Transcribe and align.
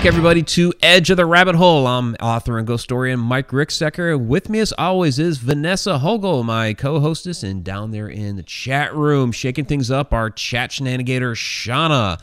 back, 0.00 0.06
everybody, 0.06 0.42
to 0.42 0.72
Edge 0.80 1.10
of 1.10 1.18
the 1.18 1.26
Rabbit 1.26 1.56
Hole. 1.56 1.86
I'm 1.86 2.14
author 2.22 2.56
and 2.56 2.66
ghost 2.66 2.84
historian 2.84 3.20
Mike 3.20 3.48
Ricksecker. 3.48 4.18
With 4.18 4.48
me, 4.48 4.60
as 4.60 4.72
always, 4.78 5.18
is 5.18 5.36
Vanessa 5.36 5.98
Hogel, 5.98 6.42
my 6.42 6.72
co-hostess, 6.72 7.42
and 7.42 7.62
down 7.62 7.90
there 7.90 8.08
in 8.08 8.36
the 8.36 8.42
chat 8.42 8.94
room, 8.94 9.30
shaking 9.30 9.66
things 9.66 9.90
up, 9.90 10.14
our 10.14 10.30
chat 10.30 10.70
shenanigator 10.70 11.34
Shauna. 11.34 12.18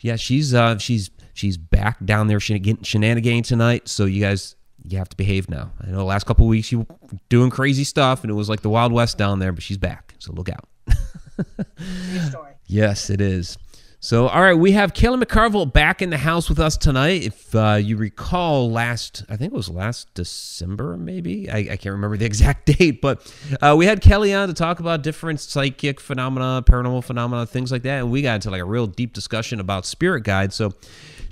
Yeah, 0.00 0.16
she's 0.16 0.54
uh, 0.54 0.78
she's 0.78 1.10
she's 1.34 1.58
back 1.58 2.02
down 2.02 2.28
there 2.28 2.40
shenanigating 2.40 2.82
shenanigating 2.82 3.42
tonight. 3.42 3.88
So 3.88 4.06
you 4.06 4.22
guys, 4.22 4.56
you 4.88 4.96
have 4.96 5.10
to 5.10 5.16
behave 5.16 5.50
now. 5.50 5.70
I 5.82 5.90
know 5.90 5.98
the 5.98 6.04
last 6.04 6.24
couple 6.24 6.46
weeks 6.46 6.72
you 6.72 6.78
were 6.78 7.18
doing 7.28 7.50
crazy 7.50 7.84
stuff, 7.84 8.22
and 8.22 8.30
it 8.30 8.34
was 8.34 8.48
like 8.48 8.62
the 8.62 8.70
Wild 8.70 8.90
West 8.90 9.18
down 9.18 9.38
there, 9.38 9.52
but 9.52 9.62
she's 9.62 9.76
back. 9.76 10.14
So 10.18 10.32
look 10.32 10.48
out. 10.48 10.66
Yes, 12.68 13.10
it 13.10 13.20
is. 13.20 13.58
So, 14.04 14.26
all 14.26 14.42
right, 14.42 14.54
we 14.54 14.72
have 14.72 14.94
Kelly 14.94 15.24
McCarville 15.24 15.72
back 15.72 16.02
in 16.02 16.10
the 16.10 16.18
house 16.18 16.48
with 16.48 16.58
us 16.58 16.76
tonight. 16.76 17.22
If 17.22 17.54
uh, 17.54 17.78
you 17.80 17.96
recall, 17.96 18.68
last, 18.68 19.22
I 19.28 19.36
think 19.36 19.52
it 19.52 19.56
was 19.56 19.68
last 19.68 20.12
December, 20.14 20.96
maybe. 20.96 21.48
I, 21.48 21.58
I 21.58 21.76
can't 21.76 21.92
remember 21.92 22.16
the 22.16 22.24
exact 22.32 22.66
date, 22.66 23.00
but 23.00 23.32
uh, 23.62 23.76
we 23.78 23.86
had 23.86 24.00
Kelly 24.00 24.34
on 24.34 24.48
to 24.48 24.54
talk 24.54 24.80
about 24.80 25.04
different 25.04 25.38
psychic 25.38 26.00
phenomena, 26.00 26.64
paranormal 26.66 27.04
phenomena, 27.04 27.46
things 27.46 27.70
like 27.70 27.82
that. 27.82 28.00
And 28.00 28.10
we 28.10 28.22
got 28.22 28.34
into 28.34 28.50
like 28.50 28.60
a 28.60 28.64
real 28.64 28.88
deep 28.88 29.12
discussion 29.12 29.60
about 29.60 29.86
spirit 29.86 30.24
guides. 30.24 30.56
So, 30.56 30.74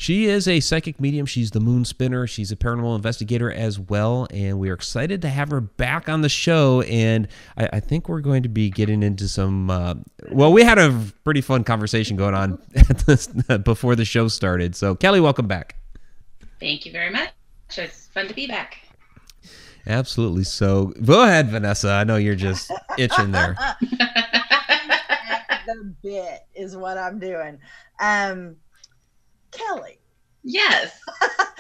she 0.01 0.25
is 0.25 0.49
a 0.49 0.61
psychic 0.61 0.99
medium. 0.99 1.27
She's 1.27 1.51
the 1.51 1.61
moon 1.61 1.85
spinner. 1.85 2.27
She's 2.27 2.51
a 2.51 2.57
paranormal 2.57 2.97
investigator 2.97 3.53
as 3.53 3.79
well. 3.79 4.27
And 4.31 4.59
we 4.59 4.71
are 4.71 4.73
excited 4.73 5.21
to 5.21 5.29
have 5.29 5.51
her 5.51 5.61
back 5.61 6.09
on 6.09 6.23
the 6.23 6.31
show. 6.31 6.81
And 6.81 7.29
I, 7.59 7.69
I 7.75 7.81
think 7.81 8.09
we're 8.09 8.23
going 8.23 8.43
to 8.45 8.49
be 8.49 8.71
getting 8.71 9.03
into 9.03 9.29
some. 9.29 9.69
Uh, 9.69 9.97
well, 10.33 10.55
we 10.55 10.63
had 10.63 10.79
a 10.79 10.99
pretty 11.23 11.43
fun 11.43 11.65
conversation 11.65 12.17
going 12.17 12.35
on 12.35 12.63
this, 13.07 13.27
before 13.27 13.95
the 13.95 14.07
show 14.07 14.29
started. 14.29 14.75
So, 14.75 14.95
Kelly, 14.95 15.21
welcome 15.21 15.47
back. 15.47 15.77
Thank 16.61 16.87
you 16.87 16.93
very 16.93 17.11
much. 17.11 17.29
It's 17.77 18.07
fun 18.07 18.27
to 18.27 18.33
be 18.33 18.47
back. 18.47 18.79
Absolutely. 19.87 20.45
So, 20.45 20.95
go 21.05 21.25
ahead, 21.25 21.51
Vanessa. 21.51 21.91
I 21.91 22.05
know 22.05 22.17
you're 22.17 22.35
just 22.37 22.73
itching 22.97 23.33
there. 23.33 23.55
the 25.67 25.95
bit 26.03 26.47
is 26.55 26.75
what 26.75 26.97
I'm 26.97 27.19
doing. 27.19 27.59
Um, 28.01 28.57
Kelly, 29.51 30.01
Yes. 30.43 30.99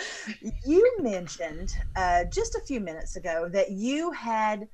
you 0.66 0.96
mentioned 1.00 1.74
uh, 1.96 2.24
just 2.24 2.54
a 2.54 2.60
few 2.60 2.80
minutes 2.80 3.16
ago 3.16 3.48
that 3.52 3.70
you 3.70 4.10
had 4.12 4.68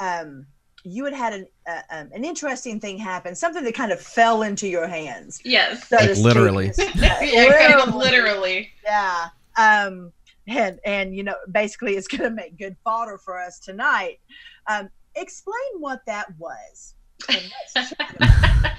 um, 0.00 0.46
you 0.84 1.04
had 1.04 1.14
had 1.14 1.32
an 1.32 1.46
uh, 1.68 1.80
um, 1.90 2.10
an 2.12 2.24
interesting 2.24 2.80
thing 2.80 2.98
happen, 2.98 3.34
something 3.34 3.64
that 3.64 3.74
kind 3.74 3.92
of 3.92 4.00
fell 4.00 4.42
into 4.42 4.68
your 4.68 4.86
hands. 4.86 5.40
Yes. 5.44 5.88
so 5.88 5.96
Like 5.96 6.16
literally. 6.16 6.72
yeah, 6.96 7.68
kind 7.68 7.88
of 7.88 7.94
literally. 7.94 8.70
Yeah. 8.84 9.28
Um, 9.56 10.12
and 10.46 10.80
and 10.84 11.14
you 11.14 11.22
know, 11.22 11.36
basically, 11.50 11.96
it's 11.96 12.08
going 12.08 12.24
to 12.24 12.30
make 12.30 12.58
good 12.58 12.76
fodder 12.84 13.18
for 13.18 13.40
us 13.40 13.58
tonight. 13.60 14.18
Um, 14.66 14.90
explain 15.14 15.54
what 15.78 16.00
that 16.06 16.26
was. 16.38 16.94
And 17.28 17.50
let's 17.76 17.90
check 17.90 18.16
it 18.20 18.22
out. 18.22 18.72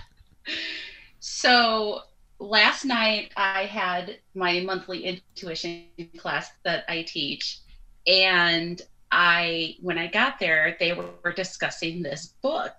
So 1.20 2.02
last 2.40 2.86
night 2.86 3.32
I 3.36 3.66
had 3.66 4.20
my 4.34 4.60
monthly 4.62 5.06
intuition 5.06 5.86
class 6.18 6.52
that 6.64 6.86
I 6.88 7.04
teach, 7.04 7.60
and 8.08 8.82
I 9.12 9.76
when 9.82 9.98
I 9.98 10.08
got 10.08 10.40
there, 10.40 10.76
they 10.80 10.94
were 10.94 11.34
discussing 11.34 12.02
this 12.02 12.34
book 12.42 12.74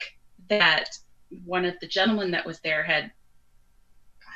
that 0.48 0.91
one 1.45 1.65
of 1.65 1.75
the 1.81 1.87
gentlemen 1.87 2.31
that 2.33 2.47
was 2.47 2.61
there 2.61 2.83
had. 2.83 3.11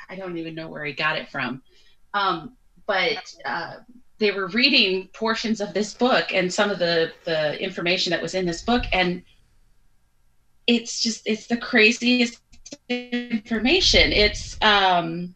I 0.09 0.15
don't 0.15 0.37
even 0.37 0.55
know 0.55 0.67
where 0.67 0.83
he 0.83 0.91
got 0.91 1.15
it 1.15 1.29
from, 1.29 1.61
um, 2.13 2.57
but 2.85 3.33
uh, 3.45 3.75
they 4.17 4.31
were 4.31 4.47
reading 4.47 5.07
portions 5.13 5.61
of 5.61 5.73
this 5.73 5.93
book 5.93 6.33
and 6.33 6.53
some 6.53 6.69
of 6.69 6.79
the 6.79 7.13
the 7.23 7.57
information 7.61 8.11
that 8.11 8.21
was 8.21 8.35
in 8.35 8.45
this 8.45 8.61
book, 8.61 8.83
and 8.91 9.23
it's 10.67 11.01
just 11.01 11.21
it's 11.25 11.47
the 11.47 11.57
craziest 11.57 12.41
information. 12.89 14.11
It's 14.11 14.57
um 14.61 15.35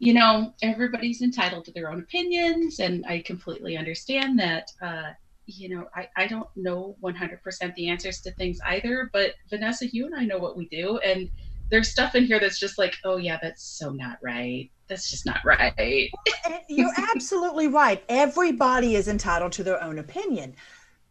you 0.00 0.14
know, 0.14 0.54
everybody's 0.62 1.22
entitled 1.22 1.64
to 1.64 1.72
their 1.72 1.90
own 1.90 1.98
opinions 2.00 2.78
and 2.78 3.04
I 3.06 3.20
completely 3.20 3.76
understand 3.76 4.38
that 4.38 4.70
uh 4.82 5.10
you 5.48 5.70
know, 5.70 5.86
I, 5.94 6.06
I 6.16 6.26
don't 6.26 6.48
know 6.56 6.94
100% 7.02 7.74
the 7.74 7.88
answers 7.88 8.20
to 8.20 8.32
things 8.32 8.60
either, 8.66 9.08
but 9.14 9.32
Vanessa, 9.48 9.86
you 9.88 10.04
and 10.04 10.14
I 10.14 10.26
know 10.26 10.36
what 10.36 10.58
we 10.58 10.66
do. 10.68 10.98
And 10.98 11.30
there's 11.70 11.88
stuff 11.88 12.14
in 12.14 12.24
here 12.24 12.38
that's 12.38 12.58
just 12.58 12.78
like, 12.78 12.94
oh, 13.04 13.16
yeah, 13.16 13.38
that's 13.40 13.62
so 13.62 13.90
not 13.90 14.18
right. 14.22 14.70
That's 14.88 15.10
just 15.10 15.26
not 15.26 15.40
right. 15.44 16.10
You're 16.68 16.92
absolutely 17.14 17.68
right. 17.68 18.02
Everybody 18.08 18.94
is 18.94 19.08
entitled 19.08 19.52
to 19.52 19.62
their 19.62 19.82
own 19.82 19.98
opinion. 19.98 20.54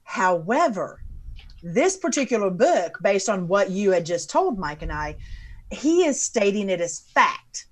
However, 0.03 1.01
this 1.63 1.97
particular 1.97 2.49
book, 2.49 2.97
based 3.01 3.29
on 3.29 3.47
what 3.47 3.71
you 3.71 3.91
had 3.91 4.05
just 4.05 4.29
told 4.29 4.57
Mike 4.57 4.81
and 4.81 4.91
I, 4.91 5.15
he 5.71 6.05
is 6.05 6.21
stating 6.21 6.69
it 6.69 6.81
as 6.81 6.99
fact. 6.99 7.65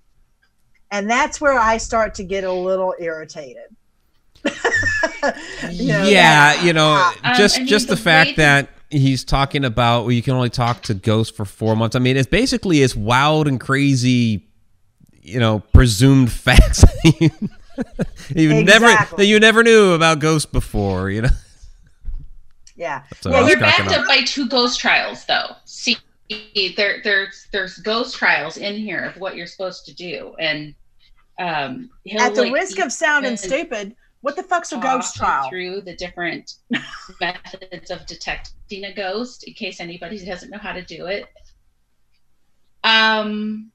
And 0.92 1.10
that's 1.10 1.42
where 1.42 1.58
I 1.58 1.78
start 1.78 2.14
to 2.16 2.24
get 2.24 2.44
a 2.44 2.52
little 2.52 2.94
irritated. 3.00 3.76
You 5.72 5.88
know, 5.88 6.04
yeah, 6.04 6.62
you 6.62 6.72
know, 6.72 6.94
Um, 7.24 7.34
just 7.36 7.56
I 7.56 7.60
mean, 7.60 7.68
just 7.68 7.88
the, 7.88 7.96
the 7.96 8.02
fact 8.02 8.30
way 8.30 8.36
that 8.36 8.70
he's 8.90 9.24
talking 9.24 9.66
about 9.66 10.04
well, 10.04 10.12
you 10.12 10.22
can 10.22 10.34
only 10.34 10.52
talk 10.52 10.84
to 10.84 10.94
ghosts 10.94 11.36
for 11.36 11.46
four 11.46 11.76
months. 11.76 11.96
I 11.96 12.00
mean, 12.00 12.16
it's 12.16 12.30
basically 12.30 12.84
it's 12.84 12.96
wild 12.96 13.48
and 13.48 13.60
crazy, 13.60 14.48
you 15.22 15.40
know, 15.40 15.60
presumed 15.74 16.32
facts 16.32 16.82
that 17.04 17.16
you, 17.20 17.30
you 18.54 18.64
never 18.64 18.86
that 19.18 19.26
you 19.26 19.40
never 19.40 19.64
knew 19.64 19.94
about 19.94 20.20
ghosts 20.20 20.50
before. 20.52 21.10
You 21.10 21.24
know, 21.24 21.30
Yeah. 22.76 23.04
So 23.22 23.30
yeah, 23.30 23.40
You're 23.40 23.50
you're 23.50 23.60
backed 23.60 23.92
up. 23.92 24.02
up 24.02 24.08
by 24.08 24.24
two 24.24 24.48
ghost 24.48 24.80
trials, 24.80 25.26
though. 25.26 25.56
See, 25.66 25.98
there, 26.76 27.02
there's 27.04 27.48
there's 27.52 27.78
ghost 27.78 28.16
trials 28.16 28.58
in 28.58 28.76
here 28.76 29.04
of 29.04 29.20
what 29.20 29.36
you're 29.36 29.48
supposed 29.48 29.86
to 29.86 29.94
do, 29.94 30.36
and 30.40 30.76
um, 31.40 31.90
he'll, 32.04 32.22
at 32.22 32.36
the 32.36 32.44
like, 32.44 32.54
risk 32.54 32.80
of 32.80 32.92
sounding 32.92 33.38
stupid, 33.38 33.96
what 34.22 34.36
the 34.36 34.44
fuck's 34.44 34.72
a 34.72 34.78
ghost 34.78 35.16
trial? 35.16 35.50
through 35.50 35.82
the 35.82 35.96
different 35.96 36.56
methods 37.22 37.92
of 37.92 38.06
detecting 38.06 38.86
a 38.86 38.94
ghost, 38.94 39.44
in 39.44 39.54
case 39.54 39.80
anybody 39.80 40.24
doesn't 40.26 40.50
know 40.50 40.58
how 40.58 40.74
to 40.74 40.82
do 40.82 41.06
it. 41.06 41.26
Um, 42.84 43.72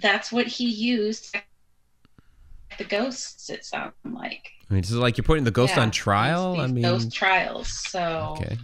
that's 0.00 0.30
what 0.30 0.46
he 0.46 0.66
used. 0.66 1.34
The 2.78 2.84
ghosts, 2.84 3.50
it 3.50 3.64
sounded 3.64 3.94
like. 4.04 4.50
I 4.72 4.74
mean, 4.74 4.80
this 4.80 4.90
is 4.90 4.96
like 4.96 5.18
you're 5.18 5.24
putting 5.24 5.44
the 5.44 5.50
ghost 5.50 5.74
Yeah, 5.76 5.82
on 5.82 5.90
trial. 5.90 6.54
these 6.54 6.62
I 6.62 6.66
mean, 6.68 6.82
ghost 6.82 7.12
trials. 7.12 7.68
So 7.68 8.36
okay. 8.38 8.56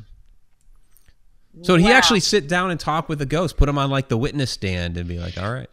So 1.60 1.76
did 1.76 1.84
he 1.84 1.92
actually 1.92 2.20
sit 2.20 2.48
down 2.48 2.70
and 2.70 2.80
talk 2.80 3.10
with 3.10 3.19
the 3.19 3.26
ghost, 3.26 3.58
put 3.58 3.69
him 3.69 3.76
on 3.76 3.91
like 3.91 4.08
the 4.08 4.16
witness 4.16 4.50
stand, 4.50 4.96
and 4.96 5.06
be 5.06 5.19
like, 5.19 5.36
"All 5.36 5.52
right." 5.52 5.69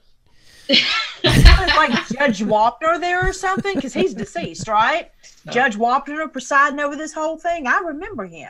like 0.67 1.91
Judge 2.09 2.39
Wapner 2.41 2.99
there 2.99 3.25
or 3.25 3.31
something? 3.31 3.75
Because 3.75 3.93
he's 3.93 4.13
deceased, 4.13 4.67
right? 4.67 5.09
Judge 5.51 5.77
Wapner 5.77 6.29
presiding 6.29 6.81
over 6.81 6.97
this 6.97 7.13
whole 7.13 7.37
thing. 7.37 7.65
I 7.65 7.79
remember 7.79 8.25
him. 8.25 8.49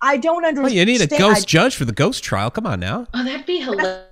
I 0.00 0.16
don't 0.16 0.44
understand. 0.44 0.64
Well, 0.64 0.72
you 0.72 0.84
need 0.84 1.02
a 1.02 1.14
I- 1.14 1.18
ghost 1.18 1.46
judge 1.46 1.76
for 1.76 1.84
the 1.84 1.92
ghost 1.92 2.24
trial. 2.24 2.50
Come 2.50 2.66
on 2.66 2.80
now. 2.80 3.06
Oh, 3.14 3.22
that'd 3.22 3.46
be 3.46 3.60
hilarious. 3.60 4.06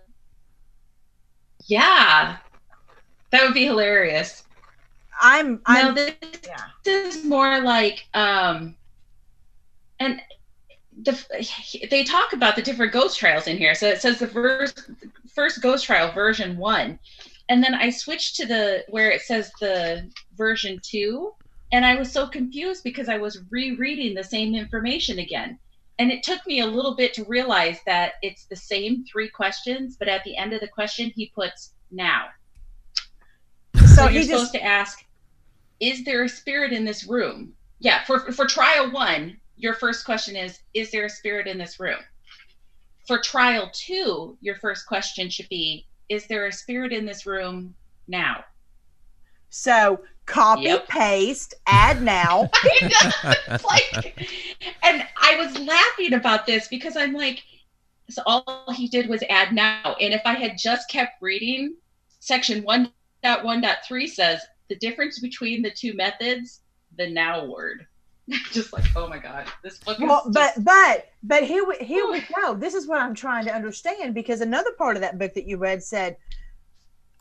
Yeah, 1.66 2.36
that 3.30 3.42
would 3.44 3.54
be 3.54 3.64
hilarious. 3.64 4.44
I'm. 5.20 5.52
No, 5.52 5.60
I'm. 5.66 5.94
this 5.94 6.14
yeah. 6.46 6.64
is 6.86 7.24
more 7.24 7.60
like, 7.60 8.06
um, 8.14 8.76
and 9.98 10.20
the 11.02 11.16
they 11.90 12.04
talk 12.04 12.32
about 12.32 12.56
the 12.56 12.62
different 12.62 12.92
ghost 12.92 13.18
trials 13.18 13.46
in 13.46 13.56
here. 13.56 13.74
So 13.74 13.88
it 13.88 14.00
says 14.00 14.18
the 14.18 14.26
first 14.26 14.90
first 15.34 15.62
ghost 15.62 15.84
trial 15.84 16.12
version 16.12 16.56
one, 16.56 16.98
and 17.48 17.62
then 17.62 17.74
I 17.74 17.90
switched 17.90 18.36
to 18.36 18.46
the 18.46 18.84
where 18.88 19.10
it 19.10 19.22
says 19.22 19.50
the 19.60 20.10
version 20.36 20.80
two, 20.82 21.32
and 21.72 21.84
I 21.84 21.96
was 21.96 22.10
so 22.10 22.26
confused 22.26 22.82
because 22.84 23.08
I 23.08 23.18
was 23.18 23.40
rereading 23.50 24.14
the 24.14 24.24
same 24.24 24.54
information 24.54 25.18
again. 25.18 25.58
And 25.98 26.10
it 26.10 26.22
took 26.22 26.46
me 26.46 26.60
a 26.60 26.66
little 26.66 26.96
bit 26.96 27.12
to 27.14 27.24
realize 27.24 27.78
that 27.84 28.14
it's 28.22 28.46
the 28.46 28.56
same 28.56 29.04
three 29.04 29.28
questions, 29.28 29.96
but 29.98 30.08
at 30.08 30.24
the 30.24 30.34
end 30.34 30.54
of 30.54 30.60
the 30.60 30.68
question, 30.68 31.12
he 31.14 31.30
puts 31.34 31.74
now. 31.90 32.28
So 33.76 34.00
So 34.00 34.08
you're 34.08 34.22
just. 34.22 34.30
supposed 34.30 34.52
to 34.54 34.64
ask, 34.64 35.04
is 35.80 36.04
there 36.04 36.24
a 36.24 36.28
spirit 36.28 36.72
in 36.72 36.84
this 36.84 37.04
room? 37.04 37.54
Yeah, 37.80 38.04
for 38.04 38.20
for 38.32 38.46
trial 38.46 38.90
one, 38.90 39.40
your 39.56 39.74
first 39.74 40.04
question 40.04 40.36
is, 40.36 40.58
is 40.74 40.90
there 40.90 41.06
a 41.06 41.10
spirit 41.10 41.46
in 41.46 41.58
this 41.58 41.80
room? 41.80 41.98
For 43.06 43.18
trial 43.18 43.70
two, 43.72 44.36
your 44.40 44.56
first 44.56 44.86
question 44.86 45.30
should 45.30 45.48
be, 45.48 45.86
is 46.08 46.26
there 46.26 46.46
a 46.46 46.52
spirit 46.52 46.92
in 46.92 47.06
this 47.06 47.26
room 47.26 47.74
now? 48.06 48.44
So 49.48 50.00
copy, 50.26 50.62
Yep. 50.64 50.88
paste, 50.88 51.54
add 51.66 52.02
now. 52.02 52.50
It's 53.52 53.64
like, 53.64 54.16
and 54.82 55.06
I 55.20 55.36
was 55.36 55.58
laughing 55.58 56.14
about 56.14 56.46
this 56.46 56.68
because 56.68 56.96
I'm 56.96 57.12
like, 57.12 57.42
so 58.08 58.22
all 58.26 58.72
he 58.72 58.88
did 58.88 59.08
was 59.08 59.22
add 59.28 59.52
now. 59.52 59.96
And 60.00 60.14
if 60.14 60.22
I 60.24 60.34
had 60.34 60.56
just 60.58 60.88
kept 60.88 61.20
reading, 61.20 61.74
section 62.20 62.62
1.1.3 62.62 64.08
says 64.08 64.40
the 64.70 64.76
difference 64.76 65.18
between 65.18 65.60
the 65.60 65.70
two 65.70 65.92
methods, 65.92 66.60
the 66.96 67.10
now 67.10 67.44
word. 67.44 67.86
just 68.52 68.72
like, 68.72 68.84
oh 68.96 69.08
my 69.08 69.18
god, 69.18 69.46
this 69.64 69.78
book. 69.78 69.98
Well, 69.98 70.22
is 70.26 70.32
but 70.34 70.54
just- 70.54 70.64
but 70.64 71.08
but 71.24 71.42
here 71.44 71.66
we 71.66 71.76
here 71.84 72.10
we 72.10 72.20
go. 72.36 72.54
This 72.54 72.74
is 72.74 72.86
what 72.86 73.02
I'm 73.02 73.14
trying 73.14 73.44
to 73.46 73.54
understand 73.54 74.14
because 74.14 74.40
another 74.40 74.70
part 74.78 74.96
of 74.96 75.02
that 75.02 75.18
book 75.18 75.34
that 75.34 75.46
you 75.46 75.58
read 75.58 75.82
said 75.82 76.16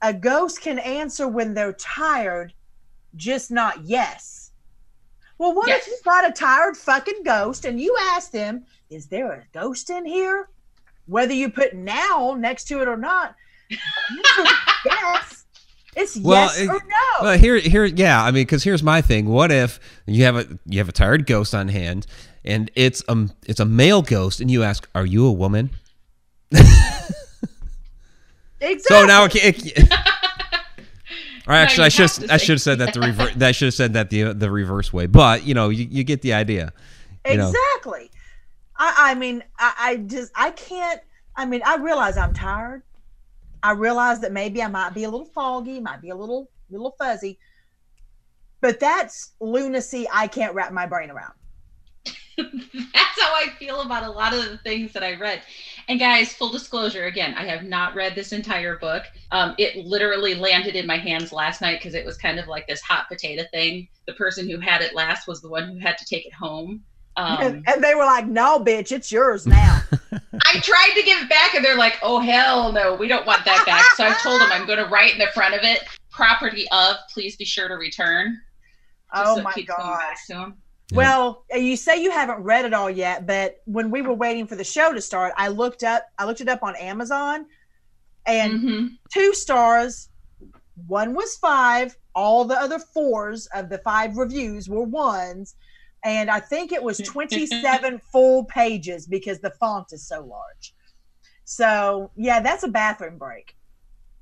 a 0.02 0.14
ghost 0.14 0.62
can 0.62 0.80
answer 0.80 1.28
when 1.28 1.54
they're 1.54 1.74
tired, 1.74 2.54
just 3.18 3.52
not 3.52 3.84
yes. 3.84 4.52
Well, 5.40 5.56
what 5.56 5.70
if 5.70 5.78
Yes. 5.78 5.88
you 5.88 5.98
got 6.06 6.30
a 6.30 6.32
tired 6.32 6.78
fucking 6.78 7.24
ghost 7.24 7.66
and 7.66 7.80
you 7.82 7.96
ask 8.12 8.30
them, 8.32 8.66
"Is 8.90 9.08
there 9.08 9.32
a 9.32 9.44
ghost 9.52 9.90
in 9.90 10.06
here?" 10.06 10.50
Whether 11.08 11.34
you 11.34 11.50
put 11.50 11.74
now 11.74 12.36
next 12.38 12.66
to 12.66 12.82
it 12.84 12.88
or 12.88 12.98
not, 12.98 13.36
yes. 14.86 15.39
It's 15.96 16.18
Well, 16.18 16.46
yes 16.46 16.62
or 16.62 16.74
no. 16.74 17.22
Well, 17.22 17.38
here, 17.38 17.58
here, 17.58 17.86
yeah. 17.86 18.24
I 18.24 18.32
mean, 18.32 18.44
because 18.44 18.64
here's 18.64 18.84
my 18.84 19.02
thing. 19.02 19.26
What 19.28 19.52
if 19.52 19.80
you 20.06 20.24
have 20.24 20.36
a 20.36 20.48
you 20.66 20.78
have 20.78 20.90
a 20.90 20.94
tired 20.94 21.26
ghost 21.26 21.56
on 21.56 21.68
hand, 21.68 22.06
and 22.46 22.70
it's 22.76 23.04
um 23.08 23.32
it's 23.48 23.60
a 23.60 23.66
male 23.66 24.02
ghost, 24.02 24.40
and 24.40 24.50
you 24.52 24.64
ask, 24.64 24.88
"Are 24.94 25.06
you 25.06 25.26
a 25.26 25.32
woman?" 25.32 25.72
exactly. 26.52 27.06
So 28.82 29.06
now 29.06 29.26
it, 29.26 29.36
it, 29.36 29.90
or 31.48 31.54
actually, 31.54 31.84
you 31.84 31.86
I 31.86 31.90
should 31.90 32.12
have 32.12 32.32
I 32.32 32.38
should 32.38 32.54
have 32.54 32.62
said 32.62 32.80
that 32.80 32.94
the 32.94 33.00
reverse. 33.02 33.34
That 33.36 33.56
should 33.56 33.68
have 33.68 33.74
said 33.74 33.94
that 33.94 34.10
the 34.10 34.34
the 34.34 34.52
reverse 34.52 34.94
way. 34.94 35.08
But 35.08 35.46
you 35.46 35.54
know, 35.54 35.70
you, 35.70 35.88
you 35.90 36.04
get 36.04 36.22
the 36.22 36.34
idea. 36.34 36.74
you 37.26 37.38
know. 37.38 37.50
Exactly. 37.50 38.12
I, 38.78 39.12
I 39.12 39.16
mean, 39.16 39.44
I, 39.58 39.74
I 39.78 39.96
just 39.98 40.32
I 40.36 40.52
can't. 40.52 41.02
I 41.36 41.46
mean, 41.46 41.62
I 41.66 41.78
realize 41.78 42.18
I'm 42.18 42.34
tired. 42.34 42.84
I 43.64 43.72
realize 43.72 44.20
that 44.22 44.32
maybe 44.32 44.62
I 44.62 44.68
might 44.68 44.94
be 44.94 45.04
a 45.04 45.10
little 45.10 45.26
foggy, 45.26 45.80
might 45.80 46.02
be 46.02 46.10
a 46.10 46.16
little 46.16 46.50
little 46.70 46.96
fuzzy, 46.98 47.40
but 48.62 48.80
that's 48.80 49.34
lunacy 49.40 50.08
I 50.12 50.28
can't 50.28 50.54
wrap 50.54 50.72
my 50.72 50.86
brain 50.86 51.10
around. 51.10 51.34
That's 52.38 53.22
how 53.22 53.34
I 53.34 53.48
feel 53.58 53.82
about 53.82 54.06
a 54.06 54.10
lot 54.10 54.34
of 54.34 54.46
the 54.46 54.58
things 54.60 54.94
that 54.94 55.04
I 55.04 55.16
read. 55.16 55.42
And 55.90 56.00
guys, 56.00 56.34
full 56.34 56.52
disclosure 56.52 57.06
again, 57.06 57.34
I 57.34 57.46
have 57.46 57.64
not 57.64 57.96
read 57.96 58.16
this 58.16 58.32
entire 58.32 58.78
book. 58.78 59.04
Um, 59.32 59.56
it 59.58 59.86
literally 59.86 60.36
landed 60.36 60.76
in 60.76 60.88
my 60.88 60.98
hands 60.98 61.34
last 61.34 61.60
night 61.60 61.80
because 61.80 61.96
it 61.96 62.06
was 62.06 62.18
kind 62.18 62.40
of 62.40 62.48
like 62.48 62.68
this 62.68 62.82
hot 62.82 63.10
potato 63.10 63.44
thing. 63.52 63.90
The 64.08 64.14
person 64.14 64.50
who 64.50 64.60
had 64.60 64.82
it 64.82 64.96
last 64.96 65.28
was 65.28 65.42
the 65.42 65.50
one 65.50 65.68
who 65.70 65.80
had 65.80 65.98
to 65.98 66.06
take 66.06 66.26
it 66.26 66.34
home. 66.34 66.84
Um, 67.20 67.38
and, 67.42 67.64
and 67.68 67.84
they 67.84 67.96
were 67.96 68.06
like, 68.06 68.28
"No, 68.28 68.60
bitch, 68.64 68.92
it's 68.92 69.12
yours 69.12 69.46
now." 69.46 69.82
I 70.46 70.60
tried 70.62 70.94
to 70.96 71.04
give 71.04 71.22
it 71.22 71.30
back, 71.30 71.54
and 71.54 71.64
they're 71.64 71.76
like, 71.78 71.98
"Oh 72.02 72.20
hell 72.20 72.72
no, 72.72 72.96
we 72.96 73.08
don't 73.08 73.26
want 73.26 73.44
that 73.46 73.66
back." 73.66 73.84
So 73.96 74.06
I 74.06 74.14
told 74.24 74.40
them 74.42 74.50
I'm 74.52 74.66
going 74.66 74.80
to 74.80 74.86
write 74.86 75.14
in 75.14 75.20
the 75.20 75.28
front 75.34 75.54
of 75.54 75.62
it, 75.64 75.84
"Property 76.12 76.66
of, 76.72 76.96
please 77.14 77.36
be 77.36 77.46
sure 77.46 77.68
to 77.68 77.76
return." 77.76 78.38
just 79.16 79.28
oh 79.28 79.36
so 79.38 79.42
my 79.42 79.52
keeps 79.54 79.68
god. 79.76 79.98
back 79.98 80.18
to 80.28 80.36
'em. 80.36 80.54
Yeah. 80.92 80.98
Well, 80.98 81.46
you 81.52 81.76
say 81.76 82.02
you 82.02 82.12
haven't 82.12 82.44
read 82.44 82.64
it 82.66 82.74
all 82.74 82.90
yet, 82.90 83.26
but 83.28 83.62
when 83.66 83.90
we 83.92 84.02
were 84.02 84.14
waiting 84.14 84.48
for 84.48 84.56
the 84.56 84.64
show 84.64 84.94
to 84.94 85.02
start, 85.02 85.34
I 85.36 85.48
looked 85.50 85.84
up. 85.84 86.04
I 86.18 86.26
looked 86.26 86.42
it 86.42 86.48
up 86.48 86.64
on 86.64 86.76
Amazon, 86.78 87.46
and 88.26 88.54
Mhm. 88.62 88.90
two 89.12 89.34
stars. 89.34 90.10
One 90.88 91.14
was 91.14 91.36
five. 91.38 91.98
All 92.16 92.46
the 92.46 92.56
other 92.60 92.80
fours 92.80 93.48
of 93.54 93.70
the 93.70 93.80
five 93.80 94.16
reviews 94.18 94.70
were 94.70 94.84
ones. 94.84 95.56
And 96.04 96.30
I 96.30 96.40
think 96.40 96.72
it 96.72 96.82
was 96.82 96.98
27 97.04 98.00
full 98.12 98.46
pages 98.46 99.08
because 99.08 99.40
the 99.40 99.52
font 99.52 99.88
is 99.92 100.08
so 100.08 100.22
large. 100.22 100.74
So, 101.46 102.12
yeah, 102.16 102.40
that's 102.42 102.64
a 102.64 102.68
bathroom 102.68 103.18
break. 103.18 103.56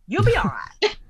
You'll 0.08 0.24
be 0.24 0.36
all 0.36 0.46
right. 0.46 0.98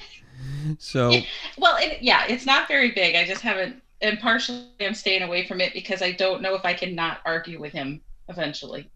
So 0.80 1.12
Well, 1.58 1.78
it, 1.80 2.02
yeah, 2.02 2.26
it's 2.28 2.46
not 2.46 2.68
very 2.68 2.92
big. 2.92 3.16
I 3.16 3.26
just 3.26 3.42
haven't, 3.42 3.82
and 4.02 4.20
partially 4.20 4.68
I'm 4.80 4.94
staying 4.94 5.24
away 5.24 5.48
from 5.48 5.62
it 5.62 5.74
because 5.74 6.02
I 6.02 6.12
don't 6.12 6.42
know 6.42 6.54
if 6.54 6.64
I 6.64 6.74
can 6.74 6.94
not 6.94 7.20
argue 7.26 7.60
with 7.60 7.74
him 7.74 8.02
eventually. 8.30 8.90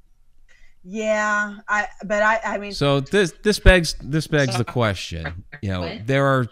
yeah, 0.84 1.58
I 1.68 1.88
but 2.06 2.22
I 2.22 2.40
I 2.44 2.58
mean 2.58 2.74
So 2.74 3.00
this 3.00 3.34
this 3.44 3.60
begs 3.60 3.96
this 4.02 4.28
begs 4.28 4.58
the 4.58 4.66
question. 4.66 5.44
You 5.62 5.72
know, 5.72 6.00
there 6.06 6.26
are 6.28 6.48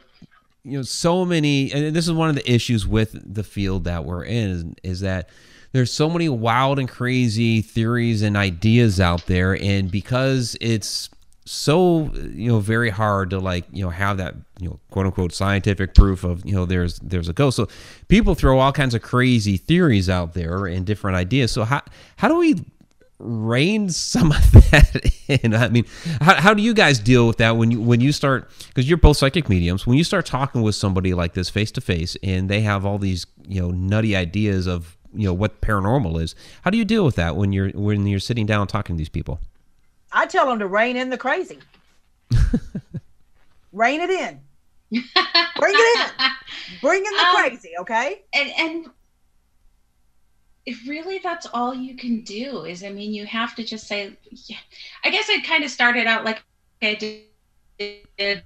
you 0.63 0.77
know 0.77 0.83
so 0.83 1.25
many, 1.25 1.71
and 1.71 1.95
this 1.95 2.07
is 2.07 2.13
one 2.13 2.29
of 2.29 2.35
the 2.35 2.51
issues 2.51 2.85
with 2.87 3.15
the 3.33 3.43
field 3.43 3.85
that 3.85 4.05
we're 4.05 4.23
in 4.23 4.49
is, 4.49 4.65
is 4.83 4.99
that 5.01 5.29
there's 5.71 5.91
so 5.91 6.09
many 6.09 6.29
wild 6.29 6.79
and 6.79 6.89
crazy 6.89 7.61
theories 7.61 8.21
and 8.21 8.35
ideas 8.35 8.99
out 8.99 9.25
there, 9.27 9.55
and 9.61 9.89
because 9.91 10.57
it's 10.59 11.09
so 11.45 12.11
you 12.13 12.47
know 12.47 12.59
very 12.59 12.91
hard 12.91 13.31
to 13.31 13.39
like 13.39 13.65
you 13.71 13.83
know 13.83 13.89
have 13.89 14.17
that 14.17 14.35
you 14.59 14.69
know 14.69 14.79
quote 14.91 15.07
unquote 15.07 15.33
scientific 15.33 15.95
proof 15.95 16.23
of 16.23 16.45
you 16.45 16.53
know 16.53 16.65
there's 16.65 16.99
there's 16.99 17.29
a 17.29 17.33
ghost. 17.33 17.57
So 17.57 17.67
people 18.07 18.35
throw 18.35 18.59
all 18.59 18.71
kinds 18.71 18.93
of 18.93 19.01
crazy 19.01 19.57
theories 19.57 20.09
out 20.09 20.33
there 20.33 20.65
and 20.65 20.85
different 20.85 21.17
ideas. 21.17 21.51
So 21.51 21.63
how 21.63 21.81
how 22.17 22.27
do 22.27 22.37
we 22.37 22.63
rein 23.19 23.89
some 23.89 24.31
of 24.31 24.51
that 24.71 25.11
in. 25.27 25.53
I 25.53 25.69
mean, 25.69 25.85
how, 26.21 26.35
how 26.35 26.53
do 26.53 26.61
you 26.61 26.73
guys 26.73 26.99
deal 26.99 27.27
with 27.27 27.37
that 27.37 27.57
when 27.57 27.69
you 27.71 27.81
when 27.81 27.99
you 28.01 28.11
start 28.11 28.49
because 28.67 28.87
you're 28.87 28.97
both 28.97 29.17
psychic 29.17 29.49
mediums 29.49 29.85
when 29.85 29.97
you 29.97 30.03
start 30.03 30.25
talking 30.25 30.61
with 30.61 30.75
somebody 30.75 31.13
like 31.13 31.33
this 31.33 31.49
face 31.49 31.71
to 31.71 31.81
face 31.81 32.15
and 32.23 32.49
they 32.49 32.61
have 32.61 32.85
all 32.85 32.97
these 32.97 33.25
you 33.47 33.61
know 33.61 33.71
nutty 33.71 34.15
ideas 34.15 34.67
of 34.67 34.97
you 35.13 35.25
know 35.25 35.33
what 35.33 35.59
paranormal 35.61 36.21
is. 36.21 36.33
How 36.61 36.69
do 36.71 36.77
you 36.77 36.85
deal 36.85 37.03
with 37.03 37.15
that 37.15 37.35
when 37.35 37.51
you're 37.51 37.69
when 37.71 38.07
you're 38.07 38.19
sitting 38.19 38.45
down 38.45 38.67
talking 38.67 38.95
to 38.95 38.97
these 38.97 39.09
people? 39.09 39.39
I 40.11 40.25
tell 40.25 40.47
them 40.47 40.59
to 40.59 40.67
rein 40.67 40.95
in 40.97 41.09
the 41.09 41.17
crazy. 41.17 41.59
rein 43.73 44.01
it 44.01 44.09
in. 44.09 44.39
Bring 44.91 45.03
it 45.75 45.99
in. 45.99 46.29
Bring 46.81 47.05
in 47.05 47.11
the 47.13 47.19
Um, 47.19 47.35
crazy, 47.35 47.71
okay? 47.81 48.21
and 48.33 48.49
and 48.57 48.85
it 50.69 50.87
really 50.87 51.17
that's 51.19 51.47
all 51.47 51.73
you 51.73 51.95
can 51.95 52.21
do 52.21 52.65
is 52.65 52.83
i 52.83 52.89
mean 52.89 53.11
you 53.11 53.25
have 53.25 53.55
to 53.55 53.63
just 53.63 53.87
say 53.87 54.15
yeah. 54.31 54.57
i 55.03 55.09
guess 55.09 55.27
i 55.29 55.41
kind 55.41 55.63
of 55.63 55.71
started 55.71 56.05
out 56.05 56.23
like 56.23 56.43
i 56.83 56.93
did 56.95 58.43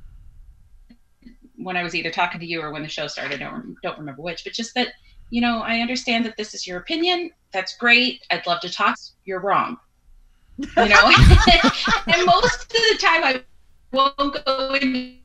when 1.57 1.75
i 1.75 1.83
was 1.83 1.93
either 1.93 2.09
talking 2.09 2.39
to 2.39 2.45
you 2.45 2.61
or 2.61 2.71
when 2.71 2.81
the 2.81 2.87
show 2.87 3.07
started 3.07 3.41
i 3.41 3.49
don't, 3.49 3.75
don't 3.83 3.99
remember 3.99 4.21
which 4.21 4.45
but 4.45 4.53
just 4.53 4.73
that 4.73 4.89
you 5.31 5.41
know 5.41 5.59
i 5.59 5.79
understand 5.79 6.25
that 6.25 6.37
this 6.37 6.53
is 6.53 6.65
your 6.65 6.77
opinion. 6.79 7.29
That's 7.51 7.77
great. 7.77 8.25
I'd 8.31 8.47
love 8.47 8.61
to 8.61 8.69
talk. 8.69 8.97
You're 9.25 9.39
wrong. 9.39 9.77
You 10.57 10.67
know? 10.75 11.11
And 12.07 12.25
most 12.25 12.63
of 12.63 12.69
the 12.71 12.97
time 12.99 13.23
i 13.23 13.43
won't 13.91 14.43
go 14.45 14.73
into 14.73 15.19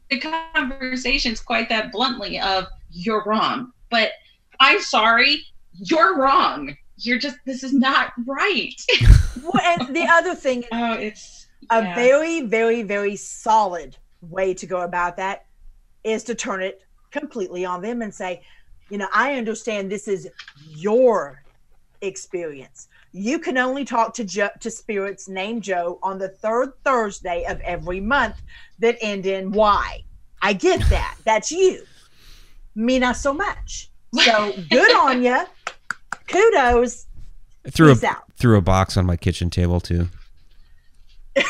conversations 0.55 1.41
quite 1.41 1.71
that 1.71 1.91
bluntly 1.91 2.39
of 2.41 2.67
you're 2.91 3.25
wrong. 3.25 3.73
But 3.91 4.11
i'm 4.59 4.81
sorry. 4.81 5.43
You're 5.75 6.19
wrong 6.19 6.77
you're 6.99 7.19
just 7.19 7.39
this 7.47 7.63
is 7.63 7.73
not 7.73 8.13
right 8.27 8.81
Well, 9.43 9.61
and 9.63 9.95
the 9.95 10.07
other 10.09 10.35
thing 10.35 10.63
is 10.63 10.69
oh 10.73 10.93
it's 10.95 11.39
a 11.71 11.83
yeah. 11.83 11.95
very, 11.95 12.43
very, 12.43 12.83
very 12.83 13.17
solid 13.17 13.97
way 14.23 14.55
to 14.55 14.67
go 14.67 14.83
about 14.83 15.17
that 15.17 15.47
is 16.05 16.25
to 16.25 16.35
turn 16.35 16.63
it 16.63 16.83
completely 17.11 17.65
on 17.65 17.83
them 17.83 18.03
and 18.03 18.15
say, 18.15 18.43
you 18.91 18.99
know, 18.99 19.09
I 19.13 19.35
understand 19.35 19.91
this 19.91 20.09
is 20.09 20.29
your 20.67 21.43
experience. 22.01 22.89
You 23.13 23.39
can 23.39 23.59
only 23.59 23.85
talk 23.85 24.15
to 24.15 24.25
jo- 24.25 24.51
to 24.61 24.71
spirits 24.71 25.29
named 25.29 25.63
Joe 25.63 25.99
on 26.03 26.19
the 26.19 26.29
third 26.29 26.73
Thursday 26.85 27.45
of 27.45 27.61
every 27.61 28.01
month 28.01 28.41
that 28.79 28.97
end 29.01 29.27
in 29.27 29.51
Y. 29.51 30.05
I 30.41 30.53
get 30.53 30.81
that. 30.89 31.17
That's 31.25 31.51
you. 31.51 31.83
Me 32.75 32.99
not 32.99 33.17
so 33.17 33.35
much. 33.35 33.91
So 34.15 34.55
good 34.71 34.95
on 34.97 35.23
you. 35.23 35.45
Kudos. 36.29 37.07
Threw 37.71 37.93
Peace 37.95 38.03
a 38.05 38.09
out. 38.09 38.23
threw 38.39 38.57
a 38.57 38.61
box 38.63 38.97
on 38.97 39.05
my 39.07 39.17
kitchen 39.17 39.51
table 39.51 39.81
too. 39.81 40.09
there, 41.35 41.45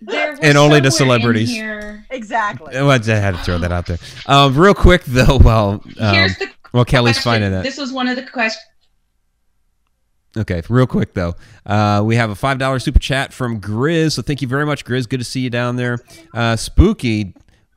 there 0.00 0.30
was 0.32 0.40
And 0.40 0.58
only 0.58 0.80
to 0.80 0.90
somewhere 0.90 1.16
in 1.16 1.20
celebrities. 1.22 1.50
here- 1.50 2.06
Exactly. 2.10 2.74
Well, 2.74 2.90
I 2.90 2.98
had 2.98 3.32
to 3.36 3.42
throw 3.42 3.58
that 3.58 3.72
out 3.72 3.86
there. 3.86 3.98
Um, 4.26 4.56
real 4.56 4.74
quick 4.74 5.04
though, 5.04 5.38
while 5.38 5.82
um, 6.00 6.14
Here's 6.14 6.36
the 6.38 6.48
well 6.72 6.84
Kelly's 6.84 7.16
question. 7.16 7.30
finding 7.32 7.50
that. 7.52 7.62
This 7.64 7.78
was 7.78 7.92
one 7.92 8.08
of 8.08 8.16
the 8.16 8.22
questions. 8.22 8.62
Okay, 10.36 10.62
real 10.68 10.86
quick 10.88 11.14
though, 11.14 11.34
uh, 11.64 12.02
we 12.04 12.16
have 12.16 12.30
a 12.30 12.34
five 12.34 12.58
dollar 12.58 12.78
super 12.80 12.98
chat 12.98 13.32
from 13.32 13.60
Grizz. 13.60 14.12
So 14.12 14.22
thank 14.22 14.42
you 14.42 14.48
very 14.48 14.66
much, 14.66 14.84
Grizz. 14.84 15.08
Good 15.08 15.20
to 15.20 15.24
see 15.24 15.40
you 15.40 15.50
down 15.50 15.76
there. 15.76 15.98
Uh, 16.34 16.56
Spooky, 16.56 17.34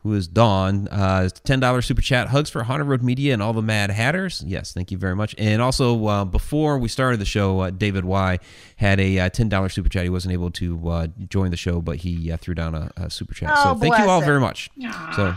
who 0.08 0.14
is 0.14 0.28
Dawn, 0.28 0.88
uh, 0.88 1.28
ten 1.44 1.60
dollar 1.60 1.82
super 1.82 2.02
chat. 2.02 2.30
Hugs 2.30 2.50
for 2.50 2.64
Haunted 2.64 2.88
Road 2.88 3.04
Media 3.04 3.34
and 3.34 3.42
all 3.42 3.52
the 3.52 3.62
Mad 3.62 3.90
Hatters. 3.90 4.42
Yes, 4.48 4.72
thank 4.72 4.90
you 4.90 4.98
very 4.98 5.16
much. 5.16 5.36
And 5.38 5.62
also 5.62 6.06
uh, 6.08 6.26
before 6.26 6.80
we 6.80 6.88
started 6.88 7.20
the 7.20 7.26
show, 7.26 7.60
uh, 7.60 7.70
David 7.72 8.06
Y 8.06 8.40
had 8.78 9.00
a 9.00 9.20
uh, 9.20 9.30
ten 9.30 9.50
dollar 9.50 9.68
super 9.68 9.90
chat. 9.90 10.04
He 10.04 10.10
wasn't 10.10 10.34
able 10.34 10.50
to 10.52 10.90
uh, 10.90 11.08
join 11.28 11.52
the 11.52 11.58
show, 11.58 11.82
but 11.82 11.98
he 11.98 12.32
uh, 12.32 12.38
threw 12.38 12.56
down 12.56 12.74
a, 12.74 12.90
a 12.96 13.10
super 13.10 13.34
chat. 13.34 13.52
Oh, 13.54 13.74
so 13.74 13.80
thank 13.80 13.98
you 13.98 14.06
all 14.06 14.22
him. 14.22 14.26
very 14.26 14.40
much. 14.40 14.70
Aw. 14.82 15.14
So, 15.16 15.36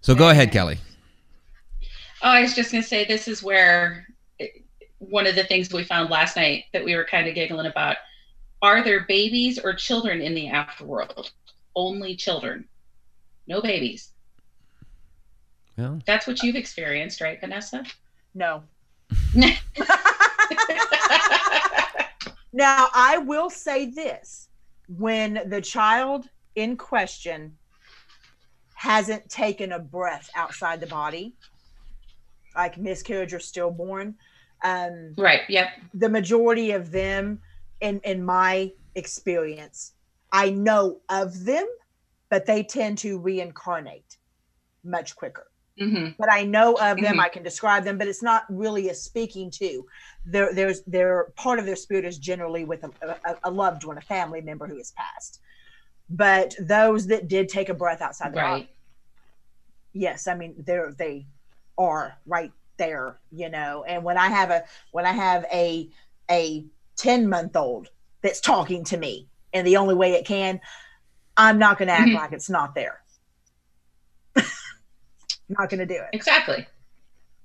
so 0.00 0.14
go 0.14 0.30
ahead, 0.30 0.52
Kelly. 0.52 0.78
Oh, 2.22 2.28
I 2.28 2.42
was 2.42 2.54
just 2.54 2.70
going 2.70 2.82
to 2.82 2.88
say 2.88 3.04
this 3.04 3.26
is 3.26 3.42
where 3.42 4.06
eh, 4.38 4.46
one 4.98 5.26
of 5.26 5.34
the 5.34 5.44
things 5.44 5.72
we 5.72 5.82
found 5.82 6.10
last 6.10 6.36
night 6.36 6.66
that 6.72 6.84
we 6.84 6.94
were 6.94 7.04
kind 7.04 7.26
of 7.26 7.34
giggling 7.34 7.66
about. 7.66 7.96
Are 8.62 8.82
there 8.82 9.04
babies 9.06 9.58
or 9.58 9.74
children 9.74 10.22
in 10.22 10.34
the 10.34 10.46
afterworld? 10.46 11.32
only 11.76 12.16
children, 12.16 12.66
no 13.46 13.60
babies. 13.60 14.10
Well, 15.76 16.00
That's 16.06 16.26
what 16.26 16.42
you've 16.42 16.56
experienced, 16.56 17.20
right, 17.20 17.40
Vanessa? 17.40 17.84
No. 18.34 18.62
Now, 22.54 22.86
I 22.94 23.18
will 23.18 23.50
say 23.50 23.90
this 23.90 24.48
when 24.86 25.42
the 25.46 25.60
child 25.60 26.28
in 26.54 26.76
question 26.76 27.56
hasn't 28.74 29.28
taken 29.28 29.72
a 29.72 29.80
breath 29.80 30.30
outside 30.36 30.80
the 30.80 30.86
body, 30.86 31.34
like 32.54 32.78
miscarriage 32.78 33.34
or 33.34 33.40
stillborn, 33.40 34.14
um, 34.62 35.14
right. 35.18 35.40
Yep. 35.48 35.66
the 35.94 36.08
majority 36.08 36.70
of 36.70 36.92
them, 36.92 37.40
in, 37.80 38.00
in 38.04 38.24
my 38.24 38.70
experience, 38.94 39.94
I 40.30 40.50
know 40.50 41.00
of 41.08 41.44
them, 41.44 41.66
but 42.34 42.46
they 42.46 42.64
tend 42.64 42.98
to 42.98 43.20
reincarnate 43.20 44.18
much 44.82 45.14
quicker 45.14 45.46
hmm 45.78 46.08
but 46.18 46.32
I 46.32 46.44
know 46.44 46.74
of 46.74 47.00
them. 47.00 47.16
Mhm. 47.16 47.20
I 47.20 47.28
can 47.28 47.42
describe 47.44 47.84
them, 47.84 47.98
but 47.98 48.08
it's 48.08 48.22
not 48.22 48.44
really 48.48 48.88
a 48.88 48.94
speaking 48.94 49.50
to. 49.52 49.84
There, 50.24 50.54
there's, 50.54 50.82
their 50.84 51.32
part 51.36 51.58
of 51.60 51.66
their 51.66 51.76
spirit 51.76 52.04
is 52.04 52.18
generally 52.18 52.64
with 52.64 52.84
a, 52.84 52.92
a, 53.24 53.36
a 53.44 53.50
loved 53.50 53.84
one, 53.84 53.98
a 53.98 54.02
family 54.02 54.40
member 54.40 54.66
who 54.68 54.78
has 54.78 54.92
passed. 54.92 55.40
But 56.10 56.54
those 56.60 57.06
that 57.08 57.28
did 57.28 57.48
take 57.48 57.68
a 57.68 57.74
breath 57.74 58.02
outside 58.02 58.32
the 58.32 58.38
body, 58.38 58.62
Right. 58.62 58.68
yes, 59.92 60.26
I 60.26 60.34
mean 60.34 60.54
they're 60.66 60.92
they 60.98 61.26
are 61.78 62.18
right 62.26 62.52
there, 62.78 63.20
you 63.30 63.48
know. 63.48 63.84
And 63.86 64.04
when 64.04 64.18
I 64.18 64.28
have 64.28 64.50
a 64.50 64.64
when 64.90 65.06
I 65.06 65.12
have 65.12 65.44
a 65.52 65.90
a 66.30 66.66
ten 66.96 67.28
month 67.28 67.56
old 67.56 67.88
that's 68.22 68.40
talking 68.40 68.84
to 68.86 68.96
me, 68.96 69.28
and 69.52 69.66
the 69.66 69.76
only 69.76 69.94
way 69.94 70.12
it 70.12 70.26
can, 70.26 70.60
I'm 71.36 71.58
not 71.58 71.78
going 71.78 71.88
to 71.88 71.94
act 71.94 72.08
Mhm. 72.10 72.14
like 72.14 72.32
it's 72.32 72.48
not 72.50 72.74
there. 72.74 73.00
not 75.48 75.68
going 75.68 75.78
to 75.80 75.86
do 75.86 75.94
it. 75.94 76.08
Exactly. 76.12 76.66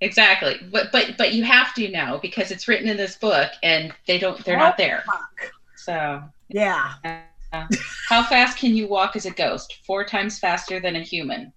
Exactly. 0.01 0.55
But 0.72 0.91
but 0.91 1.17
but 1.17 1.34
you 1.34 1.43
have 1.43 1.74
to 1.74 1.89
now 1.89 2.17
because 2.17 2.51
it's 2.51 2.67
written 2.67 2.88
in 2.88 2.96
this 2.98 3.17
book 3.17 3.51
and 3.63 3.93
they 4.08 4.17
don't 4.17 4.43
they're 4.46 4.58
not 4.58 4.77
there. 4.77 5.03
Fuck. 5.05 5.51
So 5.75 6.24
Yeah. 6.48 6.93
how 8.08 8.24
fast 8.24 8.58
can 8.58 8.75
you 8.75 8.88
walk 8.88 9.15
as 9.17 9.25
a 9.25 9.31
ghost? 9.31 9.79
Four 9.86 10.05
times 10.05 10.39
faster 10.39 10.79
than 10.79 10.96
a 10.96 11.01
human. 11.01 11.51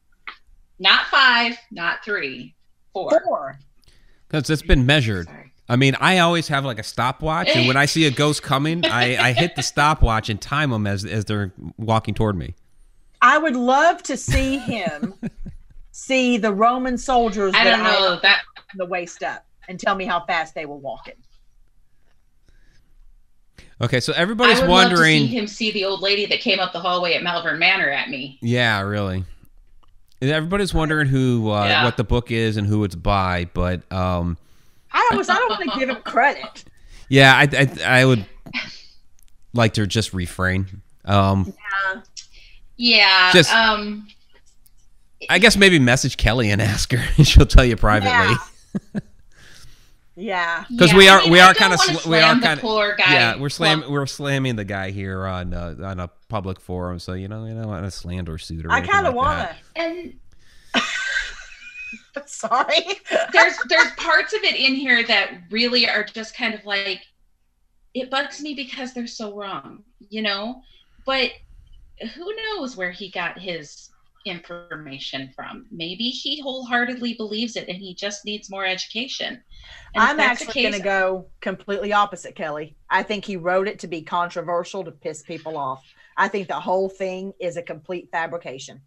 Not 0.81 1.07
five, 1.07 1.57
not 1.71 2.05
three, 2.05 2.57
four. 2.93 3.23
Four. 3.25 3.59
because 4.27 4.51
it's 4.51 4.63
been 4.63 4.85
measured. 4.87 5.27
Sorry. 5.27 5.52
I 5.69 5.77
mean, 5.77 5.95
I 6.01 6.19
always 6.19 6.49
have 6.49 6.65
like 6.65 6.79
a 6.79 6.83
stopwatch, 6.83 7.49
and 7.55 7.67
when 7.69 7.77
I 7.77 7.87
see 7.87 8.05
a 8.07 8.11
ghost 8.11 8.43
coming, 8.43 8.85
I, 8.85 9.17
I 9.29 9.33
hit 9.33 9.57
the 9.57 9.63
stopwatch 9.63 10.29
and 10.29 10.41
time 10.41 10.71
them 10.71 10.87
as 10.87 11.05
as 11.05 11.25
they're 11.25 11.53
walking 11.79 12.15
toward 12.15 12.37
me. 12.37 12.55
I 13.23 13.39
would 13.39 13.57
love 13.57 14.03
to 14.05 14.17
see 14.17 14.59
him 14.59 15.15
see 15.93 16.37
the 16.37 16.53
Roman 16.53 16.99
soldiers 16.99 17.55
I 17.57 17.65
don't 17.65 17.83
know 17.83 18.19
that 18.23 18.43
the 18.75 18.85
waist 18.87 19.23
up 19.23 19.47
and 19.69 19.79
tell 19.79 19.95
me 19.95 20.05
how 20.05 20.25
fast 20.27 20.55
they 20.55 20.67
were 20.67 20.77
walking. 20.77 21.15
Okay, 23.81 24.01
so 24.01 24.13
I 24.13 24.17
everybody's 24.17 24.61
would 24.61 24.69
love 24.71 24.89
to 24.91 24.95
wondering. 24.95 25.19
see 25.21 25.27
him 25.27 25.47
see 25.47 25.71
the 25.73 25.85
old 25.85 26.03
lady 26.03 26.27
that 26.27 26.41
came 26.41 26.61
up 26.61 26.73
the 26.73 26.81
hallway 26.81 27.15
at 27.15 27.23
Malvern 27.23 27.59
Manor 27.59 27.89
at 27.91 28.09
me. 28.11 28.39
Yeah, 28.41 28.81
really. 28.81 29.25
Everybody's 30.21 30.73
wondering 30.73 31.09
who 31.09 31.51
uh, 31.51 31.67
Yeah. 31.67 31.85
what 31.85 31.97
the 31.97 32.05
book 32.05 32.31
is 32.31 32.57
and 32.57 32.67
who 32.67 32.85
it's 32.85 32.95
by, 32.95 33.49
but 33.55 33.91
um, 33.93 34.39
I 34.93 35.09
almost 35.11 35.31
I 35.31 35.35
don't 35.37 35.51
want 35.51 35.73
to 35.73 35.79
give 35.79 35.89
him 35.89 36.03
credit. 36.03 36.65
yeah, 37.09 37.35
I, 37.35 37.49
I 37.85 38.01
I 38.01 38.05
would 38.05 38.25
like 39.55 39.75
to 39.75 39.87
just 39.87 40.13
refrain. 40.15 40.83
Um, 41.05 41.53
Yeah. 42.77 43.33
Just- 43.33 43.53
um 43.53 44.09
I 45.31 45.39
guess 45.39 45.57
maybe 45.57 45.79
message 45.79 46.17
Kelly 46.17 46.51
and 46.51 46.61
ask 46.61 46.91
her, 46.93 47.03
and 47.17 47.27
she'll 47.29 47.47
tell 47.47 47.65
you 47.65 47.77
privately. 47.77 48.11
Yeah. 48.11 48.37
'Cause 48.93 49.03
yeah, 50.17 50.65
Cuz 50.79 50.95
we 50.95 51.09
are- 51.09 51.21
I 51.21 51.23
mean, 51.23 51.33
we 51.33 51.41
are 51.41 51.55
kinda 51.55 51.79
sl- 51.79 52.11
we 52.11 52.19
are 52.19 52.33
kinda- 52.39 52.57
poor 52.61 52.95
guy. 52.97 53.13
Yeah, 53.15 53.37
we're 53.37 53.49
slam 53.49 53.81
Well, 53.83 53.93
we're 53.93 54.07
slamming 54.07 54.57
the 54.57 54.65
guy 54.65 54.91
here 54.91 55.27
on 55.27 55.55
uh, 55.55 55.77
on 55.85 56.01
a 56.01 56.09
public 56.29 56.61
forum, 56.61 56.99
so 56.99 57.13
you 57.15 57.29
know 57.29 57.47
you 57.47 57.55
don't 57.55 57.69
want 57.69 57.85
a 57.87 57.91
slander 57.91 58.37
suit 58.39 58.67
or 58.67 58.73
I 58.73 58.79
anything 58.79 58.93
kind 58.93 59.07
of 59.07 59.15
like 59.15 59.25
want 59.25 59.39
that. 59.39 59.57
and 59.77 60.13
to. 60.75 60.83
Sorry. 62.27 62.85
there's 63.33 63.57
there's 63.69 63.91
parts 63.97 64.33
of 64.33 64.43
it 64.43 64.57
in 64.57 64.75
here 64.75 65.05
that 65.07 65.43
really 65.51 65.89
are 65.89 66.05
just 66.05 66.37
kind 66.37 66.55
of 66.55 66.65
like 66.65 67.03
it 67.95 68.11
bugs 68.11 68.41
me 68.41 68.55
because 68.55 68.95
they're 68.95 69.07
so 69.07 69.35
wrong, 69.35 69.85
you 70.09 70.23
know? 70.23 70.63
But 71.05 71.33
who 72.15 72.35
knows 72.37 72.77
where 72.77 72.91
he 72.91 73.11
got 73.11 73.39
his 73.39 73.91
information 74.25 75.31
from? 75.35 75.67
Maybe 75.71 76.09
he 76.09 76.41
wholeheartedly 76.41 77.15
believes 77.15 77.57
it 77.57 77.69
and 77.69 77.77
he 77.77 77.95
just 77.95 78.25
needs 78.25 78.51
more 78.51 78.65
education. 78.65 79.43
And 79.95 80.03
I'm 80.03 80.21
actually 80.21 80.63
going 80.63 80.75
to 80.75 80.81
go 80.81 81.27
completely 81.41 81.93
opposite, 81.93 82.35
Kelly. 82.35 82.77
I 82.89 83.03
think 83.03 83.25
he 83.25 83.37
wrote 83.37 83.69
it 83.69 83.79
to 83.81 83.89
be 83.89 84.03
controversial 84.03 84.85
to 84.85 84.91
piss 84.91 85.23
people 85.23 85.59
off. 85.59 85.85
I 86.17 86.29
think 86.29 86.49
the 86.49 86.61
whole 86.61 86.89
thing 86.89 87.33
is 87.41 87.57
a 87.57 87.63
complete 87.63 88.09
fabrication. 88.11 88.81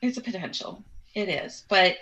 It's 0.00 0.18
a 0.18 0.20
potential. 0.20 0.84
It 1.14 1.28
is. 1.28 1.64
But 1.68 1.96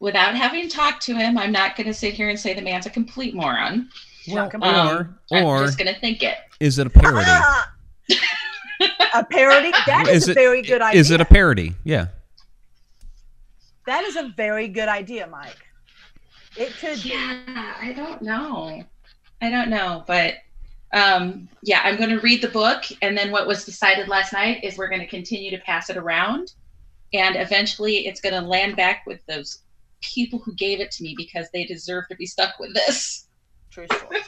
without 0.00 0.34
having 0.34 0.68
talked 0.68 1.02
to 1.04 1.14
him, 1.14 1.38
I'm 1.38 1.52
not 1.52 1.76
going 1.76 1.86
to 1.86 1.94
sit 1.94 2.14
here 2.14 2.28
and 2.28 2.38
say 2.38 2.54
the 2.54 2.62
man's 2.62 2.86
a 2.86 2.90
complete 2.90 3.34
moron. 3.34 3.88
Well, 4.28 4.44
Chuck 4.50 4.54
'em 4.54 4.62
or 4.62 5.18
Um, 5.30 5.46
I'm 5.46 5.64
just 5.66 5.78
going 5.78 5.92
to 5.92 6.00
think 6.00 6.22
it. 6.22 6.36
is 6.60 6.78
it 6.78 6.86
a 6.86 6.90
parody? 6.90 7.24
Ah! 7.28 7.72
a 9.14 9.24
parody? 9.24 9.70
That 9.86 10.08
is, 10.08 10.24
Is 10.24 10.28
a 10.28 10.30
it- 10.32 10.34
very 10.34 10.62
good 10.62 10.82
idea. 10.82 11.00
Is 11.00 11.10
it 11.10 11.20
a 11.20 11.24
parody? 11.24 11.74
Yeah. 11.84 12.08
that 13.86 14.02
is 14.04 14.16
a 14.16 14.32
very 14.36 14.68
good 14.68 14.88
idea, 14.88 15.26
Mike. 15.28 15.56
It 16.56 16.72
could 16.80 17.02
be. 17.02 17.10
Yeah, 17.10 17.74
I 17.80 17.92
don't 17.92 18.22
know. 18.22 18.82
I 19.42 19.50
don't 19.50 19.68
know, 19.68 20.02
but 20.06 20.34
um, 20.92 21.48
yeah, 21.62 21.82
I'm 21.84 21.96
going 21.96 22.08
to 22.10 22.20
read 22.20 22.40
the 22.42 22.48
book, 22.48 22.84
and 23.02 23.16
then 23.16 23.30
what 23.30 23.46
was 23.46 23.64
decided 23.64 24.08
last 24.08 24.32
night 24.32 24.64
is 24.64 24.78
we're 24.78 24.88
going 24.88 25.02
to 25.02 25.06
continue 25.06 25.50
to 25.50 25.58
pass 25.58 25.90
it 25.90 25.96
around, 25.98 26.54
and 27.16 27.36
eventually 27.36 28.06
it's 28.06 28.20
going 28.20 28.34
to 28.34 28.46
land 28.46 28.76
back 28.76 29.04
with 29.06 29.24
those 29.26 29.62
people 30.00 30.38
who 30.38 30.54
gave 30.54 30.80
it 30.80 30.90
to 30.92 31.02
me 31.02 31.14
because 31.16 31.48
they 31.52 31.64
deserve 31.64 32.04
to 32.08 32.16
be 32.16 32.26
stuck 32.26 32.58
with 32.58 32.74
this. 32.74 33.28
True 33.70 33.86
story. 33.86 34.20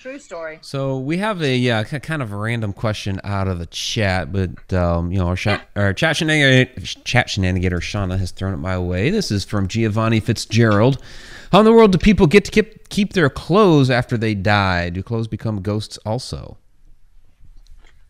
True 0.00 0.18
story. 0.20 0.58
So 0.62 0.98
we 0.98 1.16
have 1.18 1.42
a 1.42 1.70
uh, 1.70 1.84
kind 1.84 2.22
of 2.22 2.32
a 2.32 2.36
random 2.36 2.72
question 2.72 3.20
out 3.24 3.48
of 3.48 3.58
the 3.58 3.66
chat, 3.66 4.32
but 4.32 4.72
um, 4.72 5.10
you 5.10 5.18
know 5.18 5.26
our, 5.26 5.36
sha- 5.36 5.60
our 5.74 5.92
chat 5.92 6.14
shenanigator, 6.16 7.04
chat 7.04 7.26
shenanigator 7.26 7.80
Shauna 7.80 8.16
has 8.16 8.30
thrown 8.30 8.54
it 8.54 8.58
my 8.58 8.78
way. 8.78 9.10
This 9.10 9.32
is 9.32 9.44
from 9.44 9.66
Giovanni 9.66 10.20
Fitzgerald. 10.20 11.02
How 11.50 11.58
in 11.60 11.64
the 11.64 11.72
world 11.72 11.92
do 11.92 11.98
people 11.98 12.28
get 12.28 12.44
to 12.44 12.50
keep 12.52 12.88
keep 12.90 13.14
their 13.14 13.28
clothes 13.28 13.90
after 13.90 14.16
they 14.16 14.34
die? 14.34 14.90
Do 14.90 15.02
clothes 15.02 15.26
become 15.26 15.62
ghosts 15.62 15.98
also? 16.06 16.58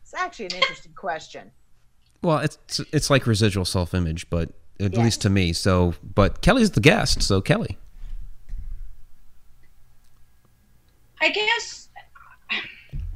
It's 0.02 0.12
actually 0.12 0.46
an 0.46 0.56
interesting 0.56 0.92
question. 0.92 1.52
Well, 2.22 2.38
it's 2.38 2.80
it's 2.92 3.10
like 3.10 3.26
residual 3.26 3.64
self 3.64 3.94
image, 3.94 4.28
but 4.30 4.50
at 4.80 4.92
Yes. 4.92 5.04
least 5.04 5.22
to 5.22 5.30
me. 5.30 5.52
So, 5.52 5.94
but 6.14 6.40
Kelly's 6.40 6.72
the 6.72 6.80
guest, 6.80 7.22
so 7.22 7.40
Kelly. 7.40 7.78
I 11.20 11.30
guess, 11.30 11.88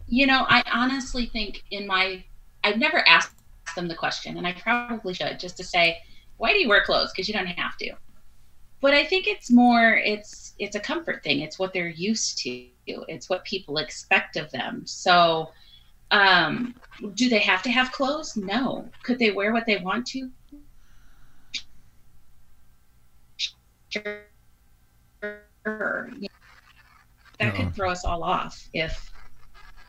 you 0.08 0.26
know, 0.26 0.44
I 0.48 0.62
honestly 0.72 1.26
think 1.26 1.62
in 1.70 1.86
my, 1.86 2.24
I've 2.64 2.78
never 2.78 3.06
asked 3.06 3.34
them 3.76 3.88
the 3.88 3.94
question, 3.94 4.36
and 4.36 4.46
I 4.46 4.52
probably 4.52 5.14
should 5.14 5.38
just 5.38 5.56
to 5.58 5.64
say, 5.64 5.98
why 6.38 6.52
do 6.52 6.58
you 6.58 6.68
wear 6.68 6.82
clothes? 6.82 7.12
Because 7.12 7.28
you 7.28 7.34
don't 7.34 7.46
have 7.46 7.76
to. 7.78 7.92
But 8.80 8.94
I 8.94 9.04
think 9.04 9.28
it's 9.28 9.50
more, 9.50 9.94
it's 9.94 10.54
it's 10.58 10.74
a 10.74 10.80
comfort 10.80 11.22
thing. 11.22 11.40
It's 11.40 11.58
what 11.58 11.72
they're 11.72 11.88
used 11.88 12.38
to. 12.38 12.66
It's 12.86 13.30
what 13.30 13.44
people 13.44 13.78
expect 13.78 14.36
of 14.36 14.50
them. 14.50 14.82
So, 14.84 15.50
um, 16.12 16.74
do 17.14 17.28
they 17.28 17.40
have 17.40 17.62
to 17.62 17.70
have 17.70 17.90
clothes? 17.90 18.36
No. 18.36 18.92
Could 19.02 19.18
they 19.18 19.32
wear 19.32 19.52
what 19.52 19.66
they 19.66 19.78
want 19.78 20.06
to? 20.08 20.30
Sure. 23.88 24.20
That 27.40 27.54
could 27.54 27.74
throw 27.74 27.90
us 27.90 28.04
all 28.04 28.22
off 28.22 28.68
if, 28.72 29.12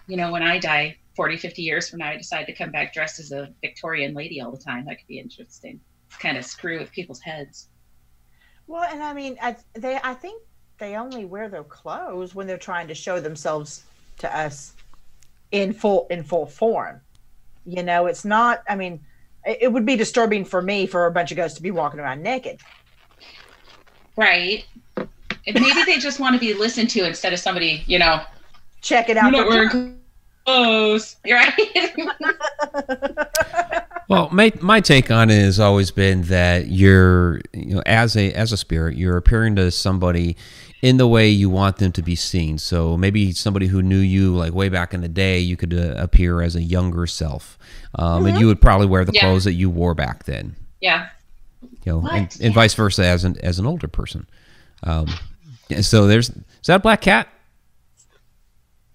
you 0.08 0.18
know, 0.18 0.32
when 0.32 0.42
I 0.42 0.58
die 0.58 0.98
40, 1.16 1.38
50 1.38 1.62
years 1.62 1.90
from 1.90 2.00
now, 2.00 2.10
I 2.10 2.18
decide 2.18 2.46
to 2.46 2.56
come 2.56 2.72
back 2.72 2.94
dressed 2.94 3.20
as 3.20 3.32
a 3.32 3.50
Victorian 3.62 4.14
lady 4.14 4.42
all 4.42 4.52
the 4.52 4.58
time. 4.58 4.86
That 4.86 4.98
could 4.98 5.08
be 5.08 5.20
interesting. 5.20 5.80
Kind 6.20 6.38
of 6.38 6.46
screw 6.46 6.80
with 6.80 6.92
people's 6.92 7.22
heads. 7.22 7.70
Well, 8.66 8.84
and 8.84 9.04
I 9.04 9.14
mean, 9.14 9.38
I, 9.42 9.58
they 9.74 10.00
I 10.04 10.14
think 10.14 10.42
they 10.80 10.96
only 10.96 11.26
wear 11.26 11.50
their 11.50 11.64
clothes 11.64 12.34
when 12.34 12.48
they're 12.48 12.58
trying 12.58 12.88
to 12.88 12.96
show 12.96 13.20
themselves 13.20 13.84
to 14.20 14.36
us 14.36 14.74
in 15.54 15.72
full 15.72 16.08
in 16.10 16.24
full 16.24 16.46
form. 16.46 17.00
You 17.66 17.84
know, 17.84 18.08
it's 18.08 18.26
not. 18.26 18.64
I 18.68 18.76
mean, 18.76 19.00
it, 19.46 19.60
it 19.62 19.72
would 19.72 19.86
be 19.86 19.96
disturbing 19.96 20.44
for 20.44 20.62
me 20.62 20.86
for 20.86 21.06
a 21.06 21.12
bunch 21.12 21.32
of 21.32 21.38
ghosts 21.38 21.56
to 21.56 21.64
be 21.64 21.72
walking 21.72 22.02
around 22.02 22.22
naked. 22.22 22.60
Right. 24.18 24.66
And 24.98 25.60
maybe 25.60 25.84
they 25.86 25.98
just 25.98 26.20
want 26.20 26.34
to 26.34 26.40
be 26.40 26.54
listened 26.54 26.90
to 26.92 27.06
instead 27.06 27.32
of 27.34 27.40
somebody, 27.40 27.84
you 27.88 28.00
know, 28.00 28.22
Check 28.82 29.08
it 29.10 29.16
you're 29.16 29.26
out. 29.26 29.32
not 29.32 29.44
for 29.46 29.50
wearing 29.50 29.70
junk. 29.70 31.16
Right? 31.26 31.94
Well, 34.10 34.30
my 34.32 34.52
my 34.60 34.82
take 34.82 35.10
on 35.10 35.30
it 35.30 35.42
has 35.42 35.62
always 35.62 35.90
been 35.90 36.24
that 36.24 36.68
you're, 36.68 37.40
you 37.54 37.76
know, 37.76 37.84
as 37.86 38.18
a 38.18 38.34
as 38.34 38.52
a 38.52 38.58
spirit, 38.58 38.98
you're 38.98 39.16
appearing 39.16 39.56
to 39.56 39.72
somebody 39.72 40.36
in 40.84 40.98
the 40.98 41.08
way 41.08 41.30
you 41.30 41.50
want 41.50 41.78
them 41.78 41.94
to 41.94 42.02
be 42.02 42.14
seen. 42.16 42.58
So 42.58 42.98
maybe 42.98 43.32
somebody 43.32 43.68
who 43.68 43.82
knew 43.82 44.00
you 44.00 44.36
like 44.36 44.54
way 44.54 44.68
back 44.68 44.94
in 44.94 45.00
the 45.00 45.08
day, 45.08 45.40
you 45.40 45.56
could 45.56 45.74
uh, 45.74 45.96
appear 45.98 46.42
as 46.42 46.58
a 46.58 46.62
younger 46.62 47.08
self, 47.08 47.58
um, 47.96 48.26
and 48.26 48.38
you 48.38 48.48
would 48.48 48.60
probably 48.60 48.86
wear 48.88 49.06
the 49.06 49.14
Yeah. 49.14 49.22
clothes 49.22 49.46
that 49.46 49.54
you 49.54 49.70
wore 49.70 49.96
back 49.96 50.26
then. 50.26 50.56
yeah. 50.82 51.08
You 51.86 51.94
know, 51.94 52.00
What? 52.00 52.14
and, 52.14 52.28
and 52.42 52.42
Yeah. 52.42 52.52
vice 52.52 52.74
versa 52.74 53.06
as 53.06 53.24
an 53.24 53.38
as 53.42 53.58
an 53.60 53.66
older 53.66 53.88
person. 53.88 54.28
Um, 54.84 55.08
so 55.80 56.08
there's 56.08 56.30
is 56.30 56.36
that 56.68 56.76
a 56.76 56.80
black 56.80 57.00
cat? 57.00 57.30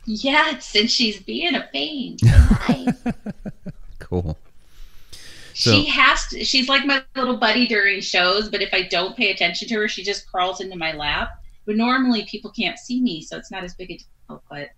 Yes, 0.05 0.75
and 0.75 0.91
she's 0.91 1.19
being 1.21 1.55
a 1.55 1.67
pain. 1.73 2.17
Cool. 3.99 4.39
So- 5.55 5.73
she 5.73 5.85
has 5.87 6.27
to 6.29 6.45
she's 6.45 6.69
like 6.69 6.87
my 6.87 7.03
little 7.17 7.37
buddy 7.37 7.67
during 7.67 8.01
shows 8.01 8.49
but 8.49 8.63
if 8.63 8.73
i 8.73 8.83
don't 8.83 9.17
pay 9.17 9.31
attention 9.33 9.67
to 9.69 9.75
her 9.75 9.89
she 9.89 10.03
just 10.05 10.31
crawls 10.31 10.61
into 10.61 10.77
my 10.77 10.93
lap 10.93 11.38
but 11.69 11.77
normally 11.77 12.27
people 12.31 12.51
can't 12.51 12.79
see 12.79 13.01
me 13.01 13.21
so 13.23 13.37
it's 13.37 13.51
not 13.53 13.63
as 13.63 13.75
big 13.75 13.91
a 13.93 13.97
deal 13.99 14.43
but 14.51 14.71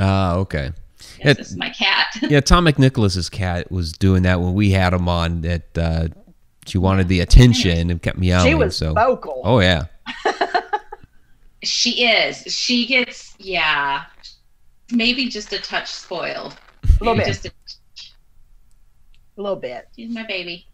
Ah, 0.00 0.34
okay. 0.36 0.70
yes, 1.18 1.26
It- 1.32 1.36
this 1.38 1.50
is 1.50 1.56
my 1.56 1.70
cat 1.70 2.06
Yeah, 2.22 2.40
Tom 2.40 2.64
McNicholas's 2.66 3.28
cat 3.28 3.70
was 3.70 3.92
doing 3.92 4.22
that 4.22 4.40
when 4.40 4.54
we 4.54 4.70
had 4.70 4.92
him 4.94 5.08
on. 5.08 5.40
That 5.42 5.78
uh, 5.78 6.08
she 6.66 6.78
wanted 6.78 7.08
the 7.08 7.20
attention 7.20 7.90
and 7.90 8.00
kept 8.02 8.18
meowing. 8.18 8.46
she 8.46 8.54
was 8.54 8.76
so, 8.76 8.92
vocal. 8.94 9.40
oh 9.44 9.60
yeah, 9.60 9.84
she 11.62 12.04
is 12.06 12.38
she 12.52 12.86
gets 12.86 13.34
yeah 13.38 14.02
maybe 14.92 15.28
just 15.28 15.52
a 15.52 15.58
touch 15.60 15.90
spoiled 15.90 16.56
a 16.84 16.86
little 17.04 17.14
Maybe 17.14 17.26
bit. 17.30 17.32
just 17.42 17.46
a, 17.46 17.52
A 19.38 19.42
little 19.42 19.56
bit. 19.56 19.88
she's 19.96 20.10
my 20.12 20.24
baby 20.26 20.66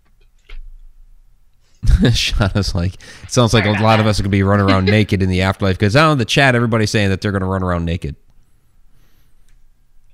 Shauna's 1.86 2.74
like, 2.74 2.94
it 3.22 3.30
sounds 3.30 3.54
like 3.54 3.64
a 3.64 3.82
lot 3.82 4.00
of 4.00 4.06
us 4.06 4.20
are 4.20 4.22
gonna 4.22 4.30
be 4.30 4.42
running 4.42 4.66
around 4.68 4.84
naked 4.86 5.22
in 5.22 5.28
the 5.28 5.42
afterlife 5.42 5.78
because 5.78 5.96
out 5.96 6.06
know 6.06 6.12
in 6.12 6.18
the 6.18 6.24
chat 6.24 6.54
everybody's 6.54 6.90
saying 6.90 7.08
that 7.10 7.20
they're 7.20 7.32
gonna 7.32 7.46
run 7.46 7.62
around 7.62 7.84
naked. 7.84 8.16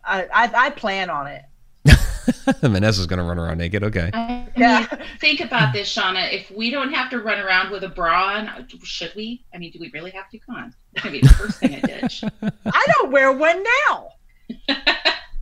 I, 0.04 0.22
I, 0.32 0.66
I 0.66 0.70
plan 0.70 1.10
on 1.10 1.26
it. 1.26 1.42
Vanessa's 2.60 3.06
gonna 3.06 3.24
run 3.24 3.38
around 3.38 3.58
naked. 3.58 3.82
Okay. 3.84 4.10
I 4.14 4.46
Yeah. 4.56 4.86
mean, 4.90 5.00
think 5.20 5.40
about 5.40 5.72
this 5.72 5.92
shauna 5.92 6.32
if 6.32 6.50
we 6.50 6.70
don't 6.70 6.92
have 6.92 7.10
to 7.10 7.18
run 7.20 7.40
around 7.40 7.70
with 7.72 7.82
a 7.84 7.88
bra 7.88 8.34
on 8.36 8.66
should 8.82 9.12
we 9.16 9.44
i 9.54 9.58
mean 9.58 9.70
do 9.72 9.78
we 9.80 9.90
really 9.92 10.10
have 10.12 10.28
to 10.30 10.38
come 10.38 10.54
on 10.56 10.74
that's 10.92 11.04
gonna 11.04 11.12
be 11.12 11.20
the 11.26 11.32
first 11.34 11.58
thing 11.58 11.74
i 11.74 11.80
ditch 11.80 12.24
I 12.66 12.86
don't 12.94 13.10
wear 13.12 13.32
one 13.32 13.62
now. 13.88 14.08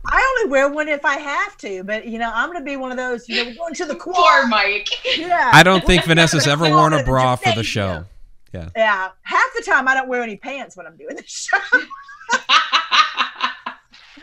I 0.07 0.35
only 0.37 0.51
wear 0.51 0.69
one 0.69 0.87
if 0.87 1.03
I 1.05 1.17
have 1.17 1.57
to, 1.57 1.83
but 1.83 2.07
you 2.07 2.19
know, 2.19 2.31
I'm 2.33 2.51
gonna 2.51 2.63
be 2.63 2.77
one 2.77 2.91
of 2.91 2.97
those, 2.97 3.27
you 3.27 3.37
know, 3.37 3.49
we're 3.49 3.55
going 3.55 3.73
to 3.75 3.85
the 3.85 3.95
poor 3.95 4.13
quad. 4.13 4.49
mike 4.49 4.89
Yeah. 5.17 5.51
I 5.53 5.63
don't 5.63 5.85
think 5.85 6.05
Vanessa's 6.05 6.47
ever 6.47 6.69
worn 6.69 6.93
a 6.93 7.03
bra 7.03 7.35
for 7.35 7.53
the 7.53 7.63
show. 7.63 8.05
Yeah. 8.53 8.69
Yeah. 8.75 9.09
Half 9.23 9.47
the 9.55 9.63
time 9.63 9.87
I 9.87 9.93
don't 9.93 10.07
wear 10.07 10.21
any 10.21 10.37
pants 10.37 10.77
when 10.77 10.87
I'm 10.87 10.95
doing 10.95 11.15
the 11.15 11.23
show. 11.25 11.57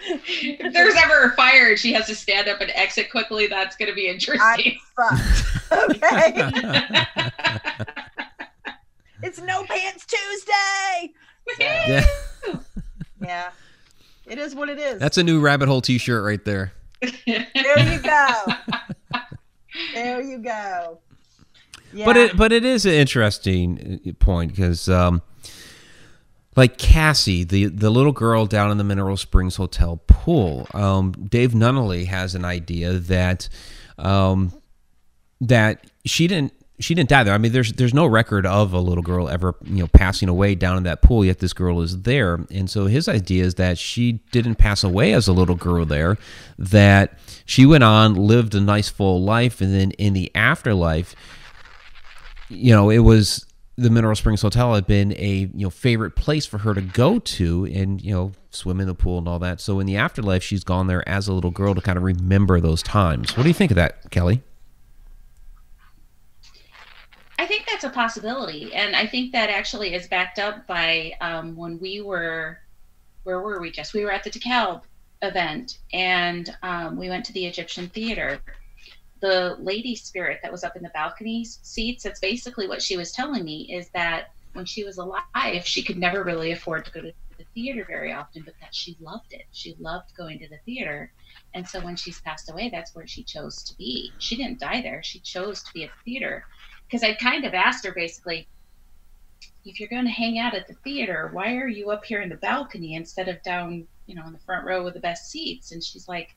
if 0.04 0.72
there's 0.72 0.94
ever 0.94 1.24
a 1.24 1.36
fire 1.36 1.70
and 1.70 1.78
she 1.78 1.92
has 1.92 2.06
to 2.06 2.14
stand 2.14 2.48
up 2.48 2.60
and 2.60 2.70
exit 2.74 3.10
quickly, 3.10 3.46
that's 3.46 3.76
going 3.76 3.90
to 3.90 3.94
be 3.94 4.08
interesting. 4.08 4.78
Fucked. 4.96 5.72
Okay. 5.72 6.32
it's 9.22 9.40
no 9.40 9.64
pants 9.64 10.06
Tuesday. 10.06 11.12
Yeah, 11.58 12.04
Yeah. 13.20 13.50
It 14.26 14.38
is 14.38 14.54
what 14.54 14.68
it 14.68 14.78
is. 14.78 15.00
that's 15.00 15.18
a 15.18 15.22
new 15.22 15.40
rabbit 15.40 15.68
hole 15.68 15.80
T-shirt 15.80 16.24
right 16.24 16.44
there. 16.44 16.72
there 17.00 17.12
you 17.26 17.98
go. 18.00 18.44
there 19.94 20.22
you 20.22 20.38
go. 20.38 20.98
Yeah. 21.92 22.06
But 22.06 22.16
it 22.16 22.36
but 22.36 22.52
it 22.52 22.64
is 22.64 22.86
an 22.86 22.92
interesting 22.92 24.00
uh, 24.06 24.12
point 24.24 24.52
because 24.52 24.88
um, 24.88 25.20
like 26.56 26.78
Cassie, 26.78 27.44
the 27.44 27.66
the 27.66 27.90
little 27.90 28.12
girl 28.12 28.46
down 28.46 28.70
in 28.70 28.78
the 28.78 28.84
Mineral 28.84 29.16
Springs 29.16 29.56
Hotel 29.56 30.00
pool, 30.06 30.66
um, 30.74 31.12
Dave 31.12 31.52
Nunnally 31.52 32.06
has 32.06 32.34
an 32.34 32.44
idea 32.44 32.92
that 32.94 33.48
um, 33.98 34.52
that 35.40 35.86
she 36.04 36.26
didn't 36.26 36.52
she 36.80 36.94
didn't 36.94 37.08
die 37.10 37.22
there. 37.22 37.34
I 37.34 37.38
mean, 37.38 37.52
there's 37.52 37.72
there's 37.72 37.94
no 37.94 38.06
record 38.06 38.46
of 38.46 38.72
a 38.72 38.80
little 38.80 39.02
girl 39.02 39.28
ever 39.28 39.54
you 39.64 39.82
know 39.82 39.88
passing 39.88 40.28
away 40.28 40.54
down 40.54 40.76
in 40.76 40.82
that 40.84 41.02
pool. 41.02 41.24
Yet 41.24 41.38
this 41.38 41.52
girl 41.52 41.80
is 41.80 42.02
there, 42.02 42.44
and 42.50 42.68
so 42.68 42.86
his 42.86 43.08
idea 43.08 43.44
is 43.44 43.54
that 43.56 43.78
she 43.78 44.12
didn't 44.32 44.56
pass 44.56 44.82
away 44.82 45.12
as 45.12 45.28
a 45.28 45.32
little 45.32 45.54
girl 45.54 45.84
there. 45.84 46.18
That 46.58 47.18
she 47.44 47.66
went 47.66 47.84
on, 47.84 48.14
lived 48.14 48.54
a 48.54 48.60
nice 48.60 48.88
full 48.88 49.22
life, 49.22 49.60
and 49.60 49.74
then 49.74 49.92
in 49.92 50.12
the 50.12 50.30
afterlife, 50.34 51.14
you 52.48 52.74
know, 52.74 52.90
it 52.90 53.00
was 53.00 53.46
the 53.76 53.90
Mineral 53.90 54.14
Springs 54.14 54.42
Hotel 54.42 54.74
had 54.74 54.86
been 54.86 55.12
a 55.16 55.50
you 55.54 55.64
know 55.64 55.70
favorite 55.70 56.16
place 56.16 56.46
for 56.46 56.58
her 56.58 56.74
to 56.74 56.80
go 56.82 57.18
to 57.18 57.66
and 57.66 58.02
you 58.02 58.12
know 58.12 58.32
swim 58.50 58.80
in 58.80 58.86
the 58.86 58.94
pool 58.94 59.18
and 59.18 59.28
all 59.28 59.38
that. 59.38 59.60
So 59.60 59.80
in 59.80 59.86
the 59.86 59.96
afterlife, 59.96 60.42
she's 60.42 60.64
gone 60.64 60.86
there 60.86 61.06
as 61.08 61.28
a 61.28 61.32
little 61.32 61.50
girl 61.50 61.74
to 61.74 61.80
kind 61.80 61.96
of 61.96 62.02
remember 62.02 62.60
those 62.60 62.82
times. 62.82 63.36
What 63.36 63.44
do 63.44 63.48
you 63.48 63.54
think 63.54 63.70
of 63.70 63.76
that, 63.76 64.10
Kelly? 64.10 64.42
I 67.42 67.46
think 67.46 67.66
that's 67.66 67.82
a 67.82 67.90
possibility, 67.90 68.72
and 68.72 68.94
I 68.94 69.04
think 69.04 69.32
that 69.32 69.50
actually 69.50 69.94
is 69.94 70.06
backed 70.06 70.38
up 70.38 70.64
by 70.68 71.14
um, 71.20 71.56
when 71.56 71.80
we 71.80 72.00
were, 72.00 72.60
where 73.24 73.40
were 73.40 73.60
we? 73.60 73.72
Just 73.72 73.94
we 73.94 74.04
were 74.04 74.12
at 74.12 74.22
the 74.22 74.30
DeKalb 74.30 74.82
event, 75.22 75.78
and 75.92 76.56
um, 76.62 76.96
we 76.96 77.08
went 77.08 77.24
to 77.24 77.32
the 77.32 77.44
Egyptian 77.44 77.88
theater. 77.88 78.40
The 79.22 79.56
lady 79.58 79.96
spirit 79.96 80.38
that 80.44 80.52
was 80.52 80.62
up 80.62 80.76
in 80.76 80.84
the 80.84 80.90
balcony 80.90 81.44
seats. 81.44 82.04
That's 82.04 82.20
basically 82.20 82.68
what 82.68 82.80
she 82.80 82.96
was 82.96 83.10
telling 83.10 83.42
me 83.42 83.74
is 83.74 83.88
that 83.92 84.34
when 84.52 84.64
she 84.64 84.84
was 84.84 84.98
alive, 84.98 85.64
she 85.64 85.82
could 85.82 85.98
never 85.98 86.22
really 86.22 86.52
afford 86.52 86.84
to 86.84 86.92
go 86.92 87.00
to 87.00 87.12
the 87.38 87.44
theater 87.54 87.84
very 87.88 88.12
often, 88.12 88.42
but 88.44 88.54
that 88.60 88.72
she 88.72 88.96
loved 89.00 89.32
it. 89.32 89.46
She 89.50 89.74
loved 89.80 90.14
going 90.16 90.38
to 90.38 90.48
the 90.48 90.58
theater. 90.64 91.12
And 91.54 91.68
so 91.68 91.80
when 91.80 91.96
she's 91.96 92.20
passed 92.20 92.48
away, 92.52 92.70
that's 92.70 92.94
where 92.94 93.08
she 93.08 93.24
chose 93.24 93.64
to 93.64 93.76
be. 93.76 94.12
She 94.18 94.36
didn't 94.36 94.60
die 94.60 94.80
there. 94.80 95.02
She 95.02 95.18
chose 95.18 95.64
to 95.64 95.72
be 95.74 95.82
at 95.82 95.90
the 95.90 96.12
theater 96.12 96.44
because 96.92 97.02
I 97.02 97.14
kind 97.14 97.46
of 97.46 97.54
asked 97.54 97.86
her 97.86 97.92
basically, 97.92 98.46
if 99.64 99.80
you're 99.80 99.88
going 99.88 100.04
to 100.04 100.10
hang 100.10 100.38
out 100.38 100.52
at 100.54 100.68
the 100.68 100.74
theater, 100.74 101.30
why 101.32 101.56
are 101.56 101.68
you 101.68 101.90
up 101.90 102.04
here 102.04 102.20
in 102.20 102.28
the 102.28 102.36
balcony 102.36 102.96
instead 102.96 103.28
of 103.28 103.42
down, 103.42 103.86
you 104.04 104.14
know, 104.14 104.26
in 104.26 104.34
the 104.34 104.38
front 104.40 104.66
row 104.66 104.84
with 104.84 104.92
the 104.92 105.00
best 105.00 105.30
seats? 105.30 105.72
And 105.72 105.82
she's 105.82 106.06
like, 106.06 106.36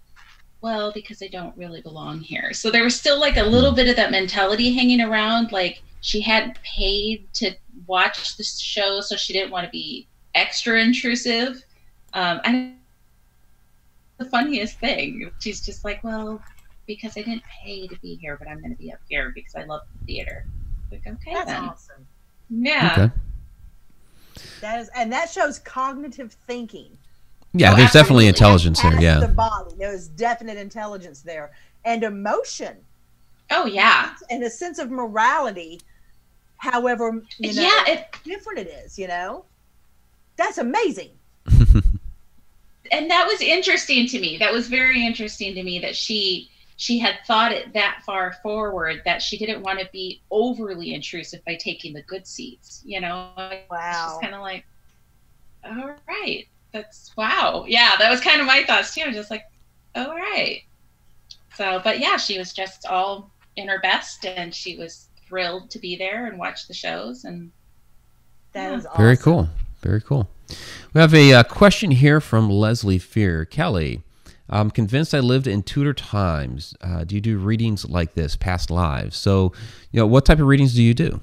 well, 0.62 0.94
because 0.94 1.22
I 1.22 1.28
don't 1.28 1.56
really 1.58 1.82
belong 1.82 2.22
here. 2.22 2.54
So 2.54 2.72
there 2.72 2.86
was 2.86 2.98
still 2.98 3.20
like 3.20 3.36
a 3.36 3.44
little 3.44 3.74
bit 3.74 3.90
of 3.90 3.98
that 3.98 4.12
mentality 4.12 4.74
hanging 4.74 5.02
around. 5.02 5.52
Like 5.52 5.82
she 6.00 6.22
hadn't 6.22 6.58
paid 6.64 7.28
to 7.34 7.52
watch 7.86 8.38
the 8.38 8.44
show, 8.44 9.02
so 9.02 9.18
she 9.18 9.34
didn't 9.34 9.52
want 9.52 9.66
to 9.66 9.72
be 9.72 10.08
extra 10.36 10.80
intrusive. 10.80 11.62
Um, 12.14 12.40
and 12.46 12.76
the 14.20 14.26
funniest 14.26 14.80
thing, 14.80 15.30
she's 15.40 15.66
just 15.66 15.84
like, 15.84 16.02
well, 16.02 16.42
because 16.88 17.18
I 17.18 17.22
didn't 17.22 17.44
pay 17.64 17.88
to 17.88 18.00
be 18.00 18.16
here, 18.16 18.38
but 18.38 18.48
I'm 18.48 18.60
going 18.60 18.72
to 18.72 18.78
be 18.78 18.92
up 18.92 19.00
here 19.10 19.32
because 19.34 19.56
I 19.56 19.64
love 19.64 19.82
the 20.00 20.06
theater. 20.06 20.46
Like, 20.92 21.02
okay, 21.08 21.34
That's 21.34 21.46
then. 21.48 21.64
awesome. 21.64 22.08
Yeah. 22.50 22.96
Okay. 22.98 23.12
That 24.62 24.80
is, 24.82 24.90
and 24.96 25.12
that 25.12 25.30
shows 25.30 25.60
cognitive 25.60 26.34
thinking. 26.48 26.98
Yeah, 27.54 27.72
Oh, 27.74 27.76
there's 27.78 27.92
definitely 27.94 28.28
intelligence 28.28 28.82
there. 28.82 29.00
Yeah. 29.02 29.20
The 29.20 29.28
body. 29.30 29.74
There's 29.78 30.10
definite 30.10 30.58
intelligence 30.58 31.22
there 31.22 31.52
and 31.86 32.04
emotion 32.04 32.76
Oh, 33.52 33.66
yeah. 33.66 34.16
and 34.30 34.44
a 34.44 34.50
sense 34.50 34.78
of 34.80 34.92
morality. 34.92 35.80
However, 36.58 37.22
you 37.38 37.54
know, 37.54 37.62
yeah. 37.62 37.84
It, 37.88 38.06
different 38.24 38.60
it 38.60 38.68
is. 38.68 39.00
You 39.00 39.08
know, 39.08 39.46
that's 40.36 40.58
amazing. 40.58 41.12
and 42.92 43.10
that 43.10 43.28
was 43.28 43.42
interesting 43.42 44.08
to 44.08 44.20
me. 44.20 44.38
That 44.38 44.52
was 44.52 44.68
very 44.68 45.06
interesting 45.06 45.54
to 45.56 45.64
me 45.64 45.80
that 45.80 45.96
she 45.96 46.50
she 46.78 47.00
had 47.00 47.16
thought 47.26 47.52
it 47.54 47.74
that 47.74 48.02
far 48.06 48.34
forward 48.44 49.02
that 49.06 49.22
she 49.22 49.38
didn't 49.38 49.62
want 49.62 49.80
to 49.80 49.88
be 49.94 50.22
overly 50.32 50.94
intrusive 50.94 51.44
by 51.46 51.56
taking 51.56 51.94
the 51.94 52.02
good 52.04 52.28
seats. 52.28 52.82
You 52.86 53.02
know, 53.02 53.30
Wow. 53.72 54.10
She's 54.10 54.22
kind 54.22 54.36
of 54.36 54.42
like, 54.42 54.66
all 55.64 55.96
right, 56.08 56.46
that's 56.74 57.12
wow. 57.16 57.66
Yeah, 57.68 57.94
that 57.98 58.12
was 58.12 58.20
kind 58.22 58.42
of 58.42 58.48
my 58.48 58.64
thoughts 58.66 58.94
too. 58.94 59.02
I 59.02 59.08
was 59.08 59.16
just 59.16 59.32
like, 59.32 59.44
all 59.96 60.14
right. 60.16 60.62
So, 61.56 61.80
but 61.84 62.00
yeah, 62.00 62.18
she 62.18 62.38
was 62.38 62.52
just 62.54 62.86
all 62.86 63.32
in 63.56 63.70
her 63.70 63.80
best, 63.80 64.26
and 64.26 64.54
she 64.54 64.76
was 64.78 65.08
thrilled 65.28 65.70
to 65.72 65.80
be 65.80 65.96
there 65.96 66.26
and 66.28 66.38
watch 66.38 66.68
the 66.68 66.74
shows. 66.74 67.24
And 67.24 67.52
That 68.54 68.72
Yeah. 68.72 68.78
is 68.78 68.86
awesome. 68.86 68.98
Very 69.02 69.18
cool. 69.18 69.50
Very 69.82 70.02
cool. 70.02 70.28
We 70.94 71.02
have 71.02 71.14
a 71.14 71.34
uh, 71.34 71.44
question 71.44 71.92
here 71.92 72.20
from 72.22 72.50
Leslie 72.50 72.98
Fear. 73.00 73.46
Kelly, 73.46 74.02
I'm 74.50 74.70
convinced 74.70 75.14
I 75.14 75.20
lived 75.20 75.48
in 75.48 75.64
Tudor 75.64 75.94
times. 75.94 76.76
Uh, 76.82 77.04
do 77.04 77.16
you 77.16 77.22
do 77.22 77.38
readings 77.38 77.86
like 77.90 78.14
this, 78.14 78.36
past 78.36 78.70
lives? 78.70 79.18
So, 79.18 79.54
you 79.92 80.00
know, 80.00 80.08
what 80.08 80.26
type 80.26 80.40
of 80.40 80.46
readings 80.46 80.76
do 80.76 80.84
you 80.84 80.94
do? 80.94 81.20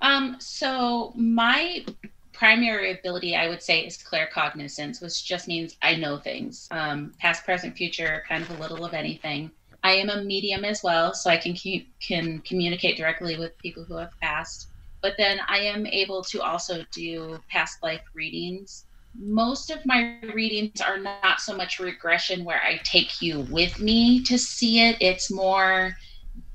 Um, 0.00 0.36
so 0.38 1.12
my 1.16 1.84
primary 2.32 2.92
ability 2.92 3.36
I 3.36 3.48
would 3.48 3.62
say 3.62 3.86
is 3.86 3.96
claircognizance, 3.96 5.00
which 5.00 5.24
just 5.24 5.48
means 5.48 5.76
I 5.82 5.94
know 5.94 6.18
things, 6.18 6.68
um, 6.72 7.14
past, 7.18 7.44
present, 7.44 7.76
future, 7.76 8.22
kind 8.28 8.42
of 8.42 8.50
a 8.50 8.60
little 8.60 8.84
of 8.84 8.92
anything. 8.92 9.50
I 9.82 9.92
am 9.92 10.10
a 10.10 10.22
medium 10.22 10.64
as 10.64 10.82
well, 10.82 11.14
so 11.14 11.30
I 11.30 11.36
can 11.36 11.54
can 12.00 12.40
communicate 12.40 12.96
directly 12.96 13.38
with 13.38 13.56
people 13.58 13.84
who 13.84 13.96
have 13.96 14.18
passed. 14.20 14.68
But 15.00 15.14
then 15.16 15.38
I 15.46 15.58
am 15.58 15.86
able 15.86 16.22
to 16.24 16.42
also 16.42 16.84
do 16.90 17.38
past 17.50 17.82
life 17.82 18.02
readings. 18.14 18.86
Most 19.16 19.70
of 19.70 19.84
my 19.86 20.18
readings 20.34 20.80
are 20.80 20.98
not 20.98 21.40
so 21.40 21.56
much 21.56 21.78
regression 21.78 22.44
where 22.44 22.60
I 22.62 22.80
take 22.84 23.22
you 23.22 23.40
with 23.50 23.78
me 23.78 24.22
to 24.24 24.38
see 24.38 24.80
it. 24.80 24.96
It's 25.00 25.30
more 25.30 25.96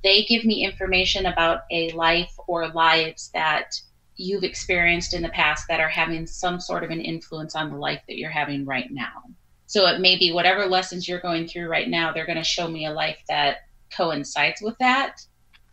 they 0.03 0.23
give 0.23 0.45
me 0.45 0.63
information 0.63 1.25
about 1.25 1.61
a 1.71 1.91
life 1.91 2.33
or 2.47 2.67
lives 2.69 3.29
that 3.33 3.73
you've 4.15 4.43
experienced 4.43 5.13
in 5.13 5.21
the 5.21 5.29
past 5.29 5.65
that 5.69 5.79
are 5.79 5.89
having 5.89 6.27
some 6.27 6.59
sort 6.59 6.83
of 6.83 6.89
an 6.89 6.99
influence 6.99 7.55
on 7.55 7.69
the 7.69 7.77
life 7.77 8.01
that 8.07 8.17
you're 8.17 8.29
having 8.29 8.65
right 8.65 8.91
now. 8.91 9.23
So 9.65 9.87
it 9.87 10.01
may 10.01 10.17
be 10.17 10.31
whatever 10.31 10.65
lessons 10.65 11.07
you're 11.07 11.21
going 11.21 11.47
through 11.47 11.69
right 11.69 11.87
now, 11.87 12.11
they're 12.11 12.25
going 12.25 12.37
to 12.37 12.43
show 12.43 12.67
me 12.67 12.85
a 12.85 12.91
life 12.91 13.19
that 13.29 13.57
coincides 13.95 14.61
with 14.61 14.77
that 14.79 15.21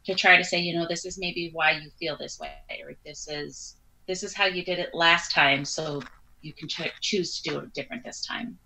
to 0.05 0.14
try 0.14 0.37
to 0.37 0.44
say, 0.44 0.61
you 0.61 0.75
know, 0.75 0.87
this 0.88 1.05
is 1.05 1.18
maybe 1.18 1.51
why 1.53 1.72
you 1.72 1.90
feel 1.99 2.16
this 2.16 2.38
way, 2.38 2.53
or 2.85 2.94
this 3.05 3.29
is 3.29 3.77
this 4.07 4.22
is 4.22 4.35
how 4.35 4.44
you 4.44 4.64
did 4.64 4.79
it 4.79 4.94
last 4.94 5.33
time, 5.33 5.64
so 5.64 6.01
you 6.40 6.53
can 6.55 6.68
ch- 6.68 6.92
choose 7.01 7.40
to 7.40 7.51
do 7.51 7.59
it 7.59 7.72
different 7.75 8.05
this 8.05 8.25
time. 8.25 8.59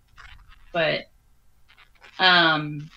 But 0.73 1.05
um, 2.19 2.89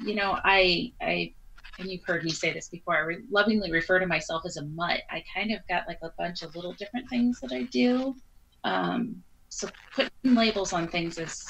you 0.00 0.14
know, 0.14 0.38
I 0.44 0.92
I 1.00 1.34
and 1.78 1.88
you've 1.88 2.04
heard 2.04 2.24
me 2.24 2.30
say 2.30 2.52
this 2.52 2.68
before, 2.68 2.96
I 2.96 3.00
re- 3.00 3.24
lovingly 3.30 3.70
refer 3.70 4.00
to 4.00 4.06
myself 4.06 4.42
as 4.44 4.56
a 4.56 4.64
mutt. 4.66 5.00
I 5.10 5.22
kind 5.34 5.52
of 5.52 5.60
got 5.68 5.86
like 5.86 6.00
a 6.02 6.10
bunch 6.18 6.42
of 6.42 6.54
little 6.56 6.74
different 6.74 7.08
things 7.08 7.38
that 7.40 7.52
I 7.52 7.62
do. 7.64 8.16
Um, 8.64 9.22
so 9.48 9.68
putting 9.94 10.10
labels 10.24 10.72
on 10.72 10.88
things 10.88 11.18
is 11.18 11.44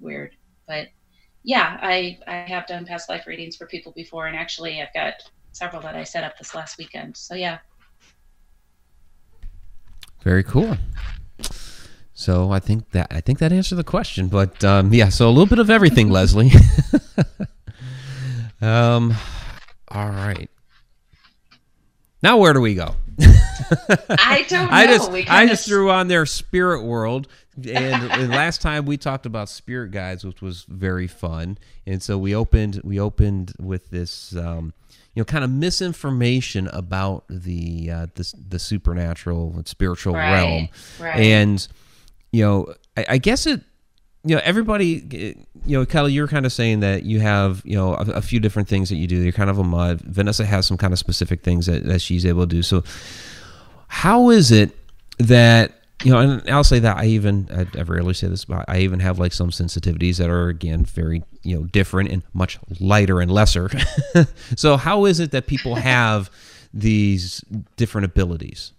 weird, 0.00 0.34
but 0.66 0.88
yeah, 1.42 1.78
I 1.82 2.18
I 2.26 2.36
have 2.48 2.66
done 2.66 2.86
past 2.86 3.08
life 3.08 3.26
readings 3.26 3.56
for 3.56 3.66
people 3.66 3.92
before, 3.94 4.26
and 4.26 4.36
actually 4.36 4.80
I've 4.80 4.94
got 4.94 5.14
several 5.52 5.82
that 5.82 5.96
I 5.96 6.04
set 6.04 6.24
up 6.24 6.38
this 6.38 6.54
last 6.54 6.78
weekend. 6.78 7.16
So 7.16 7.34
yeah. 7.34 7.58
Very 10.22 10.44
cool. 10.44 10.76
So 12.20 12.52
I 12.52 12.58
think 12.58 12.90
that 12.90 13.06
I 13.10 13.22
think 13.22 13.38
that 13.38 13.50
answered 13.50 13.76
the 13.76 13.84
question, 13.84 14.28
but 14.28 14.62
um, 14.62 14.92
yeah, 14.92 15.08
so 15.08 15.26
a 15.26 15.30
little 15.30 15.46
bit 15.46 15.58
of 15.58 15.70
everything, 15.70 16.10
Leslie. 16.10 16.50
um, 18.60 19.14
all 19.88 20.10
right. 20.10 20.50
Now 22.22 22.36
where 22.36 22.52
do 22.52 22.60
we 22.60 22.74
go? 22.74 22.94
I 23.18 24.44
don't 24.50 24.66
know. 24.66 24.68
I 24.70 24.86
just 24.86 25.10
I 25.30 25.46
just 25.46 25.66
threw 25.66 25.90
on 25.90 26.08
their 26.08 26.26
spirit 26.26 26.82
world, 26.84 27.26
and, 27.56 28.12
and, 28.12 28.28
last 28.28 28.60
time 28.60 28.84
we 28.84 28.98
talked 28.98 29.24
about 29.24 29.48
spirit 29.48 29.90
guides, 29.90 30.22
which 30.22 30.42
was 30.42 30.66
very 30.68 31.06
fun, 31.06 31.56
and 31.86 32.02
so 32.02 32.18
we 32.18 32.34
opened 32.34 32.82
we 32.84 33.00
opened 33.00 33.54
with 33.58 33.88
this. 33.88 34.36
Um, 34.36 34.74
you 35.14 35.22
know, 35.22 35.24
kind 35.24 35.42
of 35.42 35.50
misinformation 35.50 36.68
about 36.68 37.24
the 37.30 37.90
uh, 37.90 38.06
the, 38.14 38.32
the 38.50 38.58
supernatural 38.58 39.54
and 39.56 39.66
spiritual 39.66 40.12
right, 40.12 40.32
realm, 40.32 40.68
right. 41.00 41.18
and 41.18 41.66
you 42.32 42.44
know, 42.44 42.74
I, 42.96 43.04
I 43.10 43.18
guess 43.18 43.46
it 43.46 43.62
you 44.22 44.34
know 44.36 44.42
everybody 44.44 45.46
you 45.64 45.78
know 45.78 45.86
kelly 45.86 46.12
you're 46.12 46.28
kind 46.28 46.44
of 46.44 46.52
saying 46.52 46.80
that 46.80 47.04
you 47.04 47.20
have 47.20 47.62
you 47.64 47.74
know 47.74 47.94
a, 47.94 48.02
a, 48.16 48.20
few 48.20 48.38
different 48.38 48.68
things 48.68 48.90
that 48.90 48.96
you 48.96 49.06
do. 49.06 49.16
You're 49.16 49.32
kind 49.32 49.48
of 49.48 49.58
a 49.58 49.64
mud 49.64 50.02
vanessa 50.02 50.44
has 50.44 50.66
some 50.66 50.76
kind 50.76 50.92
of 50.92 50.98
specific 50.98 51.42
things 51.42 51.66
that, 51.66 51.84
that 51.84 52.02
she's 52.02 52.26
able 52.26 52.42
to 52.42 52.46
do. 52.46 52.62
So 52.62 52.84
how 53.88 54.28
is 54.28 54.50
it 54.50 54.76
that 55.18 55.72
you 56.04 56.12
know 56.12 56.18
and 56.18 56.48
i'll 56.50 56.64
say 56.64 56.78
that 56.78 56.96
i 56.96 57.04
even 57.04 57.48
I, 57.52 57.78
I 57.78 57.82
rarely 57.82 58.14
say 58.14 58.26
this 58.28 58.46
but 58.46 58.64
i 58.68 58.78
even 58.78 59.00
have 59.00 59.18
like 59.18 59.34
some 59.34 59.50
sensitivities 59.50 60.16
that 60.16 60.30
are 60.30 60.48
again 60.48 60.84
very 60.84 61.22
you 61.42 61.56
know 61.56 61.64
different 61.64 62.10
and 62.10 62.22
much 62.32 62.58
lighter 62.78 63.20
and 63.20 63.30
lesser. 63.30 63.70
So 64.56 64.76
how 64.76 65.04
is 65.04 65.20
it 65.20 65.30
that 65.32 65.46
people 65.46 65.76
have 65.76 66.30
these 66.72 67.44
different 67.76 68.04
abilities 68.04 68.72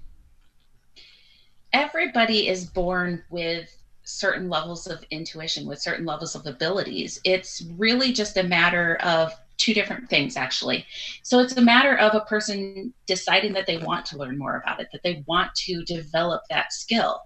everybody 1.74 2.48
is 2.48 2.66
born 2.66 3.24
with 3.30 3.76
certain 4.04 4.50
levels 4.50 4.88
of 4.88 5.04
intuition, 5.12 5.66
with 5.68 5.82
certain 5.82 6.06
levels 6.06 6.36
of 6.36 6.46
abilities. 6.46 7.20
It's 7.24 7.64
really 7.78 8.12
just 8.12 8.38
a 8.38 8.44
matter 8.44 8.98
of 8.98 9.34
two 9.58 9.74
different 9.74 10.10
things, 10.10 10.36
actually. 10.38 10.86
So 11.22 11.40
it's 11.40 11.56
a 11.56 11.62
matter 11.62 11.96
of 11.98 12.16
a 12.16 12.22
person 12.22 12.94
deciding 13.06 13.54
that 13.54 13.68
they 13.68 13.78
want 13.78 14.06
to 14.08 14.18
learn 14.18 14.38
more 14.38 14.58
about 14.58 14.82
it, 14.82 14.90
that 14.92 15.04
they 15.04 15.24
want 15.28 15.54
to 15.68 15.84
develop 15.84 16.42
that 16.50 16.74
skill. 16.74 17.22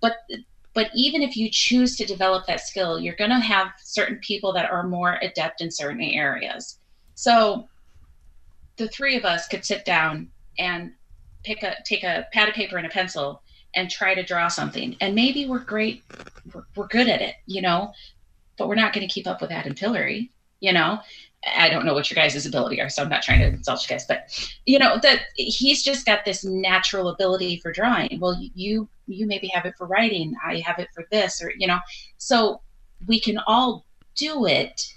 But 0.00 0.14
but 0.74 0.90
even 0.94 1.20
if 1.20 1.36
you 1.36 1.50
choose 1.50 1.96
to 1.96 2.06
develop 2.06 2.46
that 2.46 2.60
skill, 2.60 2.98
you're 2.98 3.14
going 3.14 3.30
to 3.30 3.38
have 3.38 3.72
certain 3.78 4.18
people 4.22 4.54
that 4.54 4.70
are 4.70 4.82
more 4.82 5.18
adept 5.20 5.60
in 5.60 5.70
certain 5.70 6.00
areas. 6.00 6.78
So 7.14 7.68
the 8.76 8.88
three 8.88 9.16
of 9.16 9.26
us 9.26 9.46
could 9.48 9.66
sit 9.66 9.84
down 9.84 10.28
and 10.58 10.92
pick 11.44 11.62
a 11.62 11.76
take 11.84 12.04
a 12.04 12.26
pad 12.32 12.48
of 12.48 12.54
paper 12.54 12.76
and 12.76 12.86
a 12.86 12.90
pencil 12.90 13.41
and 13.74 13.90
try 13.90 14.14
to 14.14 14.22
draw 14.22 14.48
something. 14.48 14.96
And 15.00 15.14
maybe 15.14 15.46
we're 15.46 15.58
great, 15.60 16.02
we're, 16.52 16.64
we're 16.76 16.88
good 16.88 17.08
at 17.08 17.20
it, 17.20 17.36
you 17.46 17.62
know, 17.62 17.92
but 18.58 18.68
we're 18.68 18.74
not 18.74 18.92
going 18.92 19.06
to 19.06 19.12
keep 19.12 19.26
up 19.26 19.40
with 19.40 19.50
Adam 19.50 19.74
Tillery, 19.74 20.30
you 20.60 20.72
know. 20.72 21.00
I 21.56 21.70
don't 21.70 21.84
know 21.84 21.94
what 21.94 22.08
your 22.08 22.14
guys' 22.14 22.46
ability 22.46 22.80
are, 22.80 22.88
so 22.88 23.02
I'm 23.02 23.08
not 23.08 23.22
trying 23.22 23.40
to 23.40 23.46
insult 23.46 23.82
you 23.82 23.88
guys, 23.88 24.06
but 24.06 24.28
you 24.64 24.78
know 24.78 24.98
that 25.02 25.22
he's 25.34 25.82
just 25.82 26.06
got 26.06 26.24
this 26.24 26.44
natural 26.44 27.08
ability 27.08 27.58
for 27.58 27.72
drawing. 27.72 28.20
Well, 28.20 28.40
you 28.54 28.88
you 29.08 29.26
maybe 29.26 29.48
have 29.48 29.66
it 29.66 29.74
for 29.76 29.88
writing, 29.88 30.36
I 30.46 30.58
have 30.64 30.78
it 30.78 30.88
for 30.94 31.04
this, 31.10 31.42
or 31.42 31.52
you 31.56 31.66
know, 31.66 31.80
so 32.16 32.60
we 33.08 33.18
can 33.18 33.38
all 33.46 33.84
do 34.14 34.46
it, 34.46 34.94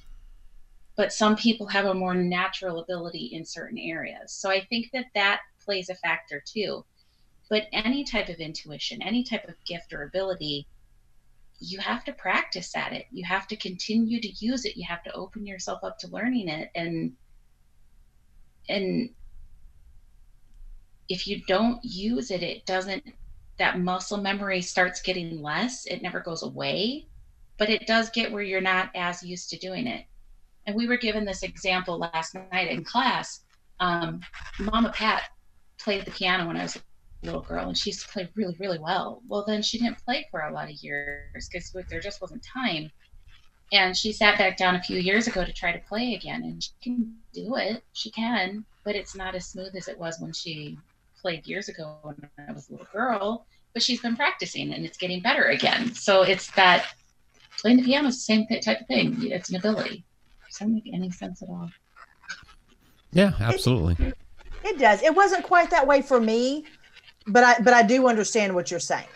but 0.96 1.12
some 1.12 1.36
people 1.36 1.66
have 1.68 1.86
a 1.86 1.94
more 1.96 2.14
natural 2.14 2.80
ability 2.80 3.32
in 3.34 3.44
certain 3.44 3.80
areas. 3.80 4.32
So 4.32 4.52
I 4.52 4.64
think 4.66 4.92
that 4.94 5.06
that 5.16 5.40
plays 5.64 5.90
a 5.90 5.96
factor 5.96 6.44
too. 6.46 6.86
But 7.50 7.68
any 7.72 8.04
type 8.04 8.30
of 8.30 8.38
intuition, 8.38 9.02
any 9.02 9.24
type 9.24 9.48
of 9.48 9.56
gift 9.66 9.94
or 9.94 10.04
ability, 10.04 10.68
you 11.60 11.80
have 11.80 12.04
to 12.06 12.14
practice 12.14 12.76
at 12.76 12.94
it. 12.94 13.06
You 13.12 13.24
have 13.26 13.48
to 13.48 13.56
continue 13.56 14.20
to 14.20 14.46
use 14.46 14.66
it. 14.66 14.76
You 14.76 14.86
have 14.88 15.04
to 15.04 15.14
open 15.14 15.46
yourself 15.46 15.84
up 15.84 15.98
to 16.00 16.08
learning 16.08 16.50
it. 16.50 16.70
And 16.76 17.14
and 18.68 19.10
if 21.08 21.28
you 21.28 21.42
don't 21.48 21.80
use 21.84 22.32
it, 22.32 22.42
it 22.42 22.66
doesn't 22.66 23.04
that 23.58 23.80
muscle 23.80 24.18
memory 24.18 24.62
starts 24.62 25.02
getting 25.02 25.42
less. 25.42 25.86
It 25.86 26.02
never 26.02 26.20
goes 26.20 26.44
away, 26.44 27.08
but 27.58 27.70
it 27.70 27.88
does 27.88 28.10
get 28.10 28.32
where 28.32 28.44
you're 28.44 28.60
not 28.60 28.90
as 28.96 29.24
used 29.24 29.50
to 29.52 29.58
doing 29.58 29.88
it. 29.88 30.06
And 30.66 30.76
we 30.76 30.88
were 30.88 30.98
given 30.98 31.26
this 31.26 31.44
example 31.44 32.00
last 32.00 32.36
night 32.52 32.70
in 32.70 32.84
class. 32.84 33.42
Um, 33.80 34.22
Mama 34.60 34.92
Pat 34.94 35.24
played 35.78 36.06
the 36.06 36.12
piano 36.12 36.48
when 36.48 36.58
I 36.58 36.64
was 36.64 36.78
little 37.26 37.42
girl 37.42 37.68
and 37.68 37.78
she 37.78 37.90
used 37.90 38.06
to 38.06 38.14
play 38.14 38.30
really, 38.36 38.56
really 38.60 38.80
well. 38.80 39.22
Well, 39.28 39.44
then 39.46 39.62
she 39.62 39.78
didn't 39.78 40.04
play 40.06 40.28
for 40.32 40.42
a 40.42 40.54
lot 40.54 40.70
of 40.70 40.76
years 40.76 41.50
because 41.50 41.76
there 41.90 42.00
just 42.00 42.22
wasn't 42.22 42.44
time. 42.44 42.92
And 43.72 43.98
she 43.98 44.14
sat 44.14 44.38
back 44.38 44.58
down 44.58 44.76
a 44.76 44.82
few 44.82 45.00
years 45.00 45.28
ago 45.28 45.44
to 45.44 45.52
try 45.52 45.72
to 45.72 45.80
play 45.80 46.14
again, 46.14 46.44
and 46.44 46.62
she 46.64 46.72
can 46.84 47.16
do 47.34 47.56
it. 47.56 47.84
She 47.94 48.12
can, 48.12 48.64
but 48.84 48.96
it's 48.96 49.16
not 49.16 49.34
as 49.34 49.48
smooth 49.48 49.76
as 49.76 49.88
it 49.88 49.98
was 49.98 50.20
when 50.20 50.34
she 50.34 50.78
played 51.20 51.48
years 51.48 51.68
ago 51.68 51.98
when 52.04 52.16
I 52.48 52.52
was 52.52 52.70
a 52.70 52.74
little 52.74 52.88
girl. 52.94 53.48
But 53.74 53.82
she's 53.82 54.02
been 54.02 54.16
practicing, 54.16 54.72
and 54.72 54.86
it's 54.86 54.98
getting 54.98 55.20
better 55.20 55.46
again. 55.46 55.94
So 55.96 56.22
it's 56.22 56.52
that 56.52 56.86
playing 57.60 57.78
the 57.78 57.84
piano 57.84 58.08
is 58.10 58.16
the 58.16 58.22
same 58.22 58.46
type 58.48 58.82
of 58.82 58.88
thing. 58.88 59.18
It's 59.32 59.50
an 59.50 59.56
ability. 59.56 60.06
Does 60.48 60.60
that 60.60 60.70
make 60.70 60.90
any 60.94 61.10
sense 61.10 61.42
at 61.42 61.50
all? 61.50 61.70
Yeah, 63.12 63.34
absolutely. 63.40 64.06
It, 64.06 64.18
it 64.64 64.80
does. 64.80 65.02
It 65.02 65.14
wasn't 65.14 65.44
quite 65.44 65.72
that 65.72 65.86
way 65.88 66.02
for 66.02 66.20
me 66.20 66.66
but 67.28 67.44
I 67.44 67.60
but 67.62 67.74
I 67.74 67.84
do 67.84 68.08
understand 68.08 68.54
what 68.54 68.72
you're 68.72 68.80
saying. 68.80 69.08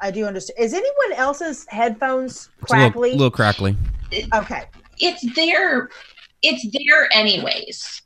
I 0.00 0.10
do 0.10 0.26
understand. 0.26 0.58
Is 0.58 0.74
anyone 0.74 1.12
else's 1.14 1.66
headphones 1.68 2.50
crackly? 2.62 3.10
A 3.10 3.12
little, 3.12 3.18
little 3.18 3.30
crackly. 3.30 3.76
Okay. 4.34 4.64
It's 4.98 5.34
there. 5.34 5.88
It's 6.42 6.66
there 6.72 7.08
anyways. 7.12 8.02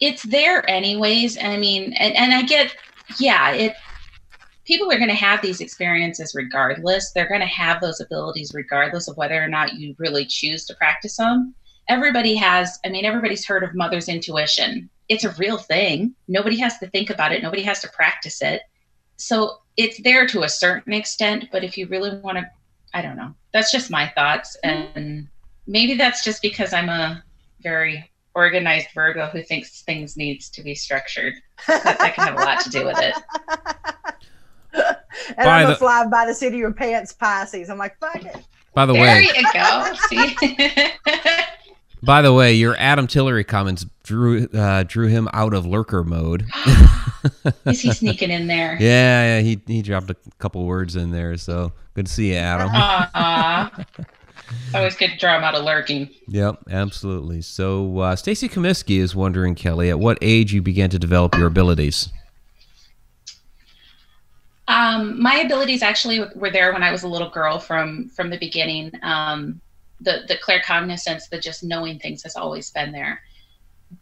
It's 0.00 0.22
there 0.24 0.68
anyways. 0.68 1.36
And 1.36 1.52
I 1.52 1.58
mean, 1.58 1.92
and, 1.94 2.16
and 2.16 2.34
I 2.34 2.42
get, 2.42 2.74
yeah, 3.18 3.50
it. 3.52 3.74
People 4.64 4.90
are 4.92 4.98
going 4.98 5.08
to 5.08 5.14
have 5.14 5.40
these 5.40 5.60
experiences 5.60 6.32
regardless. 6.34 7.12
They're 7.12 7.28
going 7.28 7.40
to 7.40 7.46
have 7.46 7.80
those 7.80 8.00
abilities 8.00 8.52
regardless 8.52 9.08
of 9.08 9.16
whether 9.16 9.42
or 9.42 9.48
not 9.48 9.74
you 9.74 9.94
really 9.98 10.26
choose 10.26 10.66
to 10.66 10.74
practice 10.74 11.16
them. 11.16 11.54
Everybody 11.88 12.34
has. 12.34 12.78
I 12.84 12.88
mean, 12.88 13.04
everybody's 13.04 13.46
heard 13.46 13.62
of 13.62 13.74
mother's 13.74 14.08
intuition 14.08 14.90
it's 15.08 15.24
a 15.24 15.30
real 15.32 15.58
thing. 15.58 16.14
Nobody 16.26 16.58
has 16.58 16.78
to 16.78 16.88
think 16.88 17.10
about 17.10 17.32
it. 17.32 17.42
Nobody 17.42 17.62
has 17.62 17.80
to 17.80 17.88
practice 17.88 18.42
it. 18.42 18.62
So 19.16 19.58
it's 19.76 20.00
there 20.02 20.26
to 20.26 20.42
a 20.42 20.48
certain 20.48 20.92
extent, 20.92 21.46
but 21.50 21.64
if 21.64 21.76
you 21.76 21.86
really 21.88 22.18
want 22.18 22.38
to, 22.38 22.48
I 22.94 23.02
don't 23.02 23.16
know. 23.16 23.34
That's 23.52 23.72
just 23.72 23.90
my 23.90 24.08
thoughts, 24.08 24.56
mm-hmm. 24.64 24.98
and 24.98 25.28
maybe 25.66 25.94
that's 25.94 26.24
just 26.24 26.42
because 26.42 26.72
I'm 26.72 26.88
a 26.88 27.22
very 27.60 28.10
organized 28.34 28.88
Virgo 28.94 29.26
who 29.26 29.42
thinks 29.42 29.82
things 29.82 30.16
needs 30.16 30.48
to 30.50 30.62
be 30.62 30.74
structured. 30.74 31.34
That, 31.66 31.82
that 31.98 32.14
can 32.14 32.26
have 32.28 32.36
a 32.38 32.44
lot 32.44 32.60
to 32.60 32.70
do 32.70 32.84
with 32.84 32.98
it. 33.00 33.14
and 34.74 35.36
By 35.36 35.62
I'm 35.62 35.66
a 35.66 35.70
the- 35.70 35.76
fly 35.76 36.06
by 36.06 36.26
the 36.26 36.34
seat 36.34 36.48
of 36.48 36.54
your 36.54 36.72
pants 36.72 37.12
Pisces. 37.12 37.70
I'm 37.70 37.78
like, 37.78 37.98
fuck 37.98 38.24
it. 38.24 38.36
By 38.74 38.86
the 38.86 38.92
There 38.92 39.02
way, 39.02 39.26
there 39.26 39.40
you 39.40 39.42
go. 39.52 39.92
By 42.02 42.22
the 42.22 42.32
way, 42.32 42.54
your 42.54 42.76
Adam 42.78 43.06
Tillery 43.06 43.44
comments 43.44 43.84
drew 44.04 44.46
uh, 44.48 44.84
drew 44.84 45.08
him 45.08 45.28
out 45.32 45.54
of 45.54 45.66
lurker 45.66 46.04
mode. 46.04 46.46
Is 47.66 47.80
he 47.80 47.92
sneaking 47.92 48.30
in 48.30 48.46
there? 48.46 48.76
Yeah, 48.80 49.38
yeah, 49.38 49.40
he 49.40 49.60
he 49.66 49.82
dropped 49.82 50.10
a 50.10 50.16
couple 50.38 50.64
words 50.64 50.96
in 50.96 51.10
there, 51.10 51.36
so 51.36 51.72
good 51.94 52.06
to 52.06 52.12
see 52.12 52.30
you, 52.30 52.36
Adam. 52.36 52.70
Always 54.74 54.96
good 54.96 55.10
to 55.10 55.16
draw 55.18 55.36
him 55.36 55.44
out 55.44 55.54
of 55.54 55.64
lurking. 55.64 56.08
Yep, 56.28 56.64
absolutely. 56.70 57.42
So, 57.42 57.98
uh, 57.98 58.16
Stacy 58.16 58.48
Comiskey 58.48 58.98
is 58.98 59.14
wondering, 59.14 59.54
Kelly, 59.54 59.90
at 59.90 59.98
what 59.98 60.16
age 60.22 60.54
you 60.54 60.62
began 60.62 60.88
to 60.90 60.98
develop 60.98 61.36
your 61.36 61.46
abilities? 61.46 62.08
Um, 64.68 65.20
my 65.20 65.36
abilities 65.36 65.82
actually 65.82 66.20
were 66.34 66.50
there 66.50 66.72
when 66.72 66.82
I 66.82 66.90
was 66.90 67.02
a 67.02 67.08
little 67.08 67.30
girl 67.30 67.58
from 67.58 68.08
from 68.10 68.30
the 68.30 68.38
beginning. 68.38 68.92
Um, 69.02 69.60
the 70.00 70.22
the 70.28 70.36
claircognizance, 70.36 71.28
the 71.28 71.40
just 71.40 71.64
knowing 71.64 71.98
things, 71.98 72.22
has 72.22 72.36
always 72.36 72.70
been 72.70 72.92
there. 72.92 73.20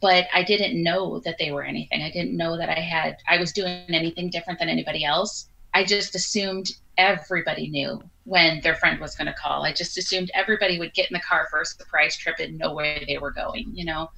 But 0.01 0.27
I 0.35 0.43
didn't 0.43 0.83
know 0.83 1.21
that 1.21 1.37
they 1.39 1.53
were 1.53 1.63
anything. 1.63 2.03
I 2.03 2.11
didn't 2.11 2.37
know 2.37 2.57
that 2.57 2.69
I 2.69 2.81
had 2.81 3.17
I 3.29 3.39
was 3.39 3.53
doing 3.53 3.85
anything 3.89 4.31
different 4.31 4.59
than 4.59 4.69
anybody 4.69 5.05
else. 5.05 5.49
I 5.75 5.85
just 5.85 6.15
assumed 6.15 6.71
everybody 6.97 7.69
knew 7.69 8.03
when 8.25 8.61
their 8.63 8.75
friend 8.77 8.99
was 9.01 9.15
going 9.15 9.27
to 9.27 9.35
call. 9.35 9.63
I 9.63 9.73
just 9.73 9.99
assumed 9.99 10.31
everybody 10.35 10.79
would 10.79 10.95
get 10.95 11.11
in 11.11 11.15
the 11.15 11.21
car 11.21 11.47
for 11.51 11.61
a 11.61 11.67
surprise 11.67 12.17
trip 12.17 12.37
and 12.39 12.59
know 12.59 12.73
where 12.75 13.01
they 13.07 13.19
were 13.19 13.31
going. 13.31 13.71
You 13.75 13.85
know, 13.85 14.11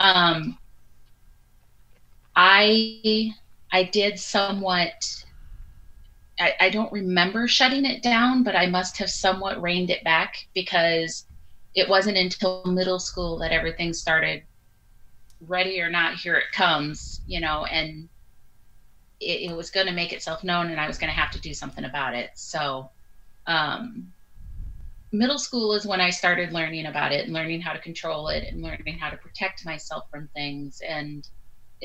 um, 0.00 0.58
I 2.36 3.32
I 3.72 3.84
did 3.84 4.18
somewhat. 4.18 5.24
I, 6.38 6.54
I 6.60 6.70
don't 6.70 6.92
remember 6.92 7.48
shutting 7.48 7.84
it 7.84 8.02
down, 8.02 8.44
but 8.44 8.56
I 8.56 8.66
must 8.66 8.98
have 8.98 9.10
somewhat 9.10 9.60
reined 9.60 9.90
it 9.90 10.04
back 10.04 10.34
because 10.54 11.24
it 11.74 11.88
wasn't 11.88 12.16
until 12.16 12.62
middle 12.66 12.98
school 13.00 13.38
that 13.38 13.52
everything 13.52 13.92
started. 13.92 14.42
Ready 15.40 15.80
or 15.80 15.90
not, 15.90 16.16
here 16.16 16.36
it 16.36 16.52
comes, 16.52 17.20
you 17.26 17.40
know, 17.40 17.64
and 17.64 18.08
it, 19.20 19.50
it 19.50 19.56
was 19.56 19.70
going 19.70 19.86
to 19.86 19.92
make 19.92 20.12
itself 20.12 20.44
known, 20.44 20.70
and 20.70 20.80
I 20.80 20.86
was 20.88 20.98
going 20.98 21.10
to 21.10 21.20
have 21.20 21.30
to 21.32 21.40
do 21.40 21.54
something 21.54 21.84
about 21.84 22.14
it. 22.14 22.30
So, 22.34 22.90
um, 23.46 24.12
middle 25.12 25.38
school 25.38 25.74
is 25.74 25.86
when 25.86 26.00
I 26.00 26.10
started 26.10 26.52
learning 26.52 26.86
about 26.86 27.12
it 27.12 27.24
and 27.24 27.32
learning 27.32 27.60
how 27.60 27.72
to 27.72 27.78
control 27.78 28.28
it 28.28 28.44
and 28.50 28.62
learning 28.62 28.98
how 28.98 29.10
to 29.10 29.16
protect 29.16 29.64
myself 29.64 30.04
from 30.10 30.28
things. 30.34 30.80
And 30.86 31.26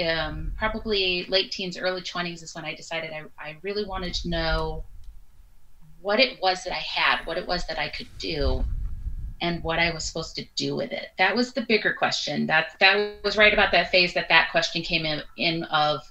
um, 0.01 0.51
probably 0.57 1.25
late 1.29 1.51
teens, 1.51 1.77
early 1.77 2.01
20s 2.01 2.41
is 2.41 2.55
when 2.55 2.65
I 2.65 2.75
decided 2.75 3.11
I, 3.11 3.23
I 3.39 3.57
really 3.61 3.85
wanted 3.85 4.13
to 4.15 4.29
know 4.29 4.85
what 6.01 6.19
it 6.19 6.41
was 6.41 6.63
that 6.63 6.73
I 6.73 6.79
had, 6.79 7.25
what 7.25 7.37
it 7.37 7.47
was 7.47 7.65
that 7.67 7.79
I 7.79 7.89
could 7.89 8.09
do, 8.17 8.63
and 9.41 9.63
what 9.63 9.79
I 9.79 9.93
was 9.93 10.03
supposed 10.05 10.35
to 10.35 10.45
do 10.55 10.75
with 10.75 10.91
it. 10.91 11.09
That 11.17 11.35
was 11.35 11.53
the 11.53 11.61
bigger 11.61 11.93
question. 11.93 12.47
That 12.47 12.75
that 12.79 13.23
was 13.23 13.37
right 13.37 13.53
about 13.53 13.71
that 13.71 13.91
phase 13.91 14.13
that 14.13 14.29
that 14.29 14.51
question 14.51 14.81
came 14.81 15.05
in, 15.05 15.21
in 15.37 15.63
of, 15.65 16.01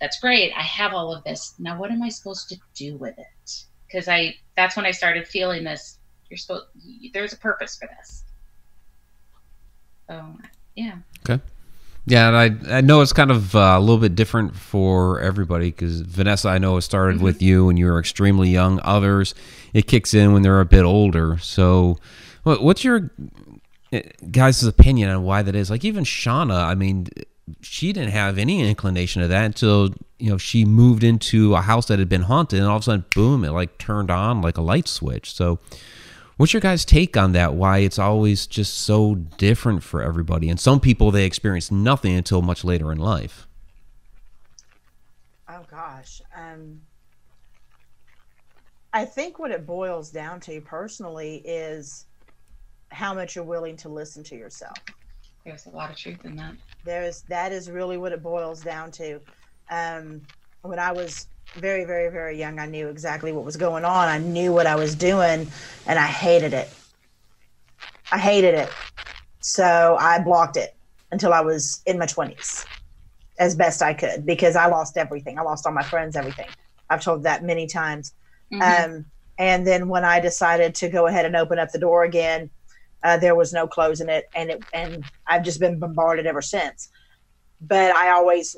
that's 0.00 0.18
great. 0.18 0.52
I 0.56 0.62
have 0.62 0.92
all 0.92 1.14
of 1.14 1.22
this. 1.24 1.54
Now, 1.58 1.78
what 1.78 1.90
am 1.90 2.02
I 2.02 2.08
supposed 2.08 2.48
to 2.50 2.56
do 2.74 2.96
with 2.96 3.18
it? 3.18 3.64
Because 3.86 4.08
I 4.08 4.34
that's 4.56 4.76
when 4.76 4.86
I 4.86 4.90
started 4.90 5.26
feeling 5.26 5.64
this. 5.64 5.98
You're 6.28 6.38
supposed. 6.38 6.66
There's 7.12 7.32
a 7.32 7.38
purpose 7.38 7.76
for 7.76 7.88
this. 7.98 8.24
So 10.08 10.24
yeah. 10.74 10.96
Okay. 11.28 11.42
Yeah, 12.06 12.28
and 12.28 12.64
I 12.70 12.78
I 12.78 12.80
know 12.80 13.02
it's 13.02 13.12
kind 13.12 13.30
of 13.30 13.54
uh, 13.54 13.74
a 13.76 13.80
little 13.80 13.98
bit 13.98 14.14
different 14.14 14.56
for 14.56 15.20
everybody 15.20 15.70
because 15.70 16.00
Vanessa, 16.00 16.48
I 16.48 16.58
know 16.58 16.76
it 16.76 16.82
started 16.82 17.20
with 17.20 17.42
you 17.42 17.66
when 17.66 17.76
you 17.76 17.86
were 17.86 17.98
extremely 17.98 18.48
young. 18.48 18.80
Others, 18.82 19.34
it 19.74 19.86
kicks 19.86 20.14
in 20.14 20.32
when 20.32 20.42
they're 20.42 20.60
a 20.60 20.64
bit 20.66 20.84
older. 20.84 21.38
So, 21.38 21.98
what's 22.42 22.84
your 22.84 23.10
uh, 23.92 24.00
guys' 24.30 24.64
opinion 24.64 25.10
on 25.10 25.24
why 25.24 25.42
that 25.42 25.54
is? 25.54 25.70
Like 25.70 25.84
even 25.84 26.04
Shauna, 26.04 26.64
I 26.64 26.74
mean, 26.74 27.08
she 27.60 27.92
didn't 27.92 28.12
have 28.12 28.38
any 28.38 28.66
inclination 28.68 29.22
of 29.22 29.28
that 29.28 29.44
until 29.44 29.90
you 30.18 30.30
know 30.30 30.38
she 30.38 30.64
moved 30.64 31.04
into 31.04 31.54
a 31.54 31.60
house 31.60 31.86
that 31.86 31.98
had 31.98 32.08
been 32.08 32.22
haunted, 32.22 32.60
and 32.60 32.68
all 32.68 32.76
of 32.76 32.82
a 32.82 32.84
sudden, 32.84 33.04
boom, 33.14 33.44
it 33.44 33.50
like 33.50 33.78
turned 33.78 34.10
on 34.10 34.40
like 34.40 34.56
a 34.56 34.62
light 34.62 34.88
switch. 34.88 35.34
So, 35.34 35.58
What's 36.40 36.54
your 36.54 36.62
guys' 36.62 36.86
take 36.86 37.18
on 37.18 37.32
that? 37.32 37.52
Why 37.52 37.80
it's 37.80 37.98
always 37.98 38.46
just 38.46 38.78
so 38.78 39.14
different 39.14 39.82
for 39.82 40.00
everybody? 40.00 40.48
And 40.48 40.58
some 40.58 40.80
people 40.80 41.10
they 41.10 41.26
experience 41.26 41.70
nothing 41.70 42.14
until 42.14 42.40
much 42.40 42.64
later 42.64 42.90
in 42.92 42.96
life. 42.96 43.46
Oh 45.50 45.60
gosh. 45.70 46.22
Um, 46.34 46.80
I 48.94 49.04
think 49.04 49.38
what 49.38 49.50
it 49.50 49.66
boils 49.66 50.10
down 50.10 50.40
to 50.40 50.62
personally 50.62 51.42
is 51.44 52.06
how 52.90 53.12
much 53.12 53.36
you're 53.36 53.44
willing 53.44 53.76
to 53.76 53.90
listen 53.90 54.24
to 54.24 54.34
yourself. 54.34 54.78
There's 55.44 55.66
a 55.66 55.68
lot 55.70 55.90
of 55.90 55.96
truth 55.98 56.24
in 56.24 56.36
that. 56.36 56.54
There's 56.86 57.20
that 57.28 57.52
is 57.52 57.70
really 57.70 57.98
what 57.98 58.12
it 58.12 58.22
boils 58.22 58.62
down 58.62 58.92
to. 58.92 59.20
Um, 59.70 60.22
when 60.62 60.78
I 60.78 60.90
was 60.92 61.26
very, 61.54 61.84
very, 61.84 62.10
very 62.10 62.38
young, 62.38 62.58
I 62.58 62.66
knew 62.66 62.88
exactly 62.88 63.32
what 63.32 63.44
was 63.44 63.56
going 63.56 63.84
on. 63.84 64.08
I 64.08 64.18
knew 64.18 64.52
what 64.52 64.66
I 64.66 64.76
was 64.76 64.94
doing, 64.94 65.50
and 65.86 65.98
I 65.98 66.06
hated 66.06 66.54
it. 66.54 66.68
I 68.10 68.18
hated 68.18 68.54
it. 68.54 68.76
So 69.40 69.96
I 70.00 70.20
blocked 70.22 70.56
it 70.56 70.70
until 71.12 71.32
I 71.32 71.40
was 71.42 71.82
in 71.86 71.98
my 71.98 72.06
20s 72.06 72.68
as 73.38 73.56
best 73.56 73.82
I 73.82 73.94
could 73.94 74.26
because 74.26 74.56
I 74.56 74.66
lost 74.66 74.96
everything. 74.98 75.38
I 75.38 75.42
lost 75.42 75.66
all 75.66 75.72
my 75.72 75.84
friends, 75.84 76.16
everything. 76.16 76.54
I've 76.90 77.02
told 77.02 77.24
that 77.24 77.44
many 77.44 77.66
times. 77.66 78.12
Mhm. 78.50 78.86
Um, 78.86 79.06
and 79.38 79.66
then 79.66 79.88
when 79.88 80.04
I 80.04 80.20
decided 80.20 80.74
to 80.76 80.88
go 80.90 81.06
ahead 81.06 81.26
and 81.26 81.36
open 81.36 81.58
up 81.58 81.70
the 81.72 81.78
door 81.78 82.04
again, 82.04 82.50
uh, 83.04 83.18
there 83.18 83.36
was 83.36 83.52
no 83.52 83.66
closing 83.66 84.08
it, 84.10 84.26
and 84.34 84.50
it 84.50 84.64
and 84.72 85.06
I've 85.26 85.44
just 85.44 85.60
been 85.60 85.78
bombarded 85.80 86.26
ever 86.26 86.42
since. 86.42 86.90
But 87.60 87.94
I 87.94 88.10
always, 88.10 88.56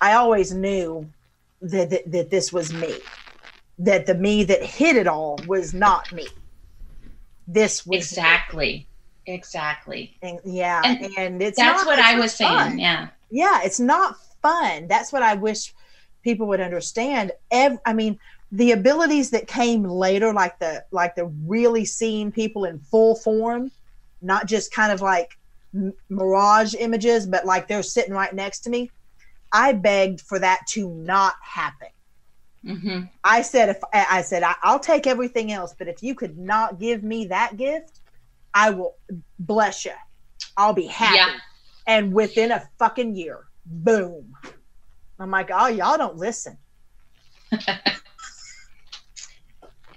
I 0.00 0.12
always 0.14 0.52
knew 0.52 1.12
that 1.62 1.90
that, 1.90 2.10
that 2.12 2.30
this 2.30 2.52
was 2.52 2.72
me, 2.72 2.94
that 3.78 4.06
the 4.06 4.14
me 4.14 4.44
that 4.44 4.62
hid 4.62 4.96
it 4.96 5.06
all 5.06 5.38
was 5.46 5.74
not 5.74 6.10
me. 6.12 6.26
This 7.46 7.86
was 7.86 7.98
exactly. 7.98 8.88
Exactly. 9.26 10.16
and- 10.22 10.38
yeah, 10.44 10.82
And 10.84 11.10
and, 11.18 11.42
it's 11.42 11.58
That's 11.58 11.80
not- 11.80 11.86
what 11.86 11.98
it's 11.98 12.06
I 12.08 12.18
was 12.18 12.32
saying. 12.32 12.78
Yeah. 12.78 13.08
yeah 13.30 13.60
it's 13.64 13.80
not 13.80 14.16
fun 14.40 14.86
that's 14.86 15.12
what 15.12 15.20
i 15.22 15.34
wish 15.34 15.74
people 16.22 16.46
would 16.46 16.60
understand 16.60 17.32
Ev- 17.50 17.80
i 17.84 17.92
mean 17.92 18.16
the 18.52 18.70
abilities 18.70 19.30
that 19.30 19.48
came 19.48 19.82
later 19.82 20.32
like 20.32 20.56
the 20.60 20.84
like 20.92 21.16
the 21.16 21.24
really 21.44 21.84
seeing 21.84 22.30
people 22.30 22.64
in 22.66 22.78
full 22.78 23.16
form 23.16 23.72
not 24.22 24.46
just 24.46 24.72
kind 24.72 24.92
of 24.92 25.00
like 25.00 25.36
m- 25.74 25.92
mirage 26.08 26.76
images 26.78 27.26
but 27.26 27.44
like 27.44 27.66
they're 27.66 27.82
sitting 27.82 28.12
right 28.14 28.32
next 28.32 28.60
to 28.60 28.70
me 28.70 28.88
i 29.52 29.72
begged 29.72 30.20
for 30.20 30.38
that 30.38 30.60
to 30.68 30.88
not 30.90 31.34
happen 31.42 31.88
hmm 32.64 33.00
i 33.24 33.42
said 33.42 33.68
if 33.68 33.78
i 33.92 34.22
said 34.22 34.42
I, 34.42 34.54
i'll 34.62 34.78
take 34.80 35.06
everything 35.06 35.52
else 35.52 35.74
but 35.78 35.88
if 35.88 36.02
you 36.02 36.14
could 36.14 36.36
not 36.38 36.78
give 36.80 37.02
me 37.02 37.26
that 37.26 37.56
gift 37.56 38.00
i 38.54 38.70
will 38.70 38.94
bless 39.38 39.84
you 39.84 39.92
i'll 40.56 40.72
be 40.72 40.86
happy 40.86 41.16
Yeah. 41.16 41.34
and 41.86 42.12
within 42.12 42.50
a 42.50 42.68
fucking 42.78 43.14
year, 43.14 43.44
boom. 43.64 44.32
I'm 45.18 45.30
like, 45.30 45.50
oh, 45.52 45.68
y'all 45.68 45.96
don't 45.96 46.16
listen. 46.16 46.58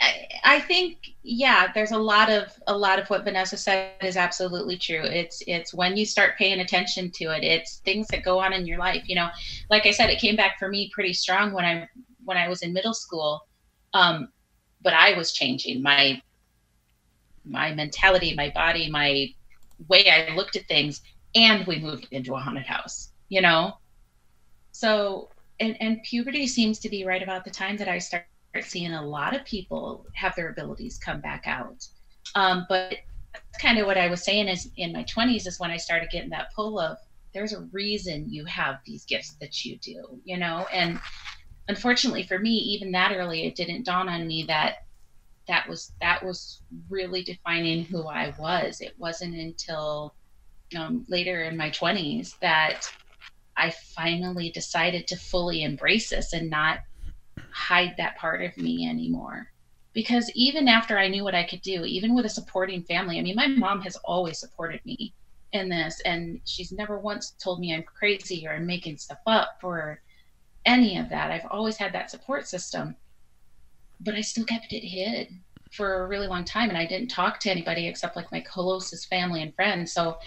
I, 0.02 0.28
I 0.44 0.60
think 0.62 0.98
yeah 1.24 1.72
there's 1.74 1.92
a 1.92 1.98
lot 1.98 2.30
of 2.30 2.52
a 2.68 2.78
lot 2.78 2.98
of 3.00 3.08
what 3.10 3.24
vanessa 3.24 3.58
said 3.58 3.92
is 4.02 4.16
absolutely 4.16 4.78
true. 4.78 5.04
It's 5.04 5.42
it's 5.48 5.74
when 5.74 5.98
you 5.98 6.06
start 6.06 6.38
paying 6.38 6.60
attention 6.60 7.12
to 7.16 7.26
it 7.26 7.44
it's 7.44 7.78
things 7.86 8.08
that 8.08 8.24
go 8.24 8.40
on 8.40 8.54
in 8.54 8.66
your 8.66 8.78
life 8.78 9.04
you 9.08 9.16
know. 9.16 9.28
Like 9.70 9.86
i 9.86 9.92
said 9.92 10.10
it 10.10 10.20
came 10.20 10.36
back 10.36 10.58
for 10.58 10.70
me 10.70 10.90
pretty 10.94 11.14
strong 11.14 11.52
when 11.54 11.66
i 11.66 11.88
when 12.24 12.38
i 12.38 12.48
was 12.48 12.62
in 12.62 12.74
middle 12.74 12.94
school 12.94 13.42
um 13.94 14.30
but 14.82 14.94
i 14.94 15.16
was 15.18 15.34
changing 15.34 15.82
my 15.82 16.22
my 17.46 17.72
mentality 17.72 18.34
my 18.36 18.50
body 18.56 18.90
my 18.90 19.28
way 19.88 20.10
i 20.10 20.34
looked 20.36 20.56
at 20.56 20.68
things 20.68 21.02
and 21.36 21.66
we 21.68 21.80
moved 21.80 22.08
into 22.12 22.36
a 22.36 22.40
haunted 22.40 22.66
house 22.66 23.10
you 23.30 23.42
know? 23.42 23.74
So 24.72 25.30
and 25.60 25.76
and 25.82 26.02
puberty 26.04 26.48
seems 26.48 26.80
to 26.80 26.90
be 26.90 27.06
right 27.06 27.22
about 27.22 27.44
the 27.44 27.52
time 27.52 27.78
that 27.78 27.88
i 27.88 27.98
start 27.98 28.26
seeing 28.62 28.94
a 28.94 29.06
lot 29.06 29.36
of 29.36 29.46
people 29.46 30.06
have 30.16 30.36
their 30.36 30.50
abilities 30.50 30.98
come 30.98 31.22
back 31.22 31.44
out. 31.46 31.88
Um, 32.36 32.66
but 32.70 32.98
that's 33.34 33.62
kind 33.62 33.78
of 33.78 33.86
what 33.86 33.98
I 33.98 34.10
was 34.10 34.24
saying 34.24 34.48
is 34.48 34.70
in 34.78 34.92
my 34.92 35.04
20s 35.04 35.48
is 35.48 35.60
when 35.60 35.72
I 35.72 35.78
started 35.78 36.10
getting 36.12 36.30
that 36.32 36.54
pull 36.56 36.80
of 36.80 36.98
there's 37.34 37.54
a 37.54 37.62
reason 37.72 38.30
you 38.30 38.46
have 38.46 38.80
these 38.86 39.06
gifts 39.06 39.36
that 39.40 39.64
you 39.64 39.78
do, 39.78 40.20
you 40.24 40.38
know? 40.38 40.66
And 40.74 41.00
unfortunately 41.68 42.24
for 42.24 42.40
me, 42.40 42.52
even 42.52 42.92
that 42.94 43.12
early, 43.16 43.46
it 43.46 43.56
didn't 43.56 43.86
dawn 43.86 44.10
on 44.10 44.28
me 44.28 44.46
that 44.48 44.86
that 45.48 45.68
was 45.68 45.92
that 46.00 46.24
was 46.24 46.62
really 46.90 47.24
defining 47.24 47.84
who 47.84 48.08
I 48.08 48.34
was. 48.38 48.82
It 48.82 48.94
wasn't 48.98 49.36
until 49.36 50.14
um, 50.78 51.06
later 51.08 51.44
in 51.44 51.58
my 51.58 51.70
20s 51.72 52.38
that 52.40 52.92
I 53.58 53.72
finally 53.72 54.52
decided 54.52 55.08
to 55.08 55.16
fully 55.18 55.64
embrace 55.64 56.10
this 56.10 56.34
and 56.34 56.50
not 56.50 56.80
hide 57.52 57.96
that 57.98 58.18
part 58.18 58.42
of 58.42 58.58
me 58.58 58.88
anymore. 58.88 59.48
Because 59.94 60.32
even 60.36 60.68
after 60.68 60.98
I 60.98 61.08
knew 61.08 61.24
what 61.24 61.36
I 61.36 61.44
could 61.44 61.62
do, 61.62 61.84
even 61.84 62.16
with 62.16 62.26
a 62.26 62.30
supporting 62.30 62.84
family, 62.84 63.18
I 63.18 63.22
mean, 63.22 63.36
my 63.36 63.48
mom 63.48 63.82
has 63.82 63.96
always 63.98 64.40
supported 64.40 64.82
me 64.86 65.14
in 65.52 65.68
this, 65.68 66.00
and 66.06 66.40
she's 66.46 66.72
never 66.72 67.00
once 67.00 67.32
told 67.32 67.60
me 67.60 67.74
I'm 67.74 67.84
crazy 67.84 68.48
or 68.48 68.54
I'm 68.54 68.68
making 68.68 68.98
stuff 68.98 69.18
up 69.26 69.60
or 69.64 70.02
any 70.66 70.98
of 70.98 71.10
that. 71.10 71.32
I've 71.32 71.48
always 71.50 71.78
had 71.78 71.94
that 71.94 72.12
support 72.12 72.48
system, 72.48 72.96
but 74.00 74.14
I 74.14 74.22
still 74.22 74.46
kept 74.46 74.74
it 74.74 74.88
hid 74.88 75.30
for 75.72 76.04
a 76.04 76.08
really 76.08 76.28
long 76.28 76.46
time, 76.46 76.70
and 76.70 76.78
I 76.78 76.86
didn't 76.86 77.10
talk 77.10 77.40
to 77.42 77.52
anybody 77.52 77.88
except 77.88 78.16
like 78.16 78.32
my 78.32 78.42
closest 78.42 79.10
family 79.10 79.42
and 79.42 79.56
friends. 79.56 79.92
So 79.92 80.18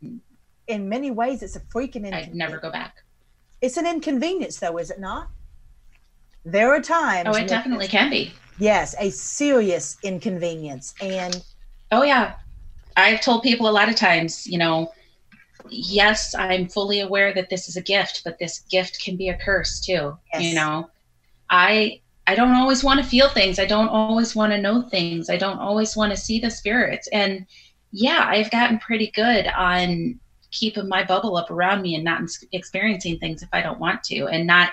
in 0.66 0.88
many 0.88 1.10
ways 1.10 1.42
it's 1.42 1.56
a 1.56 1.60
freaking 1.60 2.06
inconvenience. 2.06 2.28
I'd 2.28 2.34
never 2.34 2.58
go 2.58 2.70
back. 2.70 2.94
It's 3.60 3.76
an 3.76 3.86
inconvenience, 3.86 4.58
though, 4.58 4.78
is 4.78 4.90
it 4.90 5.00
not? 5.00 5.30
There 6.44 6.70
are 6.70 6.76
oh, 6.76 6.82
times. 6.82 7.28
Oh, 7.28 7.38
it 7.38 7.48
definitely 7.48 7.88
can 7.88 8.10
be. 8.10 8.32
Yes, 8.58 8.94
a 8.98 9.10
serious 9.10 9.96
inconvenience, 10.02 10.94
and 11.00 11.42
Oh 11.92 12.02
yeah. 12.02 12.34
I've 12.96 13.20
told 13.20 13.42
people 13.42 13.68
a 13.68 13.70
lot 13.70 13.88
of 13.88 13.96
times, 13.96 14.46
you 14.46 14.58
know, 14.58 14.92
yes, 15.68 16.34
I'm 16.34 16.68
fully 16.68 17.00
aware 17.00 17.32
that 17.34 17.50
this 17.50 17.68
is 17.68 17.76
a 17.76 17.82
gift, 17.82 18.22
but 18.24 18.38
this 18.38 18.60
gift 18.70 19.02
can 19.02 19.16
be 19.16 19.28
a 19.28 19.36
curse 19.36 19.80
too. 19.80 20.16
Yes. 20.32 20.42
You 20.42 20.54
know, 20.54 20.90
I 21.48 22.00
I 22.26 22.34
don't 22.34 22.54
always 22.54 22.84
want 22.84 23.02
to 23.02 23.08
feel 23.08 23.28
things. 23.28 23.58
I 23.58 23.66
don't 23.66 23.88
always 23.88 24.36
want 24.36 24.52
to 24.52 24.60
know 24.60 24.82
things. 24.82 25.30
I 25.30 25.36
don't 25.36 25.58
always 25.58 25.96
want 25.96 26.12
to 26.12 26.16
see 26.16 26.38
the 26.38 26.50
spirits. 26.50 27.08
And 27.08 27.46
yeah, 27.92 28.24
I've 28.28 28.50
gotten 28.50 28.78
pretty 28.78 29.10
good 29.10 29.46
on 29.48 30.20
keeping 30.52 30.88
my 30.88 31.04
bubble 31.04 31.36
up 31.36 31.50
around 31.50 31.82
me 31.82 31.94
and 31.94 32.04
not 32.04 32.22
experiencing 32.52 33.18
things 33.18 33.42
if 33.42 33.48
I 33.52 33.62
don't 33.62 33.80
want 33.80 34.02
to 34.04 34.26
and 34.26 34.46
not 34.46 34.70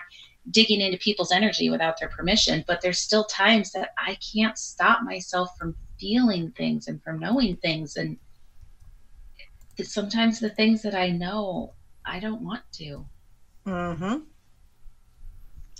digging 0.52 0.82
into 0.82 0.98
people's 0.98 1.32
energy 1.32 1.70
without 1.70 2.00
their 2.00 2.10
permission. 2.10 2.64
But 2.68 2.82
there's 2.82 3.00
still 3.00 3.26
times 3.26 3.72
that 3.72 3.94
I 3.98 4.18
can't 4.34 4.58
stop 4.58 5.04
myself 5.04 5.58
from 5.58 5.76
feeling 6.00 6.52
things 6.52 6.88
and 6.88 7.02
from 7.04 7.20
knowing 7.20 7.58
things. 7.58 7.98
And 7.98 8.18
sometimes 9.82 10.40
the 10.40 10.50
things 10.50 10.82
that 10.84 10.96
I 10.96 11.10
know, 11.10 11.74
I 12.06 12.20
don't 12.20 12.42
want 12.42 12.64
to. 12.74 13.06
Mm 13.66 13.98
hmm 13.98 14.16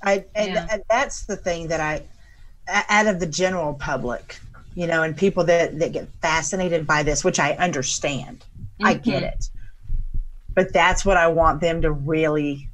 I 0.04 0.26
and, 0.36 0.50
Yeah. 0.50 0.68
and 0.70 0.84
that's 0.90 1.26
the 1.26 1.36
thing 1.36 1.68
that 1.70 1.80
I 1.80 2.04
out 2.68 3.08
of 3.08 3.20
the 3.20 3.26
general 3.26 3.74
public, 3.74 4.38
you 4.76 4.86
know, 4.88 5.02
and 5.04 5.16
people 5.16 5.44
that 5.46 5.80
that 5.80 5.94
get 5.94 6.08
fascinated 6.22 6.86
by 6.86 7.04
this, 7.04 7.24
which 7.24 7.40
I 7.40 7.54
understand, 7.54 8.46
I 8.84 8.94
get 8.96 9.24
Mhm. 9.24 9.34
it, 9.34 9.50
but 10.54 10.74
that's 10.74 11.06
what 11.06 11.18
I 11.18 11.28
want 11.28 11.62
them 11.62 11.82
to 11.82 11.92
really, 11.92 12.70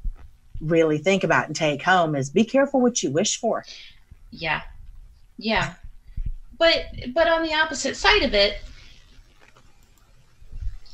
really 0.60 0.98
think 0.98 1.24
about 1.24 1.46
and 1.46 1.56
take 1.56 1.82
home 1.82 2.14
is 2.14 2.30
be 2.30 2.44
careful 2.44 2.80
what 2.80 3.02
you 3.02 3.10
wish 3.10 3.38
for. 3.38 3.64
Yeah. 4.30 4.62
Yeah. 5.36 5.74
But 6.58 6.86
but 7.12 7.28
on 7.28 7.42
the 7.42 7.54
opposite 7.54 7.96
side 7.96 8.22
of 8.22 8.34
it, 8.34 8.62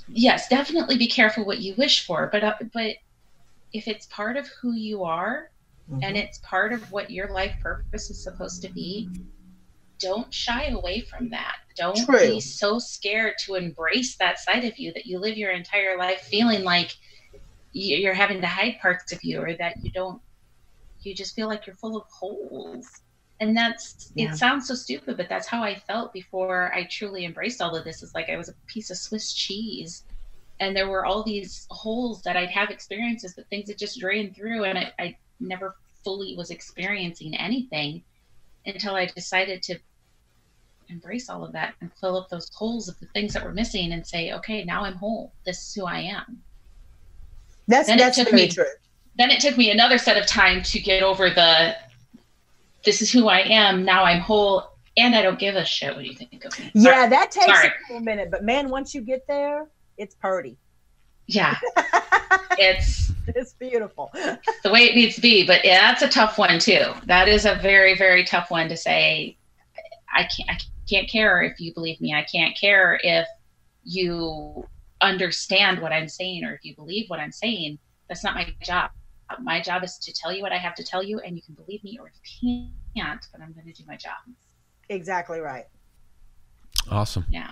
yes, 0.09 0.49
definitely 0.49 0.97
be 0.97 1.07
careful 1.07 1.45
what 1.45 1.59
you 1.59 1.75
wish 1.77 2.07
for, 2.07 2.29
but 2.33 2.43
uh, 2.43 2.55
but 2.73 2.97
if 3.73 3.87
it's 3.87 4.07
part 4.07 4.37
of 4.37 4.49
who 4.61 4.73
you 4.73 5.05
are 5.05 5.51
and 6.03 6.17
it's 6.17 6.39
part 6.39 6.73
of 6.73 6.93
what 6.93 7.11
your 7.11 7.33
life 7.33 7.55
purpose 7.63 8.11
is 8.11 8.23
supposed 8.23 8.63
to 8.63 8.73
be, 8.73 9.09
don't 9.99 10.33
shy 10.33 10.67
away 10.67 11.01
from 11.01 11.31
that. 11.31 11.57
Don't 11.77 12.05
True. 12.05 12.19
be 12.19 12.41
so 12.41 12.79
scared 12.79 13.35
to 13.45 13.55
embrace 13.55 14.17
that 14.17 14.39
side 14.39 14.65
of 14.65 14.79
you 14.79 14.93
that 14.93 15.07
you 15.07 15.19
live 15.19 15.37
your 15.37 15.51
entire 15.51 15.99
life 15.99 16.21
feeling 16.21 16.63
like 16.65 16.97
you're 17.73 18.15
having 18.15 18.41
to 18.41 18.47
hide 18.47 18.79
parts 18.81 19.13
of 19.13 19.21
you 19.23 19.41
or 19.41 19.55
that 19.55 19.77
you 19.83 19.91
don't 19.93 20.21
you 21.03 21.15
just 21.15 21.35
feel 21.35 21.49
like 21.49 21.67
you're 21.67 21.77
full 21.77 21.97
of 21.97 22.05
holes. 22.13 22.87
And 23.41 23.57
that's 23.57 24.13
Yeah. 24.15 24.33
it 24.33 24.37
sounds 24.37 24.69
so 24.69 24.75
stupid 24.75 25.17
but 25.17 25.29
that's 25.31 25.47
how 25.47 25.63
i 25.63 25.75
felt 25.75 26.13
before 26.13 26.75
i 26.75 26.85
truly 26.85 27.25
embraced 27.25 27.63
all 27.63 27.75
of 27.75 27.85
this 27.85 28.03
it's 28.03 28.15
like 28.15 28.29
i 28.29 28.37
was 28.37 28.49
a 28.51 28.55
piece 28.67 28.91
of 28.91 28.97
swiss 28.99 29.33
cheese. 29.33 30.05
And 30.61 30.77
there 30.77 30.89
were 30.91 31.07
all 31.07 31.23
these 31.23 31.67
holes 31.71 32.21
that 32.23 32.37
i'd 32.37 32.51
have 32.51 32.71
experiences 32.71 33.33
but 33.35 33.49
things 33.49 33.69
that 33.69 33.79
just 33.79 33.99
drained 33.99 34.37
through 34.37 34.65
and 34.65 34.79
i, 34.79 34.93
I 34.99 35.17
never 35.41 35.75
fully 36.05 36.37
was 36.37 36.51
experiencing 36.51 37.35
anything 37.37 38.05
until 38.67 38.95
i 38.95 39.07
decided 39.07 39.63
to 39.63 39.79
embrace 40.91 41.31
all 41.31 41.45
of 41.45 41.53
that 41.53 41.75
and 41.81 41.91
fill 41.99 42.17
up 42.19 42.29
those 42.29 42.51
holes 42.55 42.89
of 42.89 42.99
the 43.01 43.07
things 43.15 43.33
that 43.33 43.45
were 43.45 43.53
missing 43.55 43.93
and 43.93 44.07
say 44.07 44.33
okay 44.33 44.65
now 44.65 44.85
i'm 44.85 44.97
whole. 44.97 45.33
This 45.47 45.59
is 45.69 45.73
who 45.75 45.87
i 45.87 46.01
am 46.01 46.43
That's 47.71 47.87
Then 47.89 47.99
it 47.99 48.03
that's 48.03 48.19
took 48.19 48.31
very 48.31 48.43
me- 48.43 48.49
true. 48.49 48.65
then 49.17 49.31
it 49.31 49.41
took 49.41 49.57
me 49.57 49.71
another 49.71 49.97
set 49.97 50.17
of 50.17 50.27
time 50.27 50.63
to 50.65 50.79
get 50.81 51.03
over 51.03 51.31
the 51.31 51.75
this 52.85 53.01
is 53.03 53.11
who 53.13 53.29
I 53.29 53.41
am. 53.41 53.85
Now 53.85 54.05
I'm 54.05 54.21
whole 54.21 54.73
and 54.97 55.15
I 55.15 55.23
don't 55.23 55.39
give 55.39 55.55
a 55.55 55.65
shit 55.65 55.95
what 55.95 56.05
you 56.05 56.15
think 56.15 56.45
of 56.45 56.59
me. 56.59 56.71
Yeah, 56.75 57.07
that 57.09 57.31
takes 57.31 57.47
Sorry. 57.47 57.71
a 57.95 58.01
minute, 58.01 58.31
but 58.31 58.43
man, 58.45 58.69
once 58.71 58.95
you 58.95 59.01
get 59.03 59.27
there, 59.27 59.69
it's 59.99 60.15
purdy. 60.15 60.57
Yeah. 61.27 61.57
it's 62.59 63.13
it's 63.29 63.53
beautiful. 63.53 64.11
the 64.65 64.71
way 64.73 64.81
it 64.81 64.97
needs 64.97 65.15
to 65.15 65.21
be. 65.21 65.47
But 65.47 65.65
yeah, 65.65 65.81
that's 65.93 66.03
a 66.03 66.09
tough 66.09 66.39
one 66.39 66.59
too. 66.59 66.93
That 67.07 67.29
is 67.29 67.45
a 67.45 67.55
very, 67.57 67.97
very 67.97 68.25
tough 68.25 68.51
one 68.51 68.69
to 68.69 68.77
say. 68.77 69.37
I 70.13 70.25
can't 70.25 70.51
I 70.51 70.59
can't 70.89 71.09
care 71.09 71.43
if 71.43 71.61
you 71.61 71.73
believe 71.73 72.01
me. 72.01 72.15
I 72.15 72.25
can't 72.25 72.59
care 72.59 72.99
if 73.05 73.27
you 73.85 74.67
understand 75.01 75.81
what 75.81 75.93
I'm 75.93 76.09
saying 76.09 76.45
or 76.45 76.55
if 76.55 76.65
you 76.65 76.75
believe 76.75 77.07
what 77.09 77.21
I'm 77.21 77.33
saying. 77.33 77.79
That's 78.09 78.25
not 78.25 78.35
my 78.35 78.53
job. 78.63 78.91
My 79.41 79.61
job 79.61 79.85
is 79.85 79.97
to 79.99 80.13
tell 80.13 80.33
you 80.33 80.43
what 80.43 80.53
I 80.53 80.59
have 80.59 80.75
to 80.75 80.83
tell 80.83 81.05
you, 81.05 81.21
and 81.21 81.37
you 81.37 81.43
can 81.43 81.55
believe 81.55 81.85
me 81.85 81.99
or 82.01 82.11
you 82.43 82.71
can't, 82.97 83.25
but 83.31 83.41
I'm 83.41 83.53
going 83.53 83.67
to 83.67 83.73
do 83.73 83.85
my 83.87 83.97
job. 83.97 84.17
Exactly 84.89 85.39
right. 85.39 85.67
Awesome. 86.91 87.25
Yeah. 87.31 87.51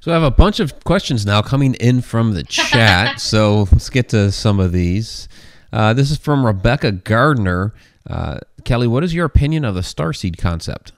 So 0.00 0.10
I 0.10 0.14
have 0.14 0.22
a 0.22 0.30
bunch 0.30 0.60
of 0.60 0.82
questions 0.84 1.26
now 1.26 1.42
coming 1.42 1.74
in 1.74 2.00
from 2.00 2.32
the 2.32 2.42
chat. 2.48 3.20
so 3.20 3.68
let's 3.72 3.90
get 3.90 4.08
to 4.10 4.32
some 4.32 4.58
of 4.58 4.72
these. 4.72 5.28
Uh, 5.72 5.92
this 5.92 6.10
is 6.10 6.16
from 6.16 6.46
Rebecca 6.46 6.92
Gardner. 6.92 7.74
Uh, 8.08 8.38
Kelly, 8.64 8.86
what 8.86 9.04
is 9.04 9.12
your 9.12 9.26
opinion 9.26 9.66
of 9.66 9.74
the 9.74 9.82
starseed 9.82 10.38
concept? 10.38 10.92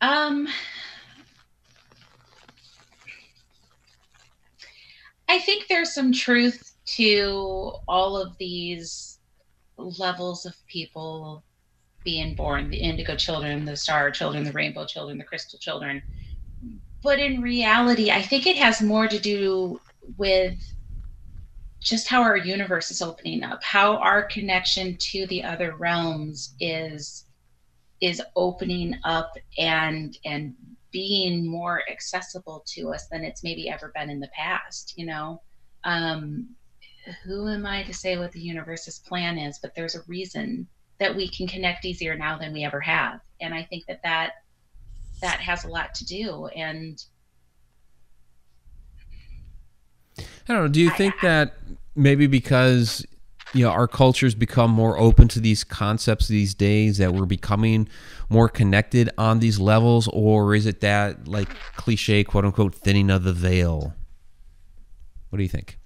Um, 0.00 0.48
I 5.28 5.38
think 5.38 5.66
there's 5.68 5.94
some 5.94 6.12
truth 6.12 6.72
to 6.96 7.74
all 7.86 8.16
of 8.16 8.36
these 8.38 9.18
levels 9.76 10.46
of 10.46 10.54
people 10.66 11.44
being 12.04 12.34
born 12.34 12.70
the 12.70 12.78
indigo 12.78 13.14
children, 13.14 13.64
the 13.64 13.76
star 13.76 14.10
children, 14.10 14.42
the 14.42 14.52
rainbow 14.52 14.86
children, 14.86 15.18
the 15.18 15.24
crystal 15.24 15.58
children. 15.58 16.02
But 17.02 17.18
in 17.18 17.42
reality, 17.42 18.10
I 18.10 18.22
think 18.22 18.46
it 18.46 18.56
has 18.56 18.80
more 18.80 19.06
to 19.06 19.18
do 19.18 19.80
with 20.16 20.54
just 21.80 22.08
how 22.08 22.22
our 22.22 22.36
universe 22.36 22.90
is 22.90 23.02
opening 23.02 23.42
up, 23.44 23.62
how 23.62 23.96
our 23.98 24.22
connection 24.22 24.96
to 24.96 25.26
the 25.26 25.44
other 25.44 25.76
realms 25.76 26.54
is 26.60 27.24
is 28.00 28.22
opening 28.36 28.94
up 29.04 29.36
and 29.58 30.16
and 30.24 30.54
being 30.90 31.46
more 31.46 31.82
accessible 31.90 32.64
to 32.66 32.92
us 32.92 33.06
than 33.08 33.24
it's 33.24 33.44
maybe 33.44 33.68
ever 33.68 33.92
been 33.94 34.10
in 34.10 34.20
the 34.20 34.30
past 34.34 34.94
you 34.96 35.06
know? 35.06 35.40
Um 35.84 36.48
who 37.24 37.48
am 37.48 37.64
i 37.64 37.82
to 37.82 37.94
say 37.94 38.18
what 38.18 38.32
the 38.32 38.40
universe's 38.40 38.98
plan 38.98 39.38
is 39.38 39.58
but 39.60 39.74
there's 39.74 39.94
a 39.94 40.02
reason 40.06 40.66
that 40.98 41.14
we 41.14 41.28
can 41.28 41.46
connect 41.46 41.84
easier 41.84 42.16
now 42.16 42.36
than 42.36 42.52
we 42.52 42.64
ever 42.64 42.80
have. 42.80 43.20
And 43.40 43.54
i 43.54 43.62
think 43.62 43.84
that 43.86 44.02
that 44.02 44.32
that 45.20 45.40
has 45.40 45.64
a 45.64 45.68
lot 45.68 45.94
to 45.96 46.04
do. 46.04 46.46
And 46.46 47.02
I 50.18 50.52
don't 50.54 50.62
know. 50.62 50.68
Do 50.68 50.80
you 50.80 50.90
think 50.90 51.14
that 51.22 51.54
maybe 51.94 52.26
because 52.26 53.04
you 53.54 53.64
know 53.64 53.70
our 53.70 53.88
culture's 53.88 54.34
become 54.34 54.70
more 54.70 54.98
open 54.98 55.28
to 55.28 55.40
these 55.40 55.64
concepts 55.64 56.28
these 56.28 56.54
days 56.54 56.98
that 56.98 57.14
we're 57.14 57.26
becoming 57.26 57.88
more 58.28 58.48
connected 58.48 59.10
on 59.16 59.38
these 59.38 59.58
levels 59.58 60.08
or 60.12 60.54
is 60.54 60.66
it 60.66 60.80
that 60.80 61.26
like 61.26 61.48
cliche 61.76 62.22
quote 62.24 62.44
unquote 62.44 62.74
thinning 62.74 63.10
of 63.10 63.24
the 63.24 63.32
veil 63.32 63.94
what 65.30 65.38
do 65.38 65.42
you 65.42 65.48
think 65.48 65.78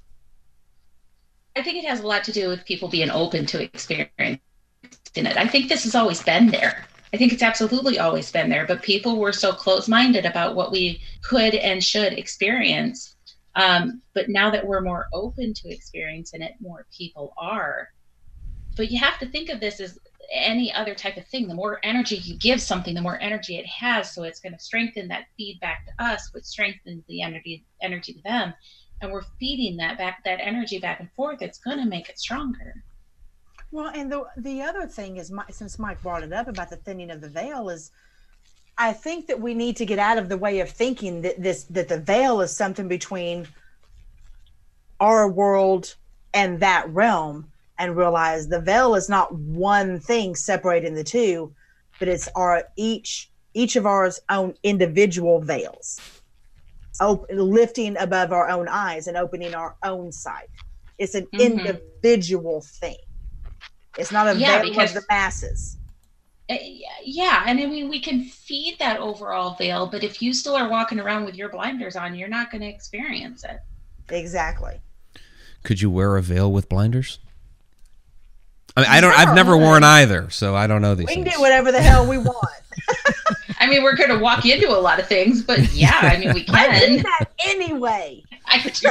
I 1.55 1.63
think 1.63 1.83
it 1.83 1.89
has 1.89 2.01
a 2.01 2.07
lot 2.07 2.25
to 2.25 2.33
do 2.33 2.49
with 2.49 2.65
people 2.65 2.89
being 2.89 3.11
open 3.11 3.45
to 3.47 3.63
experiencing 3.63 4.41
it. 5.15 5.37
I 5.37 5.47
think 5.47 5.69
this 5.69 5.85
has 5.85 5.95
always 5.95 6.23
been 6.23 6.49
there. 6.49 6.87
I 7.13 7.19
think 7.19 7.33
it's 7.33 7.43
absolutely 7.43 7.99
always 7.99 8.33
been 8.33 8.49
there, 8.49 8.67
but 8.67 8.83
people 8.83 9.19
were 9.19 9.33
so 9.33 9.53
close 9.53 9.87
minded 9.87 10.25
about 10.25 10.55
what 10.55 10.73
we 10.73 11.03
could 11.23 11.55
and 11.55 11.85
should 11.85 12.15
experience. 12.15 13.12
Um, 13.55 14.03
but 14.15 14.29
now 14.29 14.51
that 14.51 14.67
we're 14.67 14.81
more 14.81 15.07
open 15.13 15.53
to 15.55 15.69
experiencing 15.69 16.43
it, 16.43 16.55
more 16.61 16.87
people 16.97 17.35
are. 17.37 17.89
But 18.77 18.91
you 18.91 18.99
have 18.99 19.19
to 19.19 19.27
think 19.27 19.51
of 19.51 19.61
this 19.61 19.81
as 19.81 19.99
any 20.33 20.73
other 20.73 20.95
type 20.95 21.19
of 21.19 21.27
thing. 21.27 21.49
The 21.49 21.55
more 21.55 21.79
energy 21.83 22.17
you 22.17 22.39
give 22.39 22.63
something, 22.63 22.95
the 22.95 23.03
more 23.03 23.21
energy 23.21 23.57
it 23.57 23.67
has. 23.67 24.15
So 24.15 24.23
it's 24.23 24.41
going 24.41 24.55
to 24.55 24.59
strengthen 24.59 25.09
that 25.09 25.27
feedback 25.37 25.85
to 25.87 26.05
us, 26.05 26.31
which 26.33 26.45
strengthens 26.45 27.05
the 27.07 27.21
energy 27.21 27.67
energy 27.83 28.15
to 28.15 28.23
them 28.23 28.55
and 29.03 29.13
we're 29.13 29.25
feeding 29.39 29.77
that 29.77 29.99
back 29.99 30.23
that 30.25 30.41
energy 30.41 30.79
back 30.79 31.01
and 31.01 31.11
forth 31.13 31.43
it's 31.43 31.59
going 31.59 31.79
to 31.79 31.85
make 31.85 32.09
it 32.09 32.19
stronger 32.19 32.83
well 33.71 33.91
and 33.95 34.11
the 34.11 34.25
the 34.39 34.63
other 34.63 34.87
thing 34.87 35.19
is 35.19 35.33
since 35.51 35.79
mike 35.79 36.01
brought 36.03 36.23
it 36.23 36.33
up 36.33 36.49
about 36.49 36.71
the 36.71 36.77
thinning 36.77 37.11
of 37.11 37.21
the 37.21 37.29
veil 37.29 37.69
is 37.69 37.91
i 38.83 38.93
think 38.93 39.27
that 39.27 39.41
we 39.41 39.55
need 39.55 39.77
to 39.77 39.87
get 39.87 39.99
out 39.99 40.19
of 40.19 40.29
the 40.29 40.37
way 40.37 40.61
of 40.61 40.71
thinking 40.71 41.23
that 41.23 41.41
this 41.43 41.65
that 41.65 41.89
the 41.89 41.99
veil 41.99 42.41
is 42.41 42.55
something 42.55 42.89
between 42.89 43.47
our 45.01 45.29
world 45.29 45.95
and 46.35 46.61
that 46.61 46.89
realm 46.91 47.51
and 47.79 47.97
realize 47.97 48.49
the 48.49 48.61
veil 48.61 48.95
is 48.95 49.09
not 49.09 49.35
one 49.35 49.99
thing 49.99 50.35
separating 50.35 50.95
the 50.95 51.05
two 51.05 51.53
but 51.99 52.09
it's 52.09 52.29
our 52.37 52.65
each 52.77 53.31
each 53.55 53.77
of 53.77 53.87
ours 53.87 54.21
own 54.29 54.55
individual 54.63 55.41
veils 55.41 56.01
op- 57.01 57.27
lifting 57.31 57.97
above 57.99 58.33
our 58.33 58.49
own 58.49 58.69
eyes 58.69 59.07
and 59.07 59.17
opening 59.17 59.55
our 59.55 59.77
own 59.83 60.13
sight. 60.13 60.49
It's 60.99 61.15
an 61.15 61.27
mm-hmm. 61.27 61.41
individual 61.41 62.63
thing. 62.63 62.97
It's 63.99 64.13
not 64.13 64.29
a 64.29 64.39
yeah, 64.39 64.63
veil 64.63 64.81
of 64.81 64.95
the 64.95 65.03
masses. 65.11 65.79
Uh, 66.53 66.57
yeah, 67.05 67.45
and 67.47 67.59
I 67.59 67.67
mean 67.67 67.89
we 67.89 68.01
can 68.01 68.25
feed 68.25 68.79
that 68.79 69.01
overall 69.01 69.55
veil, 69.55 69.87
but 69.87 70.05
if 70.05 70.21
you 70.21 70.35
still 70.35 70.55
are 70.55 70.69
walking 70.69 71.01
around 71.01 71.25
with 71.25 71.35
your 71.35 71.49
blinders 71.49 71.97
on, 71.97 72.15
you're 72.15 72.29
not 72.29 72.51
going 72.51 72.61
to 72.63 72.69
experience 72.69 73.45
it. 73.45 73.61
Exactly. 74.09 74.81
Could 75.63 75.81
you 75.81 75.91
wear 75.91 76.17
a 76.17 76.23
veil 76.23 76.51
with 76.51 76.69
blinders? 76.69 77.19
I 78.77 78.81
mean, 78.81 78.91
I 78.91 79.01
don't. 79.01 79.19
I've 79.19 79.35
never 79.35 79.57
worn 79.57 79.85
either, 79.85 80.31
so 80.31 80.55
I 80.55 80.67
don't 80.67 80.83
know 80.83 80.95
these. 80.95 81.07
We 81.07 81.15
can 81.15 81.25
things. 81.25 81.37
do 81.37 81.41
whatever 81.43 81.73
the 81.73 81.83
hell 81.83 82.09
we 82.09 82.19
want. 82.19 82.47
I 83.59 83.67
mean, 83.69 83.83
we're 83.83 83.97
going 83.97 84.11
to 84.11 84.19
walk 84.19 84.47
into 84.47 84.71
a 84.71 84.81
lot 84.81 84.99
of 84.99 85.07
things, 85.07 85.43
but 85.43 85.73
yeah, 85.73 85.99
I 86.03 86.17
mean, 86.19 86.33
we 86.33 86.43
can. 86.45 86.55
I 86.55 86.87
do 86.87 87.03
that 87.03 87.27
anyway. 87.47 88.23
I 88.47 88.61
do. 88.63 88.89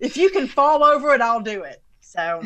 if 0.00 0.16
you 0.16 0.30
can 0.30 0.48
fall 0.48 0.82
over 0.82 1.14
it, 1.14 1.20
I'll 1.20 1.42
do 1.42 1.62
it. 1.62 1.82
So. 2.00 2.42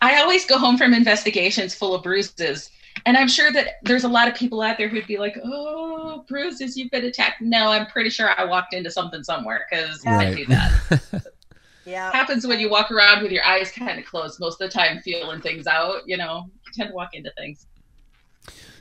I 0.00 0.20
always 0.20 0.44
go 0.44 0.58
home 0.58 0.76
from 0.76 0.94
investigations 0.94 1.74
full 1.74 1.94
of 1.94 2.02
bruises. 2.02 2.70
And 3.04 3.16
I'm 3.16 3.28
sure 3.28 3.52
that 3.52 3.78
there's 3.82 4.04
a 4.04 4.08
lot 4.08 4.26
of 4.26 4.34
people 4.34 4.62
out 4.62 4.78
there 4.78 4.88
who'd 4.88 5.06
be 5.06 5.18
like, 5.18 5.38
oh, 5.44 6.24
bruises, 6.26 6.76
you've 6.76 6.90
been 6.90 7.04
attacked. 7.04 7.42
No, 7.42 7.68
I'm 7.68 7.86
pretty 7.86 8.10
sure 8.10 8.30
I 8.38 8.44
walked 8.44 8.72
into 8.72 8.90
something 8.90 9.22
somewhere 9.22 9.66
because 9.70 10.04
right. 10.06 10.28
I 10.28 10.34
do 10.34 10.46
that. 10.46 11.26
yeah. 11.84 12.10
Happens 12.10 12.46
when 12.46 12.58
you 12.58 12.70
walk 12.70 12.90
around 12.90 13.22
with 13.22 13.32
your 13.32 13.44
eyes 13.44 13.70
kind 13.70 13.98
of 13.98 14.06
closed 14.06 14.40
most 14.40 14.60
of 14.60 14.70
the 14.70 14.72
time, 14.76 15.00
feeling 15.02 15.40
things 15.40 15.66
out. 15.66 16.02
You 16.06 16.16
know, 16.16 16.48
you 16.64 16.72
tend 16.74 16.88
to 16.88 16.94
walk 16.94 17.10
into 17.12 17.30
things. 17.36 17.66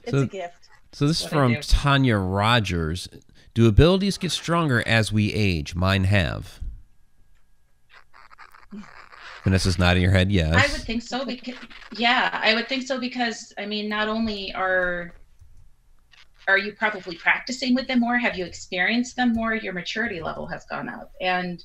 It's 0.03 0.11
so, 0.11 0.19
a 0.19 0.25
gift. 0.25 0.69
So 0.93 1.07
this 1.07 1.21
is 1.21 1.27
from 1.27 1.57
Tanya 1.61 2.17
Rogers. 2.17 3.09
Do 3.53 3.67
abilities 3.67 4.17
get 4.17 4.31
stronger 4.31 4.81
as 4.87 5.11
we 5.11 5.33
age? 5.33 5.75
Mine 5.75 6.05
have. 6.05 6.61
Vanessa's 9.45 9.79
nodding 9.79 10.03
your 10.03 10.11
head. 10.11 10.31
Yes. 10.31 10.53
I 10.53 10.71
would 10.73 10.81
think 10.81 11.03
so. 11.03 11.23
Because 11.23 11.55
yeah, 11.97 12.37
I 12.43 12.53
would 12.53 12.67
think 12.67 12.85
so 12.85 12.99
because 12.99 13.53
I 13.57 13.65
mean, 13.65 13.87
not 13.87 14.09
only 14.09 14.53
are 14.53 15.13
are 16.47 16.57
you 16.57 16.73
probably 16.73 17.15
practicing 17.15 17.73
with 17.73 17.87
them 17.87 18.01
more, 18.01 18.17
have 18.17 18.37
you 18.37 18.45
experienced 18.45 19.15
them 19.15 19.33
more? 19.33 19.55
Your 19.55 19.73
maturity 19.73 20.21
level 20.21 20.47
has 20.47 20.65
gone 20.65 20.89
up, 20.89 21.11
and 21.21 21.63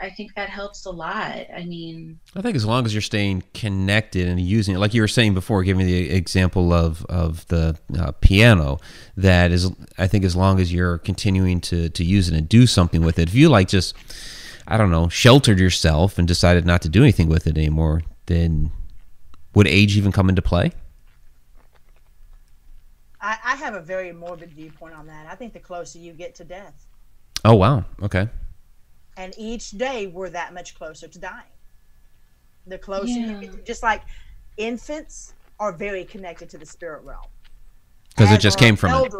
I 0.00 0.10
think 0.10 0.34
that 0.34 0.48
helps 0.48 0.84
a 0.86 0.90
lot. 0.90 1.46
I 1.54 1.64
mean, 1.64 2.18
I 2.34 2.42
think 2.42 2.56
as 2.56 2.64
long 2.64 2.86
as 2.86 2.94
you're 2.94 3.02
staying 3.02 3.44
connected 3.54 4.26
and 4.26 4.40
using 4.40 4.74
it, 4.74 4.78
like 4.78 4.94
you 4.94 5.00
were 5.00 5.08
saying 5.08 5.34
before, 5.34 5.62
giving 5.62 5.86
the 5.86 6.10
example 6.10 6.72
of 6.72 7.04
of 7.06 7.46
the 7.48 7.78
uh, 7.98 8.12
piano, 8.20 8.78
that 9.16 9.52
is, 9.52 9.70
I 9.98 10.06
think 10.06 10.24
as 10.24 10.34
long 10.34 10.60
as 10.60 10.72
you're 10.72 10.98
continuing 10.98 11.60
to 11.62 11.88
to 11.88 12.04
use 12.04 12.28
it 12.28 12.34
and 12.34 12.48
do 12.48 12.66
something 12.66 13.02
with 13.02 13.18
it, 13.18 13.28
if 13.28 13.34
you 13.34 13.48
like 13.48 13.68
just, 13.68 13.94
I 14.70 14.76
don't 14.76 14.92
know, 14.92 15.08
sheltered 15.08 15.58
yourself 15.58 16.16
and 16.16 16.28
decided 16.28 16.64
not 16.64 16.80
to 16.82 16.88
do 16.88 17.02
anything 17.02 17.28
with 17.28 17.48
it 17.48 17.58
anymore, 17.58 18.02
then 18.26 18.70
would 19.52 19.66
age 19.66 19.96
even 19.96 20.12
come 20.12 20.28
into 20.28 20.42
play? 20.42 20.70
I, 23.20 23.36
I 23.44 23.56
have 23.56 23.74
a 23.74 23.80
very 23.80 24.12
morbid 24.12 24.52
viewpoint 24.52 24.94
on 24.94 25.08
that. 25.08 25.26
I 25.26 25.34
think 25.34 25.52
the 25.52 25.58
closer 25.58 25.98
you 25.98 26.12
get 26.12 26.36
to 26.36 26.44
death. 26.44 26.86
Oh 27.44 27.54
wow! 27.54 27.84
Okay. 28.00 28.28
And 29.16 29.34
each 29.36 29.72
day 29.72 30.06
we're 30.06 30.30
that 30.30 30.54
much 30.54 30.76
closer 30.76 31.08
to 31.08 31.18
dying. 31.18 31.42
The 32.66 32.78
closer 32.78 33.08
yeah. 33.08 33.40
you 33.40 33.48
get, 33.48 33.66
just 33.66 33.82
like 33.82 34.02
infants 34.56 35.34
are 35.58 35.72
very 35.72 36.04
connected 36.04 36.48
to 36.50 36.58
the 36.58 36.66
spirit 36.66 37.02
realm. 37.02 37.26
Because 38.10 38.32
it 38.32 38.40
just 38.40 38.58
came 38.58 38.76
from 38.76 39.04
it. 39.04 39.12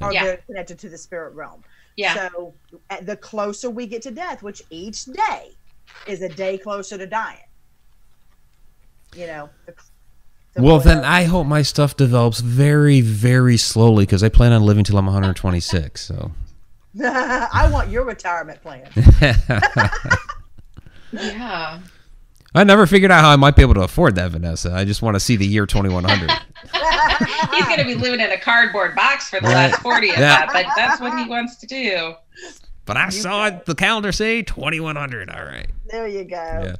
Are 0.00 0.12
yeah. 0.12 0.24
very 0.24 0.38
connected 0.46 0.78
to 0.80 0.88
the 0.88 0.98
spirit 0.98 1.34
realm. 1.34 1.64
Yeah. 1.96 2.28
So 2.28 2.54
eh, 2.90 3.00
the 3.00 3.16
closer 3.16 3.70
we 3.70 3.86
get 3.86 4.02
to 4.02 4.10
death, 4.10 4.42
which 4.42 4.62
each 4.70 5.04
day 5.06 5.52
is 6.06 6.22
a 6.22 6.28
day 6.28 6.58
closer 6.58 6.98
to 6.98 7.06
dying. 7.06 7.38
You 9.14 9.26
know. 9.26 9.50
The, 9.64 9.74
the 10.54 10.62
well, 10.62 10.78
then 10.78 11.04
I 11.04 11.24
hope 11.24 11.46
my 11.46 11.62
stuff 11.62 11.96
develops 11.96 12.40
very, 12.40 13.00
very 13.00 13.56
slowly 13.56 14.04
because 14.04 14.22
I 14.22 14.28
plan 14.28 14.52
on 14.52 14.62
living 14.62 14.84
till 14.84 14.98
I'm 14.98 15.06
126. 15.06 16.00
So. 16.00 16.32
I 17.02 17.68
want 17.72 17.90
your 17.90 18.04
retirement 18.04 18.62
plan. 18.62 18.90
yeah. 21.12 21.80
I 22.54 22.64
never 22.64 22.86
figured 22.86 23.10
out 23.10 23.22
how 23.22 23.30
I 23.30 23.36
might 23.36 23.56
be 23.56 23.62
able 23.62 23.74
to 23.74 23.82
afford 23.82 24.14
that, 24.16 24.30
Vanessa. 24.30 24.72
I 24.72 24.84
just 24.84 25.02
want 25.02 25.14
to 25.14 25.20
see 25.20 25.36
the 25.36 25.46
year 25.46 25.66
2100. 25.66 26.30
He's 27.52 27.64
going 27.66 27.78
to 27.78 27.84
be 27.84 27.94
living 27.94 28.20
in 28.20 28.30
a 28.30 28.38
cardboard 28.38 28.94
box 28.94 29.28
for 29.28 29.40
the 29.40 29.48
last 29.48 29.80
40 29.82 30.10
of 30.10 30.18
yeah. 30.18 30.20
that, 30.20 30.50
but 30.52 30.66
that's 30.76 31.00
what 31.00 31.18
he 31.18 31.28
wants 31.28 31.56
to 31.56 31.66
do. 31.66 32.14
But 32.84 32.96
I 32.96 33.06
you 33.06 33.10
saw 33.10 33.46
it, 33.46 33.66
the 33.66 33.74
calendar 33.74 34.12
say 34.12 34.42
2100. 34.42 35.30
All 35.30 35.44
right. 35.44 35.68
There 35.86 36.06
you 36.06 36.24
go. 36.24 36.36
Yeah. 36.36 36.76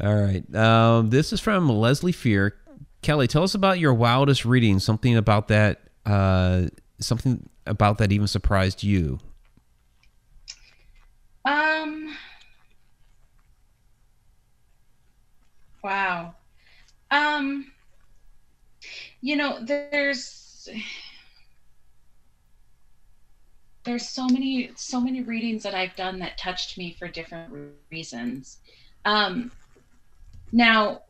All 0.00 0.14
right. 0.14 0.54
Um, 0.54 1.10
this 1.10 1.32
is 1.32 1.40
from 1.40 1.68
Leslie 1.68 2.12
Fear. 2.12 2.56
Kelly, 3.02 3.26
tell 3.26 3.42
us 3.42 3.54
about 3.54 3.78
your 3.78 3.94
wildest 3.94 4.44
reading. 4.44 4.78
Something 4.78 5.16
about 5.16 5.48
that. 5.48 5.80
Uh, 6.06 6.66
something 7.00 7.48
about 7.66 7.98
that 7.98 8.12
even 8.12 8.26
surprised 8.26 8.82
you. 8.82 9.18
Um. 11.44 12.14
Wow. 15.82 16.34
Um. 17.10 17.72
You 19.20 19.36
know, 19.36 19.58
there's 19.64 20.68
there's 23.84 24.08
so 24.08 24.26
many 24.28 24.70
so 24.76 25.00
many 25.00 25.22
readings 25.22 25.62
that 25.64 25.74
I've 25.74 25.96
done 25.96 26.18
that 26.20 26.38
touched 26.38 26.78
me 26.78 26.94
for 26.98 27.08
different 27.08 27.52
reasons. 27.90 28.58
Um, 29.04 29.52
now, 30.52 31.02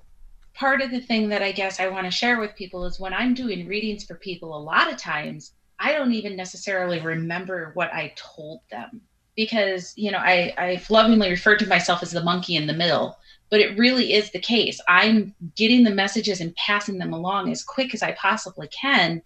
part 0.54 0.80
of 0.82 0.90
the 0.90 1.00
thing 1.00 1.28
that 1.30 1.42
I 1.42 1.52
guess 1.52 1.80
I 1.80 1.88
want 1.88 2.06
to 2.06 2.10
share 2.10 2.38
with 2.38 2.54
people 2.56 2.84
is 2.86 3.00
when 3.00 3.12
I'm 3.14 3.34
doing 3.34 3.66
readings 3.66 4.04
for 4.04 4.14
people, 4.16 4.56
a 4.56 4.60
lot 4.62 4.90
of 4.90 4.98
times 4.98 5.52
I 5.78 5.92
don't 5.92 6.12
even 6.12 6.36
necessarily 6.36 7.00
remember 7.00 7.72
what 7.74 7.92
I 7.92 8.12
told 8.16 8.60
them 8.70 9.02
because 9.36 9.92
you 9.96 10.10
know 10.10 10.18
I 10.18 10.54
I've 10.56 10.88
lovingly 10.90 11.30
referred 11.30 11.58
to 11.60 11.68
myself 11.68 12.02
as 12.02 12.12
the 12.12 12.22
monkey 12.22 12.56
in 12.56 12.66
the 12.66 12.72
middle, 12.74 13.18
but 13.53 13.61
it 13.61 13.78
really 13.78 14.14
is 14.14 14.30
the 14.30 14.38
case. 14.38 14.80
I'm 14.88 15.34
getting 15.57 15.84
the 15.84 15.90
messages 15.90 16.40
and 16.40 16.57
passing 16.57 16.96
them 16.96 17.12
along 17.12 17.53
as 17.53 17.62
quick 17.62 17.92
as 17.92 18.03
I 18.03 18.12
possibly 18.12 18.66
can, 18.68 19.20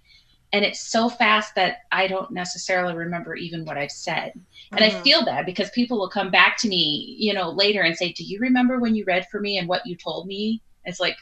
and 0.53 0.65
it's 0.65 0.81
so 0.81 1.09
fast 1.09 1.55
that 1.55 1.83
I 1.93 2.09
don't 2.09 2.33
necessarily 2.33 2.97
remember 2.97 3.37
even 3.37 3.65
what 3.65 3.79
I've 3.79 3.93
said. 3.93 4.33
And 4.73 4.81
mm-hmm. 4.81 4.97
I 4.97 5.03
feel 5.03 5.25
bad 5.25 5.47
because 5.47 5.71
people 5.71 5.97
will 5.97 6.09
come 6.09 6.33
back 6.33 6.59
to 6.59 6.69
me, 6.69 7.15
you 7.21 7.35
know, 7.35 7.51
later 7.51 7.83
and 7.83 7.97
say, 7.97 8.13
"Do 8.13 8.25
you 8.25 8.41
remember 8.41 8.81
when 8.81 8.97
you 8.97 9.05
read 9.07 9.27
for 9.31 9.41
me 9.41 9.59
and 9.59 9.69
what 9.69 9.87
you 9.87 9.95
told 9.95 10.27
me?" 10.27 10.61
It's 10.85 10.99
like, 10.99 11.17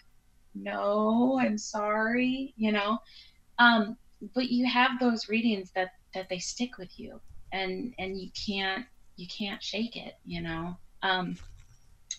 "No, 0.55 1.38
I'm 1.38 1.59
sorry," 1.59 2.55
you 2.57 2.72
know. 2.72 2.98
Um, 3.59 3.98
but 4.34 4.48
you 4.48 4.66
have 4.66 4.98
those 4.98 5.28
readings 5.28 5.70
that 5.72 5.90
that 6.14 6.30
they 6.30 6.38
stick 6.38 6.78
with 6.78 6.98
you 6.98 7.20
and 7.52 7.94
and 7.98 8.18
you 8.18 8.30
can't 8.46 8.86
you 9.16 9.26
can't 9.28 9.62
shake 9.62 9.96
it 9.96 10.14
you 10.24 10.40
know 10.40 10.76
Um, 11.02 11.36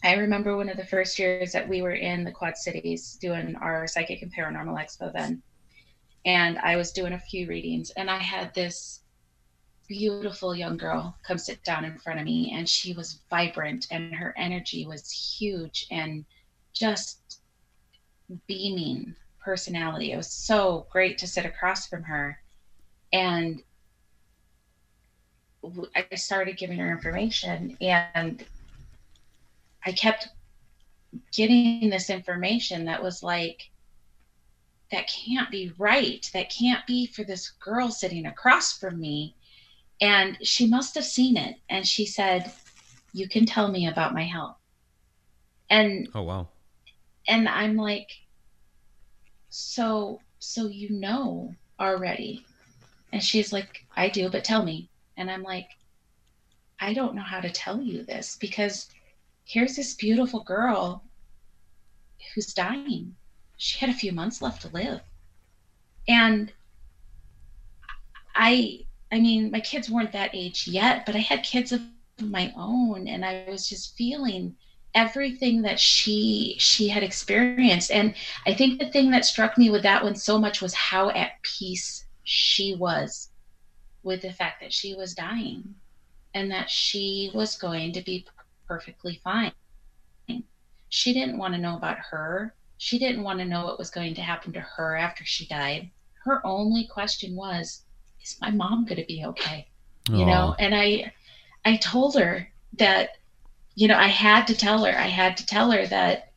I 0.06 0.14
remember 0.14 0.56
one 0.56 0.70
of 0.70 0.78
the 0.78 0.86
first 0.86 1.18
years 1.18 1.52
that 1.54 1.68
we 1.68 1.82
were 1.82 1.96
in 1.96 2.24
the 2.24 2.32
Quad 2.32 2.58
Cities 2.58 3.18
doing 3.20 3.56
our 3.56 3.88
Psychic 3.88 4.22
and 4.22 4.32
Paranormal 4.32 4.80
Expo 4.80 5.12
then. 5.12 5.42
And 6.26 6.60
I 6.60 6.76
was 6.76 6.92
doing 6.92 7.14
a 7.14 7.20
few 7.20 7.48
readings, 7.48 7.90
and 7.92 8.10
I 8.10 8.20
had 8.20 8.54
this 8.54 9.02
beautiful 9.88 10.56
young 10.56 10.78
girl 10.78 11.16
come 11.24 11.40
sit 11.40 11.64
down 11.64 11.86
in 11.86 11.98
front 11.98 12.20
of 12.20 12.26
me, 12.26 12.52
and 12.56 12.70
she 12.70 12.94
was 12.94 13.22
vibrant, 13.32 13.88
and 13.90 14.14
her 14.14 14.34
energy 14.38 14.86
was 14.86 15.12
huge 15.12 15.88
and 15.90 16.24
just 16.74 17.40
beaming 18.48 19.16
personality. 19.44 20.12
It 20.12 20.18
was 20.18 20.32
so 20.32 20.86
great 20.92 21.18
to 21.20 21.28
sit 21.28 21.46
across 21.46 21.88
from 21.88 22.04
her. 22.04 22.38
And 23.12 23.64
I 25.96 26.16
started 26.16 26.58
giving 26.58 26.78
her 26.78 26.92
information, 26.92 27.76
and 27.82 28.46
I 29.86 29.92
kept 29.92 30.30
getting 31.32 31.90
this 31.90 32.10
information 32.10 32.86
that 32.86 33.02
was 33.02 33.24
like, 33.24 33.70
that 34.92 35.10
can't 35.10 35.50
be 35.52 35.74
right. 35.78 36.30
That 36.34 36.50
can't 36.50 36.86
be 36.86 37.08
for 37.08 37.24
this 37.24 37.50
girl 37.50 37.90
sitting 37.90 38.26
across 38.26 38.78
from 38.78 39.00
me. 39.00 39.36
And 40.02 40.38
she 40.42 40.68
must 40.68 40.96
have 40.96 41.06
seen 41.06 41.38
it. 41.38 41.58
And 41.70 41.88
she 41.88 42.06
said, 42.06 42.52
You 43.14 43.28
can 43.28 43.46
tell 43.46 43.70
me 43.70 43.88
about 43.88 44.14
my 44.14 44.24
health. 44.24 44.58
And 45.70 46.10
oh 46.14 46.24
wow. 46.24 46.50
And 47.28 47.50
I'm 47.50 47.76
like, 47.76 48.12
so 49.50 50.22
so 50.40 50.68
you 50.68 50.92
know 50.92 51.56
already. 51.80 52.46
And 53.12 53.24
she's 53.24 53.54
like, 53.54 53.86
I 53.96 54.10
do, 54.10 54.30
but 54.30 54.44
tell 54.44 54.64
me. 54.64 54.90
And 55.18 55.32
I'm 55.32 55.44
like, 55.44 55.70
I 56.80 56.94
don't 56.94 57.16
know 57.16 57.22
how 57.22 57.40
to 57.40 57.50
tell 57.50 57.82
you 57.82 58.04
this 58.04 58.38
because 58.40 58.90
here's 59.46 59.76
this 59.76 59.94
beautiful 59.94 60.44
girl 60.44 61.04
who's 62.34 62.54
dying. 62.54 63.16
She 63.58 63.80
had 63.80 63.90
a 63.90 63.94
few 63.94 64.12
months 64.12 64.42
left 64.42 64.64
to 64.64 64.70
live. 64.70 65.02
And 66.08 66.52
I 68.36 68.82
I 69.12 69.20
mean, 69.20 69.52
my 69.52 69.62
kids 69.62 69.90
weren't 69.90 70.12
that 70.12 70.32
age 70.34 70.68
yet, 70.68 71.06
but 71.06 71.16
I 71.16 71.20
had 71.20 71.44
kids 71.44 71.72
of 71.72 71.82
my 72.20 72.52
own 72.58 73.08
and 73.08 73.24
I 73.24 73.46
was 73.48 73.70
just 73.70 73.96
feeling 73.96 74.56
everything 74.96 75.62
that 75.62 75.80
she 75.80 76.56
she 76.58 76.88
had 76.88 77.04
experienced 77.04 77.92
and 77.92 78.16
i 78.48 78.54
think 78.54 78.80
the 78.80 78.90
thing 78.92 79.12
that 79.12 79.26
struck 79.26 79.58
me 79.58 79.70
with 79.70 79.84
that 79.84 80.02
one 80.02 80.16
so 80.16 80.40
much 80.40 80.62
was 80.62 80.74
how 80.74 81.10
at 81.10 81.32
peace 81.44 82.06
she 82.24 82.74
was 82.76 83.30
with 84.04 84.22
the 84.22 84.32
fact 84.32 84.62
that 84.62 84.72
she 84.72 84.96
was 84.96 85.14
dying 85.14 85.76
and 86.34 86.50
that 86.50 86.70
she 86.70 87.30
was 87.34 87.58
going 87.58 87.92
to 87.92 88.02
be 88.02 88.26
perfectly 88.68 89.20
fine. 89.24 89.52
She 90.90 91.14
didn't 91.14 91.38
want 91.38 91.54
to 91.54 91.60
know 91.60 91.76
about 91.76 91.98
her. 91.98 92.54
She 92.78 93.00
didn't 93.00 93.24
want 93.24 93.40
to 93.40 93.46
know 93.46 93.66
what 93.66 93.80
was 93.80 93.90
going 93.90 94.16
to 94.16 94.22
happen 94.22 94.54
to 94.54 94.62
her 94.62 94.96
after 94.96 95.26
she 95.26 95.46
died. 95.48 95.90
Her 96.24 96.46
only 96.46 96.88
question 96.88 97.36
was, 97.36 97.84
is 98.22 98.38
my 98.42 98.52
mom 98.52 98.86
going 98.86 99.02
to 99.02 99.06
be 99.06 99.26
okay? 99.26 99.68
Aww. 100.06 100.20
You 100.20 100.26
know, 100.26 100.56
and 100.60 100.74
I 100.74 101.12
I 101.66 101.78
told 101.78 102.16
her 102.16 102.48
that 102.78 103.18
you 103.76 103.90
know, 103.90 103.98
I 103.98 104.08
had 104.08 104.48
to 104.48 104.56
tell 104.56 104.86
her, 104.86 104.98
I 104.98 105.08
had 105.08 105.38
to 105.38 105.46
tell 105.46 105.70
her 105.72 105.86
that 105.88 106.32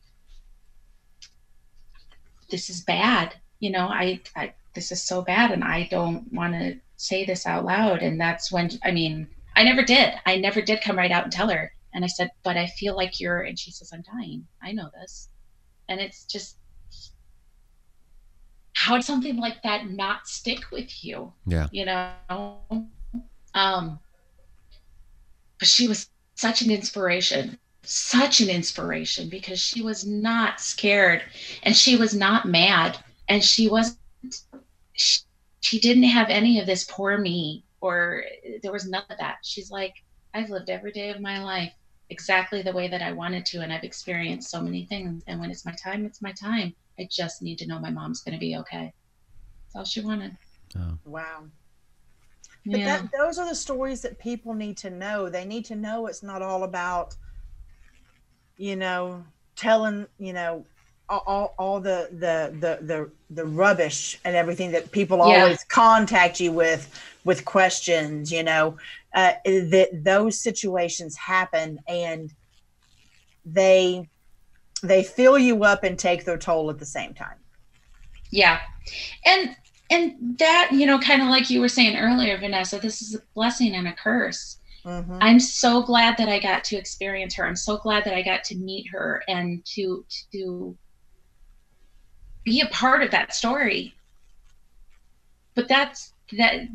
this 2.51 2.69
is 2.69 2.81
bad. 2.81 3.33
You 3.59 3.71
know, 3.71 3.87
I, 3.87 4.19
I 4.35 4.53
this 4.73 4.91
is 4.91 5.01
so 5.01 5.21
bad 5.21 5.51
and 5.51 5.63
I 5.63 5.87
don't 5.89 6.31
want 6.31 6.53
to 6.53 6.77
say 6.97 7.25
this 7.25 7.45
out 7.45 7.65
loud 7.65 8.01
and 8.01 8.19
that's 8.19 8.51
when 8.51 8.69
I 8.83 8.91
mean, 8.91 9.27
I 9.55 9.63
never 9.63 9.83
did. 9.83 10.13
I 10.25 10.37
never 10.37 10.61
did 10.61 10.81
come 10.81 10.97
right 10.97 11.11
out 11.11 11.23
and 11.23 11.31
tell 11.31 11.49
her. 11.49 11.71
And 11.93 12.03
I 12.03 12.07
said, 12.07 12.31
but 12.43 12.57
I 12.57 12.67
feel 12.67 12.95
like 12.95 13.19
you're, 13.19 13.41
and 13.41 13.57
she 13.57 13.71
says, 13.71 13.91
I'm 13.93 14.03
dying. 14.03 14.45
I 14.61 14.71
know 14.71 14.89
this. 14.93 15.29
And 15.87 15.99
it's 15.99 16.25
just, 16.25 16.57
how 18.73 18.95
did 18.95 19.03
something 19.03 19.37
like 19.37 19.63
that 19.63 19.89
not 19.89 20.27
stick 20.27 20.71
with 20.71 21.03
you? 21.03 21.33
Yeah. 21.45 21.67
You 21.71 21.85
know? 21.85 22.13
Um, 23.53 23.99
but 25.57 25.67
she 25.67 25.87
was 25.87 26.09
such 26.35 26.61
an 26.61 26.71
inspiration, 26.71 27.57
such 27.83 28.39
an 28.39 28.49
inspiration 28.49 29.27
because 29.29 29.59
she 29.59 29.81
was 29.81 30.05
not 30.05 30.61
scared 30.61 31.23
and 31.63 31.75
she 31.75 31.95
was 31.95 32.13
not 32.13 32.47
mad 32.47 32.97
and 33.27 33.43
she 33.43 33.67
wasn't, 33.67 33.97
she, 34.93 35.21
she 35.61 35.79
didn't 35.79 36.03
have 36.03 36.29
any 36.29 36.59
of 36.59 36.67
this 36.67 36.85
poor 36.85 37.17
me 37.17 37.65
or 37.81 38.23
there 38.61 38.71
was 38.71 38.87
none 38.87 39.03
of 39.09 39.17
that. 39.17 39.37
She's 39.41 39.71
like, 39.71 39.95
I've 40.33 40.49
lived 40.49 40.69
every 40.69 40.91
day 40.91 41.09
of 41.09 41.19
my 41.19 41.43
life 41.43 41.73
exactly 42.09 42.61
the 42.61 42.71
way 42.71 42.87
that 42.87 43.01
I 43.01 43.11
wanted 43.11 43.45
to, 43.47 43.61
and 43.61 43.71
I've 43.71 43.83
experienced 43.83 44.49
so 44.49 44.61
many 44.61 44.85
things. 44.85 45.23
And 45.27 45.39
when 45.39 45.51
it's 45.51 45.65
my 45.65 45.73
time, 45.73 46.05
it's 46.05 46.21
my 46.21 46.31
time. 46.31 46.73
I 46.99 47.07
just 47.09 47.41
need 47.41 47.57
to 47.59 47.67
know 47.67 47.79
my 47.79 47.89
mom's 47.89 48.21
going 48.21 48.33
to 48.33 48.39
be 48.39 48.57
okay. 48.57 48.93
That's 49.65 49.75
all 49.75 49.85
she 49.85 50.01
wanted. 50.01 50.35
Oh. 50.77 50.97
Wow. 51.05 51.43
But 52.65 52.79
yeah. 52.79 52.97
that, 52.97 53.11
those 53.17 53.39
are 53.39 53.47
the 53.47 53.55
stories 53.55 54.01
that 54.01 54.19
people 54.19 54.53
need 54.53 54.77
to 54.77 54.89
know. 54.89 55.29
They 55.29 55.45
need 55.45 55.65
to 55.65 55.75
know 55.75 56.07
it's 56.07 56.23
not 56.23 56.41
all 56.41 56.63
about, 56.63 57.15
you 58.57 58.75
know, 58.75 59.23
telling, 59.55 60.07
you 60.17 60.33
know, 60.33 60.65
all, 61.09 61.55
all 61.57 61.79
the, 61.79 62.09
the 62.11 62.55
the 62.59 62.85
the 62.85 63.11
the 63.31 63.45
rubbish 63.45 64.19
and 64.25 64.35
everything 64.35 64.71
that 64.71 64.91
people 64.91 65.17
yeah. 65.17 65.41
always 65.41 65.63
contact 65.63 66.39
you 66.39 66.51
with 66.51 67.01
with 67.25 67.45
questions 67.45 68.31
you 68.31 68.43
know 68.43 68.77
uh, 69.15 69.33
that 69.45 69.89
those 70.03 70.39
situations 70.39 71.15
happen 71.15 71.79
and 71.87 72.33
they 73.45 74.07
they 74.83 75.03
fill 75.03 75.37
you 75.37 75.63
up 75.63 75.83
and 75.83 75.97
take 75.97 76.25
their 76.25 76.37
toll 76.37 76.69
at 76.69 76.77
the 76.77 76.85
same 76.85 77.13
time 77.13 77.37
yeah 78.31 78.59
and 79.25 79.55
and 79.89 80.37
that 80.37 80.69
you 80.71 80.85
know 80.85 80.99
kind 80.99 81.21
of 81.21 81.27
like 81.27 81.49
you 81.49 81.59
were 81.59 81.69
saying 81.69 81.97
earlier 81.97 82.37
vanessa 82.37 82.77
this 82.79 83.01
is 83.01 83.15
a 83.15 83.21
blessing 83.33 83.73
and 83.73 83.87
a 83.87 83.93
curse 83.93 84.59
Mm-hmm. 84.85 85.17
I'm 85.19 85.39
so 85.39 85.81
glad 85.81 86.17
that 86.17 86.29
I 86.29 86.39
got 86.39 86.63
to 86.65 86.77
experience 86.77 87.35
her. 87.35 87.45
I'm 87.45 87.55
so 87.55 87.77
glad 87.77 88.05
that 88.05 88.13
I 88.13 88.21
got 88.21 88.43
to 88.45 88.55
meet 88.55 88.87
her 88.91 89.23
and 89.27 89.63
to 89.75 90.05
to 90.31 90.77
be 92.43 92.61
a 92.61 92.67
part 92.67 93.03
of 93.03 93.11
that 93.11 93.33
story. 93.33 93.93
But 95.53 95.67
that's 95.67 96.13
that 96.37 96.67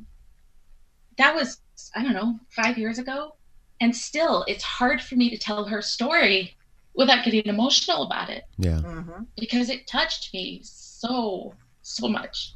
that 1.16 1.35
was 1.35 1.61
I 1.95 2.03
don't 2.03 2.14
know, 2.14 2.39
5 2.51 2.79
years 2.79 2.99
ago 2.99 3.35
and 3.81 3.95
still 3.95 4.45
it's 4.49 4.62
hard 4.64 5.03
for 5.03 5.16
me 5.16 5.31
to 5.31 5.39
tell 5.39 5.64
her 5.64 5.83
story 5.83 6.57
without 6.95 7.25
getting 7.25 7.45
emotional 7.47 8.03
about 8.05 8.31
it. 8.31 8.45
Yeah. 8.57 8.81
Mm-hmm. 8.85 9.25
Because 9.39 9.68
it 9.68 9.87
touched 9.87 10.33
me 10.33 10.61
so 10.62 11.55
so 11.83 12.09
much. 12.09 12.55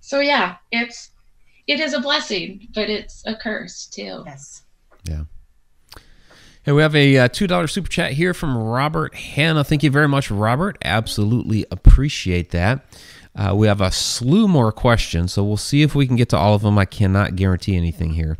So 0.00 0.20
yeah, 0.20 0.56
it's 0.70 1.10
it 1.66 1.80
is 1.80 1.94
a 1.94 2.00
blessing, 2.00 2.68
but 2.74 2.90
it's 2.90 3.22
a 3.26 3.34
curse 3.34 3.86
too. 3.86 4.22
Yes. 4.26 4.62
Yeah. 5.04 5.24
And 6.64 6.76
we 6.76 6.82
have 6.82 6.94
a 6.94 7.18
uh, 7.18 7.28
$2 7.28 7.68
super 7.68 7.88
chat 7.88 8.12
here 8.12 8.32
from 8.32 8.56
Robert 8.56 9.16
Hanna. 9.16 9.64
Thank 9.64 9.82
you 9.82 9.90
very 9.90 10.06
much, 10.06 10.30
Robert. 10.30 10.78
Absolutely 10.84 11.66
appreciate 11.72 12.50
that. 12.50 12.84
Uh, 13.34 13.54
we 13.56 13.66
have 13.66 13.80
a 13.80 13.90
slew 13.90 14.46
more 14.46 14.72
questions, 14.72 15.32
so 15.32 15.42
we'll 15.42 15.56
see 15.56 15.82
if 15.82 15.94
we 15.94 16.06
can 16.06 16.16
get 16.16 16.28
to 16.28 16.36
all 16.36 16.54
of 16.54 16.62
them. 16.62 16.78
I 16.78 16.84
cannot 16.84 17.34
guarantee 17.36 17.76
anything 17.76 18.12
here. 18.12 18.36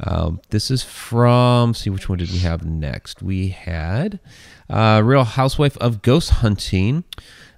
Um, 0.00 0.40
this 0.50 0.70
is 0.70 0.82
from, 0.82 1.72
see 1.72 1.88
which 1.88 2.08
one 2.08 2.18
did 2.18 2.30
we 2.30 2.40
have 2.40 2.64
next? 2.64 3.22
We 3.22 3.48
had 3.48 4.20
uh, 4.68 5.00
Real 5.04 5.24
Housewife 5.24 5.78
of 5.78 6.02
Ghost 6.02 6.30
Hunting. 6.30 7.04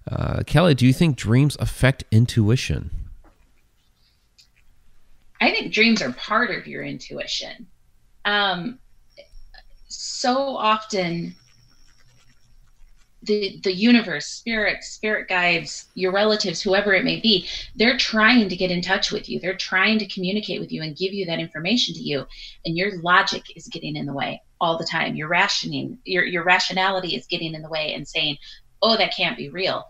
Uh, 0.09 0.43
Kelly, 0.47 0.75
do 0.75 0.87
you 0.87 0.93
think 0.93 1.17
dreams 1.17 1.57
affect 1.59 2.05
intuition? 2.13 2.91
I 5.41 5.51
think 5.51 5.73
dreams 5.73 6.01
are 6.03 6.13
part 6.13 6.51
of 6.51 6.67
your 6.67 6.85
intuition. 6.85 7.67
Um, 8.25 8.79
so 9.89 10.57
often 10.57 11.35
the 13.27 13.61
the 13.65 13.73
universe 13.75 14.27
spirit 14.27 14.83
spirit 14.83 15.29
guides 15.29 15.87
your 15.95 16.13
relatives 16.13 16.63
whoever 16.63 16.93
it 16.95 17.05
may 17.05 17.21
be 17.21 17.47
they're 17.75 17.97
trying 17.99 18.49
to 18.49 18.57
get 18.57 18.71
in 18.71 18.83
touch 18.83 19.13
with 19.13 19.29
you. 19.29 19.41
They're 19.41 19.57
trying 19.57 19.99
to 19.99 20.07
communicate 20.07 20.61
with 20.61 20.73
you 20.73 20.83
and 20.83 20.97
give 20.97 21.13
you 21.13 21.27
that 21.27 21.39
information 21.39 21.95
to 21.95 22.01
you. 22.01 22.27
And 22.65 22.77
your 22.77 23.01
logic 23.01 23.45
is 23.55 23.69
getting 23.69 23.97
in 23.97 24.07
the 24.07 24.13
way 24.13 24.43
all 24.61 24.79
the 24.79 24.87
time. 24.87 25.15
Your 25.15 25.29
rationing 25.29 25.99
your 26.05 26.25
your 26.25 26.45
rationality 26.45 27.15
is 27.15 27.27
getting 27.27 27.55
in 27.55 27.63
the 27.63 27.69
way 27.69 27.95
and 27.95 28.07
saying 28.07 28.37
oh 28.83 28.97
that 28.97 29.17
can't 29.17 29.37
be 29.37 29.51
real. 29.51 29.85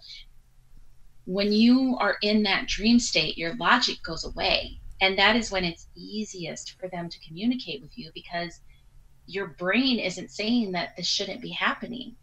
When 1.24 1.52
you 1.52 1.96
are 2.00 2.16
in 2.22 2.42
that 2.44 2.68
dream 2.68 2.98
state 2.98 3.38
your 3.38 3.54
logic 3.56 4.02
goes 4.02 4.24
away. 4.24 4.80
And 5.00 5.18
that 5.18 5.36
is 5.36 5.50
when 5.50 5.64
it's 5.64 5.88
easiest 5.94 6.80
for 6.80 6.88
them 6.88 7.10
to 7.10 7.18
communicate 7.26 7.82
with 7.82 7.98
you 7.98 8.10
because 8.14 8.60
your 9.26 9.48
brain 9.48 9.98
isn't 9.98 10.30
saying 10.30 10.72
that 10.72 10.96
this 10.96 11.06
shouldn't 11.06 11.42
be 11.42 11.50
happening. 11.50 12.16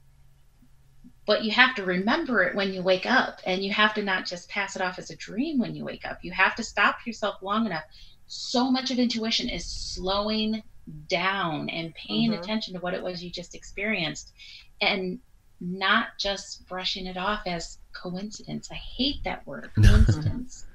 But 1.25 1.43
you 1.43 1.51
have 1.51 1.75
to 1.75 1.85
remember 1.85 2.43
it 2.43 2.55
when 2.55 2.73
you 2.73 2.81
wake 2.81 3.05
up, 3.05 3.39
and 3.45 3.63
you 3.63 3.71
have 3.71 3.93
to 3.93 4.03
not 4.03 4.25
just 4.25 4.49
pass 4.49 4.75
it 4.75 4.81
off 4.81 4.99
as 4.99 5.09
a 5.09 5.15
dream 5.15 5.57
when 5.57 5.75
you 5.75 5.85
wake 5.85 6.05
up. 6.05 6.19
You 6.21 6.31
have 6.31 6.55
to 6.55 6.63
stop 6.63 6.97
yourself 7.05 7.41
long 7.41 7.65
enough. 7.65 7.83
So 8.27 8.69
much 8.69 8.91
of 8.91 8.99
intuition 8.99 9.47
is 9.47 9.65
slowing 9.65 10.63
down 11.07 11.69
and 11.69 11.93
paying 11.95 12.31
Mhm. 12.31 12.39
attention 12.39 12.73
to 12.73 12.79
what 12.81 12.93
it 12.93 13.01
was 13.01 13.23
you 13.23 13.29
just 13.29 13.55
experienced 13.55 14.33
and 14.81 15.19
not 15.61 16.07
just 16.19 16.67
brushing 16.67 17.05
it 17.05 17.15
off 17.15 17.41
as 17.45 17.77
coincidence. 17.93 18.69
I 18.69 18.75
hate 18.75 19.23
that 19.23 19.47
word, 19.47 19.71
coincidence. 19.75 20.65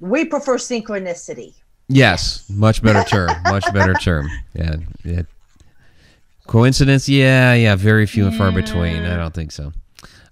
We 0.00 0.26
prefer 0.26 0.58
synchronicity. 0.58 1.54
Yes, 1.88 2.48
much 2.50 2.82
better 2.82 3.02
term. 3.04 3.30
Much 3.44 3.64
better 3.72 3.94
term. 3.94 4.28
Yeah, 4.54 4.76
yeah. 5.04 5.22
Coincidence? 6.46 7.08
Yeah, 7.08 7.54
yeah. 7.54 7.76
Very 7.76 8.06
few 8.06 8.26
and 8.26 8.36
far 8.36 8.52
between. 8.52 9.04
I 9.04 9.16
don't 9.16 9.34
think 9.34 9.52
so. 9.52 9.72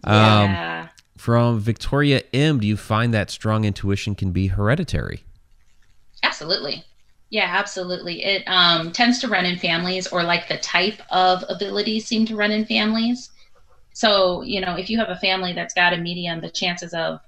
Um, 0.04 0.88
from 1.16 1.60
Victoria 1.60 2.22
M, 2.32 2.60
do 2.60 2.66
you 2.66 2.76
find 2.76 3.12
that 3.14 3.30
strong 3.30 3.64
intuition 3.64 4.14
can 4.14 4.32
be 4.32 4.48
hereditary? 4.48 5.22
Absolutely. 6.22 6.84
Yeah, 7.30 7.46
absolutely. 7.48 8.24
It 8.24 8.42
um, 8.46 8.90
tends 8.90 9.20
to 9.20 9.28
run 9.28 9.44
in 9.44 9.56
families, 9.58 10.08
or 10.08 10.22
like 10.24 10.48
the 10.48 10.58
type 10.58 11.00
of 11.10 11.44
abilities 11.48 12.06
seem 12.06 12.26
to 12.26 12.36
run 12.36 12.50
in 12.50 12.64
families. 12.64 13.30
So, 13.92 14.42
you 14.42 14.60
know, 14.60 14.76
if 14.76 14.90
you 14.90 14.98
have 14.98 15.10
a 15.10 15.16
family 15.16 15.52
that's 15.52 15.74
got 15.74 15.92
a 15.92 15.96
medium, 15.96 16.40
the 16.40 16.50
chances 16.50 16.92
of 16.92 17.20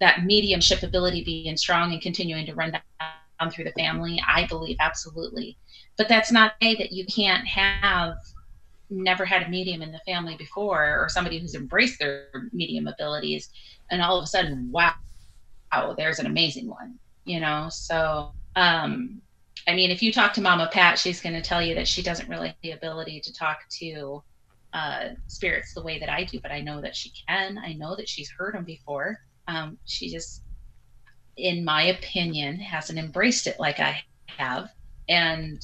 that 0.00 0.24
mediumship 0.24 0.82
ability 0.82 1.22
being 1.24 1.56
strong 1.56 1.92
and 1.92 2.00
continuing 2.00 2.46
to 2.46 2.54
run 2.54 2.72
down 2.72 3.50
through 3.50 3.64
the 3.64 3.72
family, 3.72 4.20
I 4.26 4.46
believe 4.46 4.76
absolutely. 4.80 5.56
But 5.98 6.08
that's 6.08 6.32
not 6.32 6.58
to 6.60 6.66
say 6.66 6.74
that 6.76 6.92
you 6.92 7.04
can't 7.04 7.46
have 7.46 8.14
never 8.90 9.24
had 9.24 9.42
a 9.42 9.48
medium 9.48 9.82
in 9.82 9.92
the 9.92 10.00
family 10.06 10.36
before 10.36 11.02
or 11.02 11.08
somebody 11.08 11.38
who's 11.38 11.54
embraced 11.54 11.98
their 11.98 12.28
medium 12.52 12.86
abilities 12.86 13.50
and 13.90 14.00
all 14.00 14.16
of 14.16 14.24
a 14.24 14.26
sudden, 14.26 14.70
wow, 14.70 14.94
wow, 15.72 15.94
there's 15.96 16.18
an 16.18 16.26
amazing 16.26 16.68
one, 16.68 16.98
you 17.24 17.40
know? 17.40 17.68
So, 17.70 18.30
um, 18.56 19.20
I 19.66 19.74
mean, 19.74 19.90
if 19.90 20.02
you 20.02 20.12
talk 20.12 20.32
to 20.34 20.40
Mama 20.40 20.70
Pat, 20.72 20.98
she's 20.98 21.20
going 21.20 21.34
to 21.34 21.42
tell 21.42 21.62
you 21.62 21.74
that 21.74 21.88
she 21.88 22.02
doesn't 22.02 22.28
really 22.28 22.48
have 22.48 22.56
the 22.62 22.70
ability 22.72 23.20
to 23.20 23.32
talk 23.34 23.58
to 23.80 24.22
uh, 24.72 25.08
spirits 25.26 25.74
the 25.74 25.82
way 25.82 25.98
that 25.98 26.08
I 26.08 26.24
do, 26.24 26.40
but 26.40 26.52
I 26.52 26.60
know 26.60 26.80
that 26.80 26.96
she 26.96 27.12
can. 27.26 27.58
I 27.58 27.74
know 27.74 27.96
that 27.96 28.08
she's 28.08 28.30
heard 28.30 28.54
them 28.54 28.64
before. 28.64 29.18
Um, 29.46 29.78
she 29.84 30.10
just, 30.10 30.42
in 31.36 31.64
my 31.64 31.82
opinion, 31.84 32.56
hasn't 32.56 32.98
embraced 32.98 33.46
it 33.46 33.58
like 33.58 33.80
I 33.80 34.02
have, 34.26 34.70
and 35.08 35.62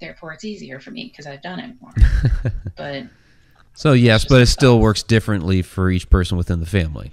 therefore 0.00 0.32
it's 0.32 0.44
easier 0.44 0.80
for 0.80 0.90
me 0.90 1.06
because 1.10 1.26
I've 1.26 1.42
done 1.42 1.60
it 1.60 1.76
more. 1.80 1.92
but 2.76 3.04
So 3.74 3.92
yes, 3.92 4.24
but 4.24 4.40
it 4.42 4.46
still 4.46 4.74
thoughts. 4.76 4.82
works 4.82 5.02
differently 5.02 5.62
for 5.62 5.90
each 5.90 6.08
person 6.10 6.36
within 6.38 6.60
the 6.60 6.66
family. 6.66 7.12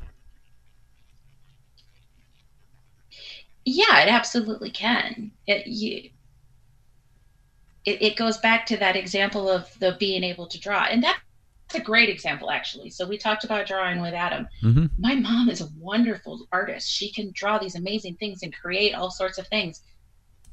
Yeah, 3.66 4.02
it 4.02 4.08
absolutely 4.10 4.72
can. 4.72 5.32
It 5.46 5.68
you, 5.68 6.10
it, 7.86 8.02
it 8.02 8.16
goes 8.16 8.38
back 8.38 8.66
to 8.68 8.78
that 8.78 8.96
example 8.96 9.50
of 9.50 9.68
the 9.80 9.96
being 10.00 10.24
able 10.24 10.48
to 10.48 10.60
draw, 10.60 10.86
and 10.86 11.04
that's 11.04 11.20
a 11.76 11.80
great 11.82 12.10
example 12.10 12.50
actually. 12.50 12.90
So 12.90 13.06
we 13.08 13.18
talked 13.18 13.44
about 13.44 13.68
drawing 13.68 14.02
with 14.02 14.14
Adam. 14.14 14.48
hmm 14.62 14.86
My 14.98 15.16
mom 15.16 15.50
is 15.50 15.62
a 15.62 15.68
wonderful 15.78 16.48
artist. 16.52 16.90
She 16.90 17.12
can 17.12 17.32
draw 17.34 17.58
these 17.60 17.76
amazing 17.76 18.16
things 18.18 18.44
and 18.44 18.56
create 18.56 18.94
all 18.96 19.12
sorts 19.12 19.38
of 19.38 19.48
things. 19.48 19.82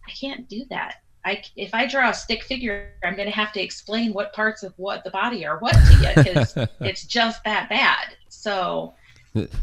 I 0.06 0.10
can't 0.20 0.48
do 0.48 0.64
that. 0.70 0.96
I 1.24 1.42
if 1.56 1.74
I 1.74 1.86
draw 1.86 2.10
a 2.10 2.14
stick 2.14 2.42
figure, 2.42 2.90
I'm 3.02 3.16
going 3.16 3.28
to 3.28 3.34
have 3.34 3.52
to 3.52 3.62
explain 3.62 4.12
what 4.12 4.32
parts 4.32 4.62
of 4.62 4.74
what 4.76 5.04
the 5.04 5.10
body 5.10 5.46
are 5.46 5.58
what 5.58 5.72
to 5.72 5.94
you 6.00 6.24
because 6.24 6.56
it's 6.80 7.04
just 7.04 7.42
that 7.44 7.68
bad. 7.68 8.16
So 8.28 8.94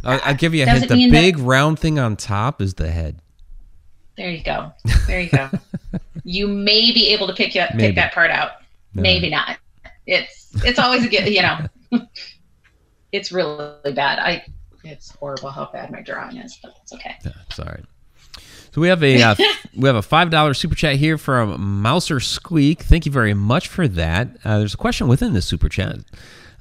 I'll, 0.03 0.19
I'll 0.23 0.35
give 0.35 0.53
you 0.53 0.63
a 0.63 0.65
hint. 0.65 0.87
The 0.87 0.95
mean 0.95 1.11
that- 1.11 1.21
big 1.21 1.37
round 1.37 1.79
thing 1.79 1.99
on 1.99 2.15
top 2.15 2.61
is 2.61 2.73
the 2.75 2.91
head. 2.91 3.21
there 4.17 4.31
you 4.31 4.43
go. 4.43 4.71
There 5.07 5.21
you 5.21 5.29
go. 5.29 5.49
you 6.23 6.47
may 6.47 6.91
be 6.91 7.09
able 7.09 7.27
to 7.27 7.33
pick 7.33 7.53
you, 7.55 7.61
Maybe. 7.73 7.87
pick 7.87 7.95
that 7.95 8.13
part 8.13 8.31
out. 8.31 8.51
No. 8.93 9.03
Maybe 9.03 9.29
not. 9.29 9.57
It's 10.07 10.49
it's 10.65 10.79
always 10.79 11.05
a 11.05 11.09
good 11.09 11.27
you 11.27 11.41
know. 11.41 11.59
it's 13.11 13.31
really 13.31 13.93
bad. 13.93 14.19
I 14.19 14.43
it's 14.83 15.11
horrible 15.11 15.51
how 15.51 15.69
bad 15.71 15.91
my 15.91 16.01
drawing 16.01 16.37
is, 16.37 16.57
but 16.61 16.73
it's 16.81 16.91
okay. 16.93 17.15
Yeah, 17.23 17.31
it's 17.47 17.59
all 17.59 17.65
right. 17.65 17.85
So 18.73 18.81
we 18.81 18.87
have 18.87 19.03
a 19.03 19.21
uh, 19.21 19.35
we 19.75 19.87
have 19.87 19.95
a 19.95 20.01
five 20.01 20.29
dollar 20.29 20.53
super 20.53 20.75
chat 20.75 20.95
here 20.95 21.17
from 21.17 21.81
Mouser 21.81 22.19
Squeak. 22.19 22.81
Thank 22.83 23.05
you 23.05 23.11
very 23.11 23.33
much 23.33 23.67
for 23.67 23.87
that. 23.87 24.37
Uh, 24.43 24.59
there's 24.59 24.73
a 24.73 24.77
question 24.77 25.07
within 25.07 25.33
this 25.33 25.45
super 25.45 25.69
chat. 25.69 25.99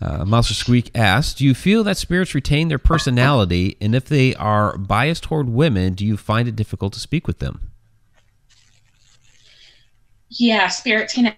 Uh, 0.00 0.24
Mouser 0.24 0.54
Squeak 0.54 0.90
asks, 0.94 1.34
"Do 1.34 1.44
you 1.44 1.54
feel 1.54 1.84
that 1.84 1.96
spirits 1.96 2.34
retain 2.34 2.68
their 2.68 2.78
personality, 2.78 3.76
and 3.80 3.94
if 3.94 4.06
they 4.06 4.34
are 4.36 4.76
biased 4.76 5.24
toward 5.24 5.48
women, 5.48 5.94
do 5.94 6.04
you 6.04 6.16
find 6.16 6.48
it 6.48 6.56
difficult 6.56 6.92
to 6.94 7.00
speak 7.00 7.26
with 7.26 7.38
them?" 7.38 7.70
Yeah, 10.30 10.68
spirits 10.68 11.14
can 11.14 11.34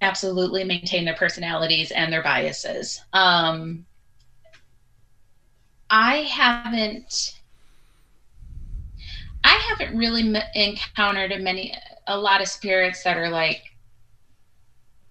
absolutely 0.00 0.64
maintain 0.64 1.04
their 1.04 1.14
personalities 1.14 1.90
and 1.90 2.12
their 2.12 2.22
biases. 2.22 3.00
Um, 3.12 3.86
I 5.90 6.22
haven't. 6.22 7.35
I 9.46 9.54
haven't 9.68 9.96
really 9.96 10.22
m- 10.22 10.42
encountered 10.56 11.30
a 11.30 11.38
many 11.38 11.72
a 12.08 12.18
lot 12.18 12.42
of 12.42 12.48
spirits 12.48 13.04
that 13.04 13.16
are 13.16 13.30
like 13.30 13.62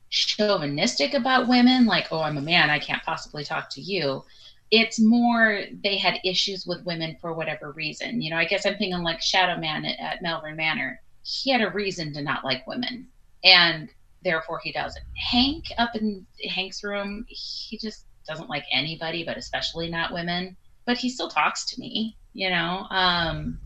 chauvinistic 0.10 1.14
about 1.14 1.48
women, 1.48 1.86
like, 1.86 2.12
"Oh, 2.12 2.20
I'm 2.20 2.38
a 2.38 2.42
man, 2.42 2.70
I 2.70 2.78
can't 2.78 3.02
possibly 3.04 3.46
talk 3.46 3.70
to 3.72 3.82
you." 3.82 4.26
It's 4.72 5.00
more 5.00 5.64
they 5.84 5.98
had 5.98 6.20
issues 6.26 6.66
with 6.68 6.86
women 6.86 7.16
for 7.22 7.34
whatever 7.34 7.72
reason. 7.72 8.22
You 8.22 8.30
know, 8.30 8.36
I 8.38 8.44
guess 8.44 8.66
I'm 8.66 8.78
thinking 8.78 9.04
like 9.04 9.22
Shadow 9.22 9.58
Man 9.58 9.86
at, 9.86 10.00
at 10.00 10.22
Malvern 10.22 10.58
Manor. 10.58 11.02
He 11.24 11.50
had 11.52 11.62
a 11.62 11.70
reason 11.72 12.12
to 12.14 12.22
not 12.22 12.44
like 12.44 12.68
women, 12.68 13.08
and 13.46 13.90
therefore 14.22 14.60
he 14.62 14.74
doesn't. 14.74 15.06
Hank 15.16 15.64
up 15.78 15.96
in 15.96 16.28
Hank's 16.50 16.84
room, 16.84 17.26
he 17.30 17.78
just 17.78 18.06
doesn't 18.28 18.50
like 18.50 18.66
anybody, 18.70 19.24
but 19.24 19.38
especially 19.38 19.90
not 19.90 20.12
women. 20.12 20.58
But 20.86 20.98
he 20.98 21.10
still 21.10 21.30
talks 21.30 21.64
to 21.68 21.80
me, 21.80 22.18
you 22.34 22.50
know. 22.50 22.86
Um, 22.90 23.60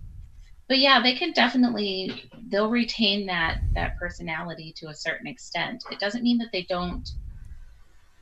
but 0.70 0.78
yeah, 0.78 1.02
they 1.02 1.16
can 1.16 1.34
definitely 1.34 2.30
they'll 2.50 2.70
retain 2.70 3.26
that 3.26 3.62
that 3.74 3.98
personality 3.98 4.74
to 4.78 4.88
a 4.88 4.96
certain 4.96 5.28
extent. 5.28 5.84
It 5.92 6.00
doesn't 6.00 6.24
mean 6.24 6.38
that 6.38 6.52
they 6.54 6.64
don't 6.70 7.10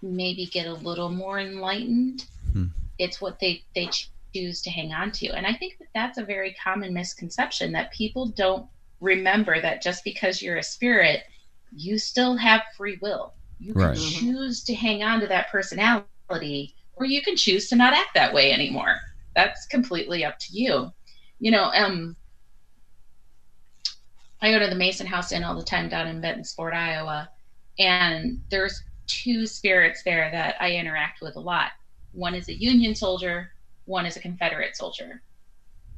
maybe 0.01 0.45
get 0.47 0.65
a 0.67 0.73
little 0.73 1.09
more 1.09 1.39
enlightened. 1.39 2.25
Hmm. 2.53 2.65
It's 2.97 3.21
what 3.21 3.39
they 3.39 3.63
they 3.75 3.89
choose 4.33 4.61
to 4.61 4.69
hang 4.71 4.93
on 4.93 5.11
to, 5.11 5.27
and 5.27 5.45
I 5.45 5.53
think 5.53 5.77
that 5.79 5.89
that's 5.93 6.17
a 6.17 6.25
very 6.25 6.55
common 6.63 6.93
misconception 6.93 7.71
that 7.73 7.91
people 7.91 8.27
don't 8.27 8.65
remember 9.01 9.61
that 9.61 9.83
just 9.83 10.03
because 10.03 10.41
you're 10.41 10.57
a 10.57 10.63
spirit, 10.63 11.23
you 11.75 11.99
still 11.99 12.35
have 12.37 12.61
free 12.75 12.97
will. 13.01 13.33
You 13.59 13.73
can 13.73 13.81
Right. 13.81 13.97
Mhm. 13.97 14.19
choose 14.19 14.63
to 14.63 14.73
hang 14.73 15.03
on 15.03 15.19
to 15.19 15.27
that 15.27 15.49
personality, 15.51 16.75
or 16.95 17.05
you 17.05 17.21
can 17.21 17.35
choose 17.35 17.67
to 17.69 17.75
not 17.75 17.93
act 17.93 18.13
that 18.15 18.33
way 18.33 18.51
anymore. 18.51 18.99
That's 19.35 19.67
completely 19.67 20.23
up 20.23 20.39
to 20.39 20.53
you. 20.53 20.91
You 21.39 21.51
know, 21.51 21.71
um, 21.73 22.15
I 24.47 24.51
go 24.51 24.59
to 24.59 24.69
the 24.69 24.75
Mason 24.75 25.05
House 25.05 25.33
Inn 25.33 25.43
all 25.43 25.55
the 25.55 25.61
time 25.63 25.89
down 25.89 26.07
in 26.07 26.21
Bentonsport, 26.21 26.73
Iowa, 26.73 27.29
and 27.77 28.41
there's 28.49 28.81
two 29.05 29.45
spirits 29.45 30.03
there 30.03 30.31
that 30.31 30.55
I 30.61 30.71
interact 30.71 31.19
with 31.21 31.35
a 31.35 31.41
lot. 31.41 31.71
One 32.13 32.33
is 32.33 32.47
a 32.47 32.53
Union 32.53 32.95
soldier, 32.95 33.51
one 33.83 34.05
is 34.05 34.15
a 34.15 34.21
Confederate 34.21 34.77
soldier. 34.77 35.21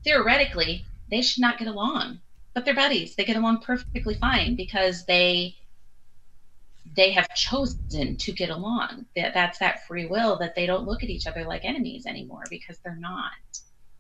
Theoretically, 0.04 0.84
they 1.12 1.22
should 1.22 1.42
not 1.42 1.60
get 1.60 1.68
along, 1.68 2.22
but 2.56 2.66
they're 2.66 2.74
buddies. 2.74 3.16
They 3.16 3.24
get 3.24 3.38
along 3.38 3.60
perfectly 3.60 4.16
fine 4.16 4.56
because 4.56 5.06
they 5.06 5.56
they 6.96 7.12
have 7.12 7.30
chosen 7.36 8.18
to 8.18 8.32
get 8.32 8.50
along. 8.50 9.06
That 9.16 9.36
that's 9.36 9.60
that 9.60 9.86
free 9.86 10.08
will 10.08 10.40
that 10.40 10.56
they 10.56 10.66
don't 10.66 10.88
look 10.88 11.04
at 11.04 11.10
each 11.12 11.28
other 11.28 11.44
like 11.44 11.66
enemies 11.66 12.08
anymore 12.08 12.46
because 12.50 12.80
they're 12.80 12.96
not. 12.96 13.32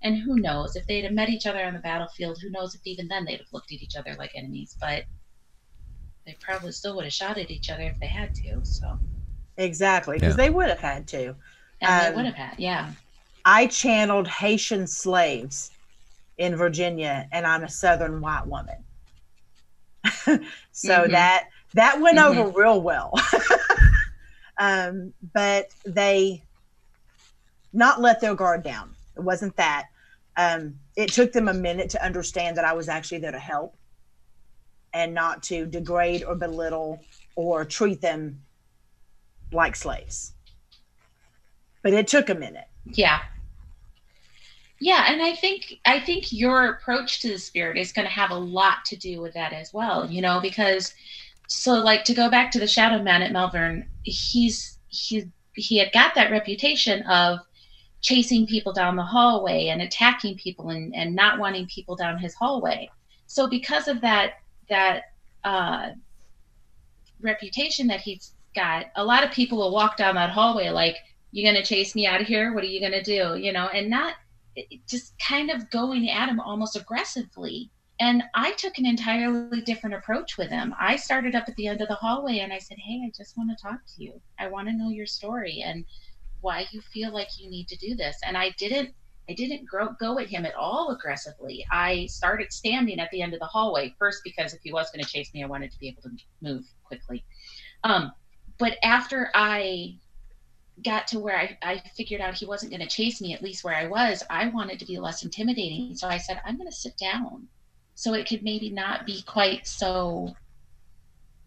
And 0.01 0.17
who 0.17 0.37
knows 0.39 0.75
if 0.75 0.87
they'd 0.87 1.03
have 1.03 1.13
met 1.13 1.29
each 1.29 1.45
other 1.45 1.63
on 1.63 1.73
the 1.73 1.79
battlefield? 1.79 2.39
Who 2.41 2.49
knows 2.51 2.73
if 2.73 2.81
even 2.85 3.07
then 3.07 3.25
they'd 3.25 3.39
have 3.39 3.51
looked 3.51 3.71
at 3.71 3.81
each 3.81 3.95
other 3.97 4.15
like 4.17 4.31
enemies? 4.33 4.77
But 4.79 5.03
they 6.25 6.37
probably 6.39 6.71
still 6.71 6.95
would 6.95 7.05
have 7.05 7.13
shot 7.13 7.37
at 7.37 7.51
each 7.51 7.69
other 7.69 7.83
if 7.83 7.99
they 7.99 8.07
had 8.07 8.33
to. 8.35 8.61
So, 8.63 8.97
Exactly, 9.57 10.17
because 10.17 10.35
Yeah. 10.37 10.43
they 10.45 10.49
would 10.49 10.69
have 10.69 10.79
had 10.79 11.07
to. 11.09 11.35
and 11.81 11.91
Um, 11.91 12.11
they 12.11 12.15
would 12.15 12.25
have 12.25 12.35
had, 12.35 12.55
yeah. 12.59 12.93
I 13.43 13.67
channeled 13.67 14.27
Haitian 14.27 14.87
slaves 14.87 15.71
in 16.37 16.55
Virginia, 16.55 17.27
and 17.31 17.45
I'm 17.45 17.63
a 17.63 17.69
Southern 17.69 18.21
white 18.21 18.47
woman. 18.47 18.85
so 20.71 21.07
Mhm. 21.07 21.11
that 21.11 21.49
that 21.73 21.99
went 21.99 22.17
Mhm. 22.17 22.25
over 22.37 22.49
real 22.57 22.81
well. 22.81 23.13
um, 24.59 25.13
but 25.33 25.73
they 25.85 26.43
not 27.73 28.01
let 28.01 28.21
their 28.21 28.35
guard 28.35 28.63
down. 28.63 28.95
It 29.19 29.23
wasn't 29.23 29.55
that. 29.57 29.87
Um, 30.37 30.79
it 30.95 31.11
took 31.11 31.33
them 31.33 31.47
a 31.47 31.53
minute 31.53 31.89
to 31.91 32.03
understand 32.03 32.57
that 32.57 32.65
I 32.65 32.73
was 32.73 32.87
actually 32.87 33.19
there 33.19 33.31
to 33.31 33.39
help 33.39 33.75
and 34.93 35.13
not 35.13 35.43
to 35.43 35.65
degrade 35.65 36.23
or 36.23 36.35
belittle 36.35 37.01
or 37.35 37.65
treat 37.65 38.01
them 38.01 38.41
like 39.51 39.75
slaves. 39.75 40.33
But 41.83 41.93
it 41.93 42.07
took 42.07 42.29
a 42.29 42.35
minute. 42.35 42.67
Yeah. 42.85 43.19
Yeah, 44.79 45.11
and 45.11 45.21
I 45.21 45.35
think 45.35 45.79
I 45.85 45.99
think 45.99 46.31
your 46.31 46.69
approach 46.69 47.21
to 47.21 47.29
the 47.29 47.37
spirit 47.37 47.77
is 47.77 47.91
going 47.91 48.07
to 48.07 48.13
have 48.13 48.31
a 48.31 48.35
lot 48.35 48.85
to 48.85 48.95
do 48.95 49.21
with 49.21 49.33
that 49.33 49.51
as 49.51 49.73
well, 49.73 50.09
you 50.09 50.21
know, 50.21 50.39
because 50.39 50.93
so 51.47 51.73
like 51.73 52.05
to 52.05 52.13
go 52.13 52.29
back 52.29 52.51
to 52.51 52.59
the 52.59 52.67
shadow 52.67 53.03
man 53.03 53.21
at 53.21 53.33
Malvern, 53.33 53.89
he's 54.03 54.77
he 54.87 55.25
he 55.53 55.77
had 55.77 55.91
got 55.91 56.15
that 56.15 56.31
reputation 56.31 57.03
of 57.03 57.39
chasing 58.01 58.47
people 58.47 58.73
down 58.73 58.95
the 58.95 59.03
hallway 59.03 59.67
and 59.67 59.81
attacking 59.81 60.37
people 60.37 60.69
and, 60.69 60.95
and 60.95 61.15
not 61.15 61.39
wanting 61.39 61.67
people 61.67 61.95
down 61.95 62.17
his 62.17 62.33
hallway. 62.33 62.89
So 63.27 63.47
because 63.47 63.87
of 63.87 64.01
that 64.01 64.33
that 64.69 65.03
uh, 65.43 65.89
reputation 67.21 67.87
that 67.87 68.01
he's 68.01 68.33
got, 68.55 68.87
a 68.95 69.03
lot 69.03 69.23
of 69.23 69.31
people 69.31 69.57
will 69.57 69.73
walk 69.73 69.97
down 69.97 70.15
that 70.15 70.29
hallway 70.29 70.69
like, 70.69 70.97
"You're 71.31 71.51
gonna 71.51 71.65
chase 71.65 71.95
me 71.95 72.07
out 72.07 72.21
of 72.21 72.27
here? 72.27 72.53
What 72.53 72.63
are 72.63 72.67
you 72.67 72.81
gonna 72.81 73.03
do?" 73.03 73.37
You 73.37 73.51
know, 73.51 73.67
and 73.67 73.89
not 73.89 74.15
just 74.87 75.13
kind 75.19 75.49
of 75.49 75.69
going 75.69 76.09
at 76.09 76.29
him 76.29 76.39
almost 76.39 76.75
aggressively. 76.75 77.69
And 78.01 78.23
I 78.33 78.53
took 78.53 78.77
an 78.77 78.85
entirely 78.85 79.61
different 79.61 79.95
approach 79.95 80.37
with 80.37 80.49
him. 80.49 80.73
I 80.79 80.95
started 80.95 81.35
up 81.35 81.49
at 81.49 81.55
the 81.57 81.67
end 81.67 81.81
of 81.81 81.89
the 81.89 81.95
hallway 81.95 82.39
and 82.39 82.53
I 82.53 82.57
said, 82.57 82.77
Hey, 82.79 83.01
I 83.05 83.11
just 83.15 83.37
want 83.37 83.49
to 83.49 83.61
talk 83.61 83.79
to 83.85 84.03
you. 84.03 84.21
I 84.39 84.47
want 84.47 84.69
to 84.69 84.73
know 84.73 84.89
your 84.89 85.05
story 85.05 85.61
and 85.65 85.85
why 86.41 86.65
you 86.71 86.81
feel 86.81 87.13
like 87.13 87.27
you 87.37 87.49
need 87.49 87.67
to 87.69 87.77
do 87.77 87.95
this. 87.95 88.17
And 88.25 88.37
I 88.37 88.51
didn't 88.57 88.93
I 89.29 89.33
didn't 89.33 89.67
grow, 89.67 89.89
go 89.99 90.17
at 90.17 90.27
him 90.27 90.43
at 90.43 90.55
all 90.55 90.89
aggressively. 90.89 91.63
I 91.71 92.07
started 92.07 92.51
standing 92.51 92.99
at 92.99 93.11
the 93.11 93.21
end 93.21 93.35
of 93.35 93.39
the 93.39 93.45
hallway 93.45 93.93
first 93.99 94.21
because 94.23 94.55
if 94.55 94.61
he 94.63 94.73
was 94.73 94.89
going 94.89 95.03
to 95.03 95.09
chase 95.09 95.31
me, 95.35 95.43
I 95.43 95.47
wanted 95.47 95.71
to 95.71 95.77
be 95.77 95.87
able 95.87 96.01
to 96.01 96.09
move 96.41 96.65
quickly. 96.83 97.23
Um, 97.83 98.11
but 98.57 98.77
after 98.81 99.29
I 99.35 99.97
got 100.83 101.07
to 101.09 101.19
where 101.19 101.37
I, 101.37 101.57
I 101.61 101.83
figured 101.95 102.21
out 102.21 102.33
he 102.33 102.47
wasn't 102.47 102.71
going 102.71 102.81
to 102.81 102.87
chase 102.87 103.21
me, 103.21 103.35
at 103.35 103.43
least 103.43 103.63
where 103.63 103.75
I 103.75 103.85
was, 103.85 104.23
I 104.31 104.47
wanted 104.47 104.79
to 104.79 104.85
be 104.85 104.97
less 104.97 105.23
intimidating. 105.23 105.95
So 105.95 106.07
I 106.07 106.17
said, 106.17 106.41
I'm 106.43 106.57
going 106.57 106.69
to 106.69 106.75
sit 106.75 106.97
down 106.97 107.47
so 107.93 108.15
it 108.15 108.27
could 108.27 108.41
maybe 108.41 108.71
not 108.71 109.05
be 109.05 109.21
quite 109.23 109.67
so 109.67 110.33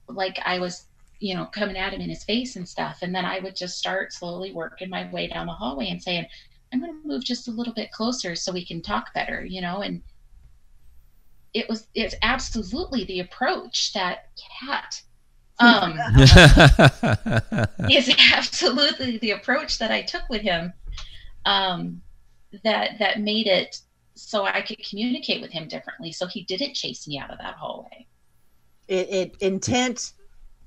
like 0.07 0.39
I 0.45 0.61
was, 0.61 0.87
you 1.23 1.37
know, 1.37 1.47
coming 1.47 1.77
at 1.77 1.95
him 1.95 2.01
in 2.01 2.11
his 2.11 2.25
face 2.25 2.57
and 2.57 2.69
stuff. 2.69 2.99
And 3.03 3.15
then 3.15 3.25
I 3.25 3.39
would 3.39 3.55
just 3.55 3.79
start 3.79 4.13
slowly 4.13 4.53
working 4.53 4.91
my 4.91 5.09
way 5.13 5.29
down 5.29 5.47
the 5.47 5.53
hallway 5.53 5.89
and 5.89 6.03
saying, 6.03 6.27
I'm 6.73 6.81
going 6.81 7.01
to 7.01 7.09
move 7.09 7.23
just 7.23 7.47
a 7.47 7.53
little 7.53 7.73
bit 7.73 7.93
closer 7.93 8.35
so 8.35 8.53
we 8.53 8.67
can 8.67 8.83
talk 8.83 9.15
better, 9.15 9.45
you 9.45 9.61
know, 9.61 9.83
and 9.83 10.03
it 11.55 11.69
was, 11.69 11.87
it's 11.95 12.17
absolutely 12.23 13.05
the 13.05 13.21
approach 13.21 13.93
that 13.93 14.31
cat 14.61 15.01
um, 15.61 15.93
is 17.89 18.13
absolutely 18.35 19.19
the 19.19 19.31
approach 19.31 19.79
that 19.79 19.93
I 19.93 20.03
took 20.03 20.29
with 20.29 20.43
him 20.43 20.73
um, 21.45 22.03
that 22.65 22.99
that 22.99 23.21
made 23.21 23.47
it 23.47 23.79
so 24.15 24.45
I 24.45 24.63
could 24.63 24.85
communicate 24.85 25.41
with 25.41 25.53
him 25.53 25.69
differently. 25.69 26.11
So 26.11 26.27
he 26.27 26.43
didn't 26.43 26.75
chase 26.75 27.07
me 27.07 27.19
out 27.19 27.31
of 27.31 27.39
that 27.39 27.55
hallway. 27.55 28.07
It, 28.89 29.09
it 29.11 29.37
intent 29.41 30.15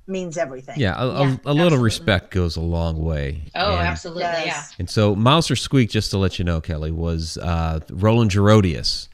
means 0.08 0.38
everything. 0.38 0.80
Yeah, 0.80 0.96
a, 0.98 1.08
yeah, 1.08 1.38
a, 1.46 1.52
a 1.52 1.54
little 1.54 1.80
respect 1.80 2.32
goes 2.32 2.56
a 2.56 2.62
long 2.62 3.04
way. 3.04 3.44
Oh, 3.56 3.78
and, 3.78 3.88
absolutely, 3.88 4.24
yes. 4.24 4.46
yeah. 4.46 4.76
And 4.80 4.90
so 4.90 5.16
Mouser 5.16 5.56
Squeak, 5.56 5.90
just 5.90 6.12
to 6.12 6.18
let 6.18 6.38
you 6.40 6.46
know, 6.46 6.62
Kelly, 6.62 6.92
was 6.92 7.38
uh, 7.38 7.80
Roland 7.90 8.32
Gerodius. 8.32 9.08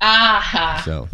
Ah. 0.00 0.82
So 0.84 1.08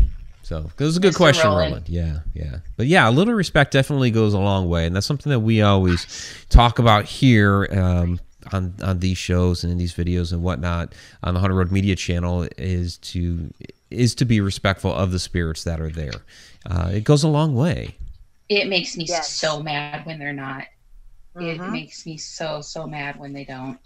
so 0.50 0.68
it 0.76 0.82
was 0.82 0.96
a 0.96 1.00
good 1.00 1.12
Mr. 1.14 1.18
question, 1.18 1.46
Roland. 1.46 1.70
Roland. 1.70 1.88
Yeah, 1.88 2.18
yeah. 2.34 2.58
But 2.76 2.88
yeah, 2.88 3.08
a 3.08 3.12
little 3.12 3.34
respect 3.34 3.72
definitely 3.72 4.10
goes 4.10 4.34
a 4.34 4.38
long 4.40 4.68
way, 4.68 4.84
and 4.84 4.96
that's 4.96 5.06
something 5.06 5.30
that 5.30 5.38
we 5.38 5.62
always 5.62 6.44
talk 6.50 6.80
about 6.80 7.04
here 7.04 7.68
um, 7.70 8.18
on 8.52 8.74
on 8.82 8.98
these 8.98 9.16
shows 9.16 9.62
and 9.62 9.70
in 9.70 9.78
these 9.78 9.94
videos 9.94 10.32
and 10.32 10.42
whatnot 10.42 10.92
on 11.22 11.34
the 11.34 11.40
Haunted 11.40 11.56
Road 11.56 11.70
Media 11.70 11.94
channel 11.94 12.48
is 12.58 12.98
to 12.98 13.54
is 13.92 14.16
to 14.16 14.24
be 14.24 14.40
respectful 14.40 14.92
of 14.92 15.12
the 15.12 15.20
spirits 15.20 15.62
that 15.62 15.80
are 15.80 15.88
there. 15.88 16.24
Uh, 16.68 16.90
it 16.94 17.04
goes 17.04 17.22
a 17.22 17.28
long 17.28 17.54
way. 17.54 17.94
It 18.50 18.68
makes 18.68 18.96
me 18.96 19.06
yes. 19.08 19.32
so 19.32 19.62
mad 19.62 20.04
when 20.04 20.18
they're 20.18 20.32
not. 20.32 20.64
Mm-hmm. 21.36 21.62
It 21.62 21.70
makes 21.70 22.04
me 22.04 22.18
so 22.18 22.60
so 22.60 22.86
mad 22.86 23.18
when 23.18 23.32
they 23.32 23.44
don't 23.44 23.78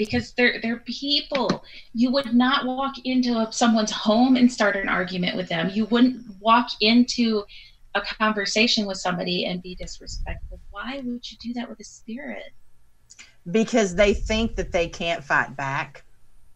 because 0.00 0.32
they're 0.32 0.60
they're 0.60 0.78
people. 0.80 1.62
You 1.92 2.10
would 2.10 2.34
not 2.34 2.64
walk 2.64 2.94
into 3.04 3.36
a, 3.36 3.52
someone's 3.52 3.92
home 3.92 4.34
and 4.34 4.50
start 4.50 4.74
an 4.74 4.88
argument 4.88 5.36
with 5.36 5.48
them. 5.48 5.70
You 5.72 5.84
wouldn't 5.86 6.24
walk 6.40 6.70
into 6.80 7.44
a 7.94 8.00
conversation 8.00 8.86
with 8.86 8.96
somebody 8.96 9.44
and 9.44 9.62
be 9.62 9.74
disrespectful. 9.74 10.58
Why 10.70 11.02
would 11.04 11.30
you 11.30 11.36
do 11.40 11.52
that 11.52 11.68
with 11.68 11.78
a 11.80 11.84
spirit? 11.84 12.52
Because 13.50 13.94
they 13.94 14.14
think 14.14 14.56
that 14.56 14.72
they 14.72 14.88
can't 14.88 15.22
fight 15.22 15.54
back. 15.54 16.04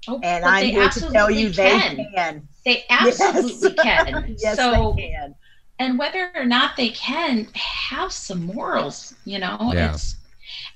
Oh, 0.09 0.21
and 0.23 0.45
I'm 0.45 0.67
here 0.67 0.89
to 0.89 1.11
tell 1.11 1.31
you 1.31 1.53
can. 1.53 1.97
they 1.97 2.05
can. 2.15 2.49
They 2.65 2.85
absolutely 2.89 3.75
yes. 3.77 3.83
can. 3.83 4.37
yes, 4.39 4.57
so, 4.57 4.95
they 4.97 5.11
can. 5.11 5.35
And 5.79 5.99
whether 5.99 6.31
or 6.35 6.45
not 6.45 6.77
they 6.77 6.91
can, 6.91 7.49
have 7.55 8.12
some 8.12 8.45
morals. 8.45 9.14
You 9.25 9.39
know, 9.39 9.72
yeah. 9.75 9.93
it's 9.93 10.16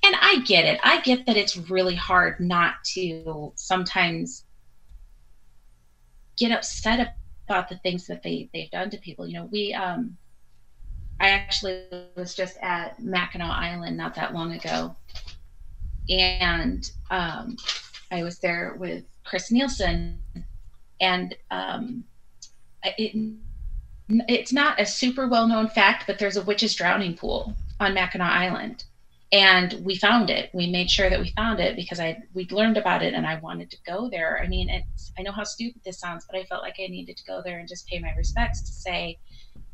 and 0.03 0.15
I 0.21 0.41
get 0.45 0.65
it. 0.65 0.79
I 0.83 1.01
get 1.01 1.25
that 1.25 1.37
it's 1.37 1.57
really 1.57 1.95
hard 1.95 2.39
not 2.39 2.75
to 2.93 3.53
sometimes 3.55 4.45
get 6.37 6.51
upset 6.51 7.15
about 7.47 7.69
the 7.69 7.77
things 7.77 8.07
that 8.07 8.23
they 8.23 8.49
they've 8.53 8.71
done 8.71 8.89
to 8.89 8.97
people. 8.97 9.27
You 9.27 9.33
know, 9.35 9.49
we 9.51 9.73
um 9.73 10.17
I 11.19 11.29
actually 11.29 11.83
was 12.15 12.33
just 12.33 12.57
at 12.61 12.99
Mackinac 13.01 13.51
Island 13.51 13.97
not 13.97 14.15
that 14.15 14.33
long 14.33 14.53
ago. 14.53 14.95
And 16.09 16.89
um 17.09 17.57
I 18.11 18.23
was 18.23 18.39
there 18.39 18.75
with 18.77 19.03
Chris 19.23 19.51
Nielsen 19.51 20.19
and 21.01 21.35
um 21.51 22.03
it 22.83 23.39
it's 24.09 24.51
not 24.51 24.79
a 24.79 24.85
super 24.85 25.27
well 25.27 25.47
known 25.47 25.67
fact, 25.67 26.05
but 26.07 26.19
there's 26.19 26.37
a 26.37 26.41
witch's 26.41 26.75
drowning 26.75 27.15
pool 27.15 27.55
on 27.79 27.93
Mackinac 27.93 28.31
Island. 28.31 28.83
And 29.31 29.85
we 29.85 29.95
found 29.95 30.31
it. 30.31 30.49
We 30.53 30.71
made 30.71 30.89
sure 30.89 31.09
that 31.09 31.19
we 31.19 31.31
found 31.35 31.59
it 31.59 31.75
because 31.75 31.99
i 31.99 32.17
we'd 32.33 32.51
learned 32.51 32.77
about 32.77 33.03
it 33.03 33.13
and 33.13 33.27
i 33.27 33.39
wanted 33.39 33.69
to 33.71 33.77
go 33.85 34.09
there. 34.09 34.41
I 34.43 34.47
mean 34.47 34.69
it's 34.69 35.11
i 35.17 35.21
know 35.21 35.31
how 35.31 35.43
stupid 35.43 35.81
this 35.85 35.99
sounds 35.99 36.25
but 36.25 36.37
i 36.39 36.43
felt 36.45 36.63
like 36.63 36.77
i 36.79 36.87
needed 36.87 37.15
to 37.17 37.25
go 37.25 37.41
there 37.43 37.59
and 37.59 37.67
just 37.67 37.87
pay 37.87 37.99
my 37.99 38.11
respects 38.17 38.61
to 38.61 38.71
say 38.71 39.19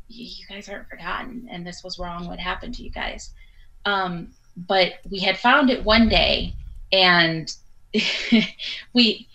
you 0.08 0.46
guys 0.48 0.68
aren't 0.68 0.88
forgotten 0.88 1.48
and 1.50 1.66
this 1.66 1.82
was 1.82 1.98
wrong. 1.98 2.28
What 2.28 2.38
happened 2.38 2.74
to 2.74 2.82
you 2.82 2.90
guys? 2.90 3.32
Um, 3.86 4.28
but 4.56 4.94
we 5.10 5.20
had 5.20 5.38
found 5.38 5.70
it 5.70 5.84
one 5.84 6.08
day 6.08 6.54
and 6.92 7.54
we 8.92 9.26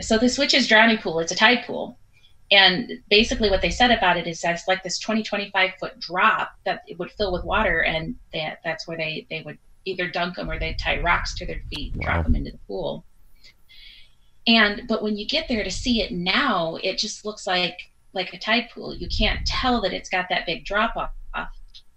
so 0.00 0.16
the 0.18 0.28
switch 0.28 0.54
is 0.54 0.68
drowning 0.68 0.98
pool 0.98 1.18
it's 1.18 1.32
a 1.32 1.36
tide 1.36 1.64
pool 1.66 1.98
and 2.50 2.92
basically 3.10 3.50
what 3.50 3.60
they 3.60 3.70
said 3.70 3.90
about 3.90 4.16
it 4.16 4.26
is 4.26 4.40
that's 4.40 4.66
like 4.66 4.82
this 4.82 4.98
20 4.98 5.22
25 5.22 5.70
foot 5.78 5.98
drop 6.00 6.52
that 6.64 6.82
it 6.86 6.98
would 6.98 7.10
fill 7.12 7.32
with 7.32 7.44
water 7.44 7.80
and 7.80 8.14
that 8.32 8.58
that's 8.64 8.86
where 8.88 8.96
they 8.96 9.26
they 9.30 9.42
would 9.42 9.58
either 9.84 10.10
dunk 10.10 10.36
them 10.36 10.50
or 10.50 10.58
they'd 10.58 10.78
tie 10.78 11.00
rocks 11.00 11.34
to 11.34 11.46
their 11.46 11.60
feet 11.70 11.94
and 11.94 12.02
wow. 12.02 12.12
drop 12.12 12.24
them 12.24 12.36
into 12.36 12.50
the 12.50 12.58
pool. 12.66 13.04
And 14.46 14.82
but 14.88 15.02
when 15.02 15.16
you 15.16 15.26
get 15.26 15.48
there 15.48 15.64
to 15.64 15.70
see 15.70 16.02
it 16.02 16.12
now 16.12 16.78
it 16.82 16.98
just 16.98 17.24
looks 17.24 17.46
like 17.46 17.78
like 18.14 18.32
a 18.32 18.38
tide 18.38 18.68
pool. 18.74 18.94
You 18.94 19.08
can't 19.08 19.46
tell 19.46 19.82
that 19.82 19.92
it's 19.92 20.08
got 20.08 20.26
that 20.30 20.46
big 20.46 20.64
drop 20.64 20.96
off 20.96 21.10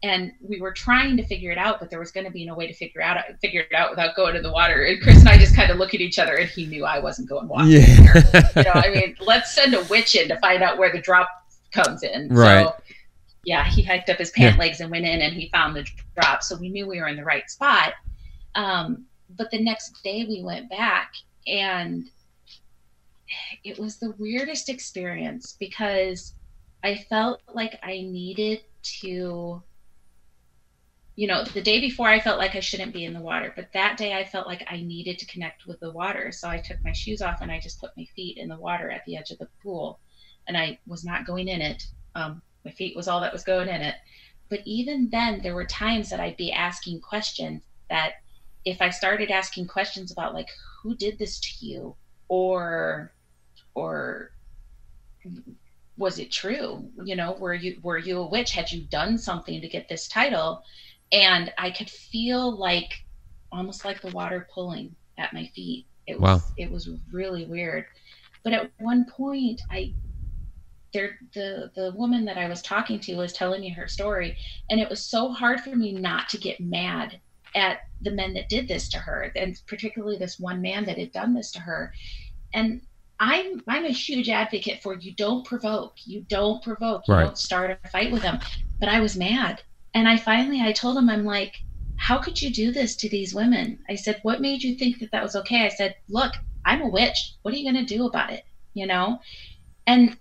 and 0.04 0.32
we 0.42 0.60
were 0.60 0.72
trying 0.72 1.16
to 1.18 1.24
figure 1.24 1.52
it 1.52 1.58
out, 1.58 1.80
but 1.80 1.90
there 1.90 2.00
was 2.00 2.12
going 2.12 2.26
to 2.26 2.32
be 2.32 2.46
no 2.46 2.56
way 2.56 2.66
to 2.66 2.74
figure 2.74 3.02
out 3.02 3.18
figure 3.40 3.62
it 3.62 3.76
out 3.76 3.92
without 3.92 4.16
going 4.16 4.36
in 4.36 4.42
the 4.42 4.52
water. 4.52 4.84
And 4.84 5.02
Chris 5.02 5.20
and 5.20 5.30
I 5.30 5.38
just 5.38 5.56
kind 5.56 5.70
of 5.70 5.78
look 5.78 5.94
at 5.94 6.02
each 6.02 6.18
other, 6.18 6.36
and 6.36 6.50
he 6.50 6.66
knew 6.66 6.86
I 6.86 7.00
wasn't 7.00 7.30
going 7.30 7.48
walking. 7.48 7.72
Yeah. 7.72 8.14
you 8.56 8.64
know, 8.64 8.72
I 8.74 8.90
mean, 8.94 9.16
let's 9.20 9.54
send 9.54 9.76
a 9.76 9.84
witch 9.84 10.16
in 10.16 10.28
to 10.30 10.40
find 10.40 10.64
out 10.64 10.78
where 10.78 10.92
the 10.92 11.00
drop 11.02 11.30
comes 11.72 12.04
in. 12.04 12.30
Right. 12.30 12.66
So, 12.66 12.76
yeah, 13.46 13.64
he 13.66 13.84
hiked 13.84 14.10
up 14.10 14.18
his 14.18 14.32
pant 14.32 14.56
yeah. 14.56 14.60
legs 14.60 14.82
and 14.82 14.90
went 14.90 15.06
in, 15.06 15.22
and 15.22 15.34
he 15.34 15.50
found 15.50 15.76
the 15.76 15.88
drop. 16.16 16.42
So 16.44 16.56
we 16.56 16.70
knew 16.70 16.88
we 16.88 17.00
were 17.00 17.08
in 17.08 17.16
the 17.16 17.24
right 17.24 17.50
spot. 17.50 17.94
Um, 18.56 19.06
but 19.38 19.52
the 19.52 19.62
next 19.62 20.02
day 20.04 20.26
we 20.28 20.42
went 20.44 20.70
back, 20.70 21.14
and 21.48 22.10
it 23.64 23.78
was 23.78 23.98
the 23.98 24.14
weirdest 24.18 24.68
experience 24.68 25.56
because 25.60 26.34
I 26.84 26.98
felt 27.10 27.42
like 27.54 27.80
I 27.84 28.02
needed 28.02 28.62
to 29.02 29.62
you 31.16 31.28
know, 31.28 31.44
the 31.44 31.62
day 31.62 31.80
before 31.80 32.08
I 32.08 32.20
felt 32.20 32.40
like 32.40 32.56
I 32.56 32.62
shouldn't 32.62 32.94
be 32.94 33.06
in 33.06 33.14
the 33.14 33.22
water, 33.22 33.52
but 33.56 33.74
that 33.74 33.98
day 33.98 34.14
I 34.14 34.24
felt 34.24 34.48
like 34.48 34.66
I 34.70 34.82
needed 34.82 35.20
to 35.20 35.26
connect 35.26 35.68
with 35.68 35.80
the 35.80 35.92
water. 35.92 36.32
So 36.32 36.48
I 36.48 36.60
took 36.60 36.82
my 36.84 36.94
shoes 36.94 37.22
off 37.22 37.42
and 37.42 37.52
I 37.52 37.60
just 37.60 37.80
put 37.82 37.96
my 37.98 38.06
feet 38.16 38.38
in 38.38 38.48
the 38.48 38.58
water 38.58 38.90
at 38.90 39.04
the 39.06 39.18
edge 39.18 39.32
of 39.32 39.38
the 39.38 39.50
pool. 39.62 40.00
And 40.48 40.58
I 40.58 40.80
was 40.88 41.04
not 41.04 41.26
going 41.26 41.48
in 41.48 41.62
it. 41.62 41.86
Um, 42.16 42.42
my 42.64 42.72
feet 42.72 42.96
was 42.96 43.08
all 43.08 43.22
that 43.22 43.34
was 43.34 43.44
going 43.44 43.68
in 43.68 43.82
it. 43.82 43.96
But 44.50 44.62
even 44.66 45.10
then, 45.10 45.42
there 45.42 45.56
were 45.56 45.66
times 45.66 46.10
that 46.10 46.20
I'd 46.20 46.38
be 46.38 46.52
asking 46.52 47.02
questions 47.02 47.62
that 47.90 48.14
if 48.64 48.82
I 48.82 48.90
started 48.90 49.32
asking 49.32 49.68
questions 49.68 50.12
about, 50.12 50.34
like, 50.34 50.50
who 50.82 50.96
did 50.96 51.18
this 51.18 51.40
to 51.40 51.66
you? 51.66 51.96
Or, 52.28 53.12
or, 53.74 54.32
was 55.98 56.18
it 56.18 56.32
true 56.32 56.90
you 57.04 57.16
know 57.16 57.34
were 57.34 57.54
you 57.54 57.78
were 57.84 57.98
you 57.98 58.18
a 58.18 58.26
witch 58.26 58.52
had 58.52 58.72
you 58.72 58.82
done 58.86 59.20
something 59.20 59.62
to 59.62 59.68
get 59.68 59.88
this 59.88 60.08
title 60.08 60.64
and 61.12 61.52
I 61.58 61.72
could 61.72 61.90
feel 61.90 62.58
like 62.58 62.92
almost 63.52 63.86
like 63.86 64.02
the 64.02 64.10
water 64.12 64.48
pulling 64.54 64.96
at 65.18 65.34
my 65.34 65.46
feet. 65.56 65.88
It 66.08 66.20
was 66.20 66.42
wow. 66.42 66.42
it 66.58 66.72
was 66.72 66.90
really 67.12 67.46
weird. 67.46 67.86
But 68.44 68.54
at 68.54 68.72
one 68.80 69.06
point 69.06 69.62
I 69.72 69.96
there 70.94 71.18
the 71.34 71.72
the 71.76 71.92
woman 71.96 72.26
that 72.26 72.38
I 72.38 72.48
was 72.48 72.62
talking 72.62 73.00
to 73.02 73.16
was 73.16 73.34
telling 73.34 73.62
me 73.62 73.70
her 73.72 73.88
story, 73.88 74.38
and 74.70 74.80
it 74.80 74.90
was 74.90 75.06
so 75.10 75.32
hard 75.32 75.62
for 75.62 75.76
me 75.76 75.94
not 75.94 76.30
to 76.30 76.38
get 76.38 76.60
mad 76.60 77.22
at 77.56 77.80
the 78.02 78.12
men 78.12 78.34
that 78.34 78.50
did 78.50 78.68
this 78.68 78.90
to 78.90 79.00
her, 79.00 79.32
and 79.36 79.60
particularly 79.68 80.18
this 80.18 80.40
one 80.40 80.62
man 80.62 80.86
that 80.86 80.98
had 80.98 81.12
done 81.12 81.34
this 81.34 81.52
to 81.54 81.60
her. 81.60 81.94
And 82.54 82.82
I'm 83.20 83.62
I'm 83.68 83.86
a 83.86 83.90
huge 83.92 84.30
advocate 84.30 84.82
for 84.82 84.96
you 84.96 85.14
don't 85.16 85.46
provoke, 85.46 85.96
you 86.06 86.26
don't 86.30 86.64
provoke, 86.64 87.08
you 87.10 87.16
Right. 87.16 87.24
don't 87.24 87.38
start 87.38 87.80
a 87.84 87.90
fight 87.90 88.12
with 88.12 88.22
them. 88.24 88.40
But 88.80 88.90
I 88.90 89.00
was 89.00 89.16
mad, 89.18 89.64
and 89.94 90.08
I 90.08 90.18
finally 90.18 90.62
I 90.62 90.72
told 90.72 90.98
him 90.98 91.10
I'm 91.10 91.26
like, 91.26 91.56
how 91.98 92.18
could 92.18 92.42
you 92.42 92.52
do 92.52 92.72
this 92.72 92.96
to 92.98 93.10
these 93.10 93.36
women? 93.36 93.80
I 93.90 93.96
said, 93.96 94.20
what 94.24 94.42
made 94.42 94.64
you 94.64 94.76
think 94.76 95.00
that 95.00 95.12
that 95.12 95.24
was 95.24 95.36
okay? 95.36 95.66
I 95.66 95.70
said, 95.70 95.96
look, 96.10 96.34
I'm 96.66 96.82
a 96.82 96.90
witch. 96.90 97.36
What 97.42 97.54
are 97.54 97.58
you 97.58 97.72
going 97.72 97.86
to 97.86 97.96
do 97.96 98.06
about 98.06 98.32
it? 98.32 98.44
You 98.74 98.88
know, 98.88 99.20
and 99.86 100.18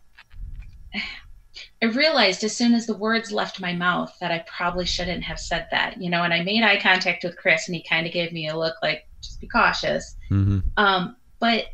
I 1.82 1.86
realized 1.86 2.44
as 2.44 2.56
soon 2.56 2.74
as 2.74 2.86
the 2.86 2.96
words 2.96 3.32
left 3.32 3.60
my 3.60 3.72
mouth 3.72 4.14
that 4.20 4.30
I 4.30 4.44
probably 4.46 4.86
shouldn't 4.86 5.24
have 5.24 5.40
said 5.40 5.68
that, 5.70 6.00
you 6.00 6.10
know, 6.10 6.22
and 6.22 6.32
I 6.32 6.42
made 6.42 6.62
eye 6.62 6.80
contact 6.80 7.24
with 7.24 7.36
Chris 7.36 7.66
and 7.66 7.74
he 7.74 7.82
kind 7.88 8.06
of 8.06 8.12
gave 8.12 8.32
me 8.32 8.48
a 8.48 8.56
look 8.56 8.76
like, 8.82 9.08
just 9.22 9.40
be 9.40 9.48
cautious. 9.48 10.16
hmm 10.28 10.58
Um, 10.76 11.16
but 11.38 11.66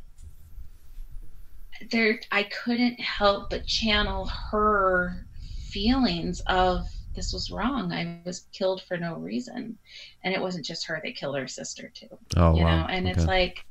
there, 1.91 2.21
I 2.31 2.45
couldn't 2.45 3.01
help 3.01 3.51
but 3.51 3.67
channel 3.67 4.27
her 4.51 5.27
feelings 5.71 6.41
of 6.47 6.87
this 7.17 7.33
was 7.33 7.51
wrong. 7.51 7.93
I 7.93 8.21
was 8.25 8.47
killed 8.53 8.83
for 8.83 8.97
no 8.97 9.15
reason. 9.17 9.77
And 10.23 10.33
it 10.35 10.41
wasn't 10.41 10.65
just 10.67 10.87
her, 10.87 11.01
they 11.03 11.13
killed 11.13 11.37
her 11.37 11.49
sister 11.49 11.91
too 11.95 12.07
Oh 12.37 12.55
you 12.57 12.63
wow. 12.65 12.83
know 12.83 12.87
and 12.89 13.09
it's 13.09 13.25
like 13.25 13.65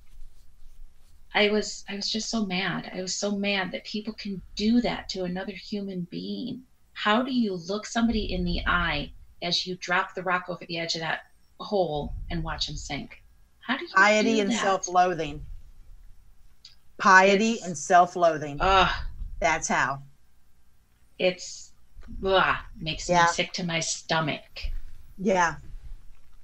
i 1.33 1.49
was 1.49 1.83
i 1.89 1.95
was 1.95 2.09
just 2.09 2.29
so 2.29 2.45
mad 2.45 2.89
i 2.93 3.01
was 3.01 3.13
so 3.13 3.31
mad 3.35 3.71
that 3.73 3.83
people 3.83 4.13
can 4.13 4.41
do 4.55 4.79
that 4.81 5.09
to 5.09 5.23
another 5.25 5.51
human 5.51 6.07
being 6.09 6.61
how 6.93 7.21
do 7.21 7.33
you 7.33 7.55
look 7.67 7.85
somebody 7.85 8.31
in 8.33 8.45
the 8.45 8.61
eye 8.65 9.11
as 9.41 9.67
you 9.67 9.75
drop 9.81 10.15
the 10.15 10.23
rock 10.23 10.45
over 10.47 10.65
the 10.67 10.79
edge 10.79 10.95
of 10.95 11.01
that 11.01 11.21
hole 11.59 12.13
and 12.29 12.41
watch 12.43 12.67
them 12.67 12.77
sink 12.77 13.21
how 13.59 13.75
do 13.77 13.83
you 13.83 13.89
Piety 13.93 14.35
do 14.35 14.41
and 14.43 14.53
self-loathing. 14.53 15.45
Piety 16.97 17.53
It's- 17.53 17.67
and 17.67 17.77
self-loathing. 17.77 18.57
Ugh, 18.61 18.93
That's 19.41 19.67
how. 19.67 20.01
it's 21.19 21.64
blah, 22.07 22.57
makes 22.79 23.07
Yeah. 23.09 23.23
me 23.23 23.27
sick 23.29 23.53
to 23.53 23.63
my 23.63 23.79
stomach 23.79 24.71
Yeah. 25.17 25.55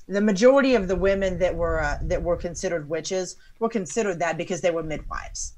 The 0.08 0.22
majority 0.22 0.76
of 0.76 0.88
the 0.88 0.96
women 0.96 1.38
that 1.40 1.56
were 1.56 1.82
uh, 1.84 1.98
that 2.04 2.22
were 2.22 2.36
considered 2.36 2.90
witches 2.90 3.36
were 3.60 3.70
considered 3.70 4.20
that 4.20 4.38
because 4.38 4.60
they 4.62 4.72
were 4.72 4.84
midwives. 4.84 5.54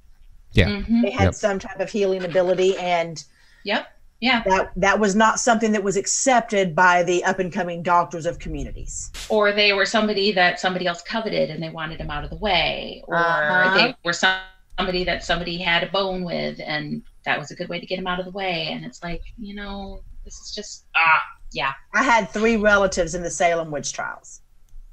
Yeah. 0.52 0.68
Mhm. 0.68 1.02
They 1.04 1.10
had 1.12 1.24
Yep. 1.26 1.34
some 1.36 1.60
type 1.60 1.80
of 1.80 1.90
healing 1.90 2.24
ability, 2.24 2.78
and 2.78 3.24
yep 3.64 3.88
yeah 4.20 4.44
that 4.46 4.72
that 4.76 5.00
was 5.00 5.16
not 5.16 5.40
something 5.40 5.72
that 5.72 5.84
was 5.84 5.98
accepted 5.98 6.76
by 6.76 7.02
the 7.04 7.24
up 7.24 7.40
and 7.40 7.52
coming 7.52 7.82
doctors 7.82 8.26
of 8.26 8.38
communities. 8.40 9.12
or 9.30 9.52
they 9.52 9.74
were 9.74 9.86
somebody 9.86 10.32
that 10.32 10.60
somebody 10.60 10.86
else 10.86 11.02
coveted 11.02 11.50
and 11.50 11.62
they 11.64 11.70
wanted 11.70 11.98
them 12.00 12.12
out 12.12 12.24
of 12.24 12.30
the 12.30 12.36
way 12.36 13.04
or 13.08 13.16
Uh-huh. 13.16 13.76
they 13.78 13.96
were 14.04 14.14
some, 14.14 14.38
somebody 14.78 15.04
that 15.04 15.24
somebody 15.24 15.58
had 15.58 15.82
a 15.84 15.88
bone 15.88 16.24
with 16.24 16.60
and 16.64 17.02
that 17.26 17.40
was 17.40 17.52
a 17.52 17.56
good 17.56 17.70
way 17.70 17.80
to 17.80 17.86
get 17.86 17.98
him 18.00 18.08
out 18.08 18.20
of 18.20 18.26
the 18.26 18.32
way 18.32 18.68
and 18.72 18.84
it's 18.86 19.02
like 19.04 19.22
you 19.38 19.56
know 19.56 20.02
this 20.26 20.36
is 20.40 20.52
just 20.56 20.86
ah 20.96 21.22
yeah 21.52 21.74
I 21.94 22.04
had 22.04 22.30
three 22.30 22.56
relatives 22.58 23.16
in 23.16 23.24
the 23.24 23.30
Salem 23.32 23.72
witch 23.72 23.94
trials. 23.94 24.42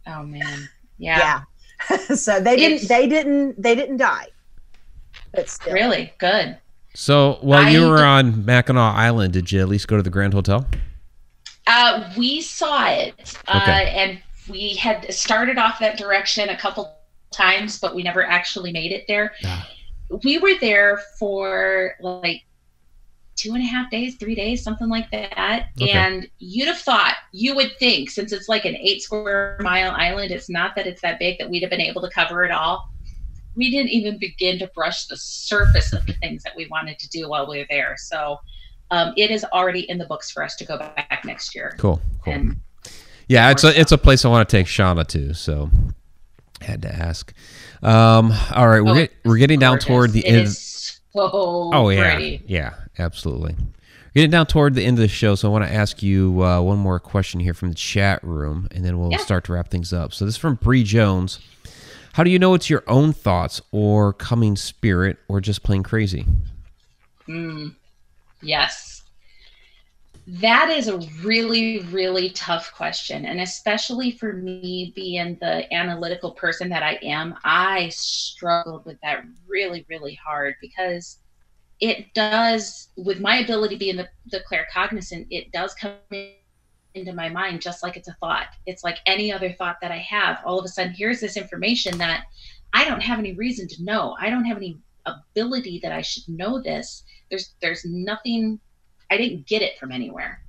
oh 0.07 0.23
man 0.23 0.69
yeah, 0.99 1.43
Yeah. 1.91 1.97
so 2.15 2.41
they 2.41 2.57
didn't 2.57 2.73
It's- 2.85 2.89
they 2.89 3.07
didn't 3.09 3.61
they 3.63 3.75
didn't 3.75 3.97
die. 3.99 4.27
But 5.33 5.49
still. 5.49 5.73
really 5.73 6.13
good 6.19 6.59
So 6.95 7.39
while 7.41 7.71
you 7.71 7.89
were 7.89 8.03
on 8.03 8.45
Mackinac 8.45 8.97
Island, 8.97 9.33
did 9.33 9.51
you 9.53 9.61
at 9.61 9.69
least 9.69 9.87
go 9.89 9.97
to 9.97 10.03
the 10.03 10.11
Grand 10.11 10.35
Hotel? 10.35 10.67
uh 11.67 12.13
we 12.17 12.41
saw 12.41 12.89
it 12.91 13.37
uh 13.49 13.53
and 13.61 14.21
we 14.49 14.75
had 14.75 15.13
started 15.15 15.57
off 15.59 15.79
that 15.79 15.97
direction 15.99 16.49
a 16.49 16.57
couple 16.57 16.93
times 17.31 17.79
but 17.79 17.95
we 17.95 18.03
never 18.03 18.25
actually 18.25 18.73
made 18.73 18.91
it 18.93 19.05
there 19.07 19.33
Ah. 19.45 19.69
We 20.25 20.39
were 20.39 20.55
there 20.61 20.99
for 21.19 21.95
like 22.01 22.43
two 23.37 23.55
and 23.55 23.63
a 23.63 23.67
half 23.67 23.91
days, 23.91 24.17
three 24.17 24.35
days, 24.35 24.63
something 24.63 24.89
like 24.89 25.11
that. 25.11 25.69
Okay. 25.81 25.91
And 25.91 26.29
you'd 26.39 26.69
have 26.69 26.79
thought, 26.79 27.15
you 27.33 27.55
would 27.55 27.73
think, 27.79 28.11
since 28.11 28.33
it's 28.33 28.49
like 28.49 28.65
an 28.65 28.77
eight 28.77 29.03
square 29.03 29.57
mile 29.61 29.93
island, 29.93 30.31
it's 30.31 30.51
not 30.51 30.75
that 30.77 30.87
it's 30.87 31.01
that 31.03 31.19
big 31.19 31.39
that 31.39 31.49
we'd 31.49 31.63
have 31.63 31.71
been 31.71 31.81
able 31.81 32.03
to 32.03 32.11
cover 32.11 32.45
it 32.45 32.51
all. 32.51 32.91
We 33.57 33.71
didn't 33.71 33.91
even 33.91 34.19
begin 34.19 34.59
to 34.59 34.67
brush 34.75 35.07
the 35.07 35.17
surface 35.17 35.93
of 35.93 36.05
the 36.07 36.13
things 36.15 36.43
that 36.43 36.55
we 36.55 36.67
wanted 36.69 36.99
to 36.99 37.09
do 37.09 37.29
while 37.29 37.49
we 37.49 37.59
were 37.59 37.67
there. 37.71 37.97
So 37.97 38.39
um, 38.91 39.15
it 39.17 39.31
is 39.31 39.45
already 39.53 39.89
in 39.89 39.99
the 39.99 40.07
books 40.07 40.31
for 40.31 40.43
us 40.43 40.57
to 40.57 40.65
go 40.65 40.77
back 40.79 41.23
next 41.25 41.55
year. 41.55 41.75
Cool. 41.79 42.01
Cool. 42.23 42.33
And 42.35 42.57
Yeah, 43.29 43.51
it's 43.51 43.65
a 43.65 43.79
it's 43.79 43.93
a 43.93 43.99
place 43.99 44.25
I 44.25 44.29
want 44.29 44.49
to 44.49 44.57
take 44.57 44.67
Shauna 44.67 45.07
to, 45.09 45.35
so 45.35 45.71
had 46.61 46.83
to 46.83 46.93
ask. 46.93 47.33
Um, 47.83 48.33
all 48.55 48.69
right, 48.69 48.81
we're 48.85 48.91
Oh, 48.91 48.95
get, 48.95 49.13
we're 49.25 49.39
getting 49.39 49.59
down 49.59 49.79
toward 49.79 50.13
the 50.13 50.21
It 50.27 50.35
end. 50.35 50.49
so 50.51 51.29
Oh 51.35 51.89
yeah, 51.89 52.15
pretty. 52.15 52.43
yeah, 52.47 52.75
absolutely. 52.99 53.55
We're 53.55 54.13
getting 54.23 54.31
down 54.31 54.47
toward 54.47 54.75
the 54.75 54.85
end 54.85 54.99
of 54.99 55.03
the 55.03 55.09
show, 55.09 55.35
so 55.35 55.49
I 55.49 55.53
want 55.53 55.65
to 55.65 55.73
ask 55.73 56.03
you 56.03 56.43
uh, 56.45 56.61
one 56.61 56.79
more 56.79 56.99
question 57.01 57.41
here 57.41 57.55
from 57.55 57.69
the 57.71 57.75
chat 57.75 58.23
room, 58.25 58.69
and 58.73 58.85
then 58.85 58.99
we'll 58.99 59.13
Yeah. 59.13 59.19
start 59.19 59.45
to 59.45 59.53
wrap 59.53 59.69
things 59.69 59.93
up. 59.93 60.13
So 60.13 60.25
this 60.25 60.35
is 60.35 60.39
from 60.39 60.57
Bree 60.57 60.83
Jones. 60.85 61.39
How 62.15 62.25
do 62.25 62.31
you 62.31 62.39
know 62.39 62.55
it's 62.55 62.69
your 62.69 62.83
own 62.89 63.13
thoughts, 63.13 63.63
or 63.73 64.13
coming 64.13 64.57
spirit, 64.57 65.17
or 65.29 65.41
just 65.41 65.63
plain 65.63 65.83
crazy? 65.85 66.27
Mm, 67.29 67.75
yes. 68.43 69.00
That 70.35 70.71
is 70.71 70.87
a 70.87 70.99
really, 71.25 71.81
really 71.91 72.31
tough 72.31 72.73
question. 72.73 73.27
And 73.27 73.41
especially 73.41 74.13
for 74.13 74.33
me 74.33 74.93
being 74.95 75.37
the 75.41 75.73
analytical 75.75 76.31
person 76.33 76.69
that 76.69 76.85
I 76.85 77.01
am, 77.03 77.35
I 77.43 77.89
struggled 77.89 78.85
with 78.85 79.01
that 79.03 79.25
really, 79.49 79.85
really 79.89 80.15
hard 80.15 80.55
because 80.61 81.19
it 81.81 82.15
does, 82.15 82.91
with 82.97 83.19
my 83.19 83.39
ability 83.39 83.77
being 83.77 83.97
the, 83.97 84.09
the 84.31 84.41
claircognizant, 84.49 85.27
it 85.31 85.51
does 85.51 85.75
come 85.75 85.95
in, 86.13 86.35
into 86.95 87.13
my 87.13 87.29
mind 87.29 87.61
just 87.61 87.83
like 87.83 87.97
it's 87.97 88.09
a 88.09 88.17
thought. 88.21 88.47
It's 88.67 88.85
like 88.85 88.99
any 89.07 89.33
other 89.33 89.53
thought 89.53 89.79
that 89.83 89.91
I 89.91 89.99
have. 89.99 90.39
All 90.45 90.61
of 90.61 90.65
a 90.65 90.69
sudden, 90.69 90.93
here's 90.93 91.21
this 91.21 91.37
information 91.37 91.99
that 91.99 92.25
I 92.73 92.85
don't 92.85 93.03
have 93.03 93.19
any 93.19 93.33
reason 93.33 93.67
to 93.67 93.85
know. 93.85 94.17
I 94.21 94.31
don't 94.31 94.45
have 94.45 94.59
any 94.59 94.79
ability 95.07 95.81
that 95.83 95.93
I 95.93 96.03
should 96.03 96.29
know 96.29 96.61
this. 96.61 97.03
There's 97.31 97.55
there's 97.61 97.85
nothing 97.85 98.61
I 99.11 99.17
didn't 99.17 99.47
get 99.47 99.63
it 99.63 99.79
from 99.79 99.93
anywhere. 99.93 100.43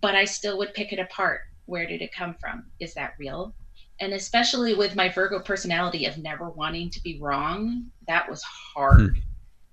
But 0.00 0.14
I 0.14 0.24
still 0.24 0.58
would 0.58 0.74
pick 0.74 0.92
it 0.92 0.98
apart. 0.98 1.42
Where 1.66 1.86
did 1.86 2.02
it 2.02 2.12
come 2.12 2.34
from? 2.34 2.64
Is 2.78 2.94
that 2.94 3.14
real? 3.18 3.54
And 4.00 4.14
especially 4.14 4.74
with 4.74 4.96
my 4.96 5.08
Virgo 5.08 5.40
personality 5.40 6.06
of 6.06 6.18
never 6.18 6.48
wanting 6.48 6.90
to 6.90 7.02
be 7.02 7.18
wrong, 7.18 7.90
that 8.06 8.28
was 8.28 8.42
hard. 8.42 9.20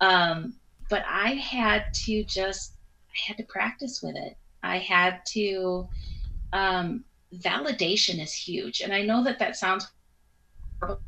Um, 0.02 0.54
but 0.90 1.04
I 1.08 1.34
had 1.34 1.94
to 2.06 2.24
just 2.24 2.74
I 3.10 3.28
had 3.28 3.38
to 3.38 3.44
practice 3.44 4.02
with 4.04 4.16
it. 4.16 4.38
I 4.64 4.78
had 4.78 5.26
to 5.28 5.88
um, 6.54 7.04
validation 7.36 8.22
is 8.22 8.34
huge, 8.34 8.82
and 8.82 8.94
I 8.94 9.02
know 9.02 9.24
that 9.24 9.40
that 9.40 9.56
sounds 9.56 9.88
horrible. 10.80 11.02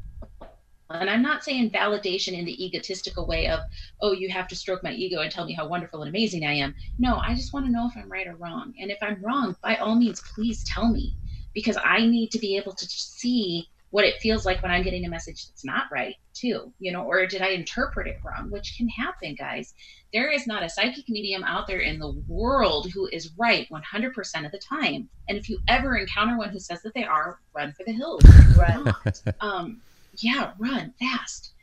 And 0.92 1.10
I'm 1.10 1.22
not 1.22 1.44
saying 1.44 1.70
validation 1.70 2.34
in 2.34 2.46
the 2.46 2.66
egotistical 2.66 3.28
way 3.28 3.48
of, 3.48 3.60
oh, 4.02 4.12
you 4.12 4.30
have 4.30 4.48
to 4.48 4.56
stroke 4.56 4.84
my 4.84 4.92
ego 4.92 5.22
and 5.22 5.32
tell 5.32 5.46
me 5.46 5.54
how 5.54 5.68
wonderful 5.68 6.02
and 6.02 6.10
amazing 6.10 6.46
I 6.46 6.54
am. 6.54 6.74
No, 6.98 7.18
I 7.18 7.36
just 7.36 7.54
want 7.54 7.68
to 7.68 7.72
know 7.72 7.88
if 7.88 7.96
I'm 7.96 8.12
right 8.12 8.26
or 8.26 8.36
wrong. 8.36 8.74
And 8.80 8.90
if 8.90 8.98
I'm 9.02 9.22
wrong, 9.22 9.56
by 9.62 9.76
all 9.76 9.96
means, 9.96 10.22
please 10.34 10.64
tell 10.64 10.90
me 10.90 11.16
because 11.54 11.78
I 11.84 12.06
need 12.06 12.32
to 12.32 12.40
be 12.40 12.58
able 12.58 12.74
to 12.74 12.86
see 12.86 13.68
what 13.92 14.06
it 14.06 14.20
feels 14.20 14.46
like 14.46 14.62
when 14.62 14.72
I'm 14.72 14.84
getting 14.84 15.06
a 15.06 15.10
message 15.10 15.48
that's 15.48 15.66
not 15.66 15.86
right, 15.92 16.16
too. 16.34 16.72
You 16.80 16.92
know, 16.92 17.04
or 17.04 17.26
did 17.26 17.42
I 17.42 17.50
interpret 17.50 18.08
it 18.08 18.20
wrong, 18.24 18.50
which 18.50 18.76
can 18.78 18.88
happen, 18.88 19.36
guys. 19.36 19.74
There 20.14 20.32
is 20.32 20.48
not 20.48 20.64
a 20.64 20.70
psychic 20.70 21.08
medium 21.08 21.44
out 21.44 21.68
there 21.68 21.80
in 21.80 22.00
the 22.00 22.12
world 22.28 22.92
who 22.92 23.08
is 23.08 23.32
right 23.38 23.68
100% 23.70 24.46
of 24.46 24.52
the 24.52 24.60
time. 24.60 25.10
And 25.28 25.38
if 25.38 25.50
you 25.50 25.60
ever 25.68 25.98
encounter 25.98 26.38
one 26.38 26.50
who 26.50 26.60
says 26.60 26.82
that 26.82 26.94
they 26.94 27.04
are, 27.04 27.40
run 27.54 27.74
for 27.74 27.84
the 27.84 27.94
hills. 27.94 28.24
Right. 28.56 28.84
Not. 28.86 29.22
um, 29.40 29.82
yeah, 30.24 30.52
run 30.58 30.94
fast. 31.00 31.54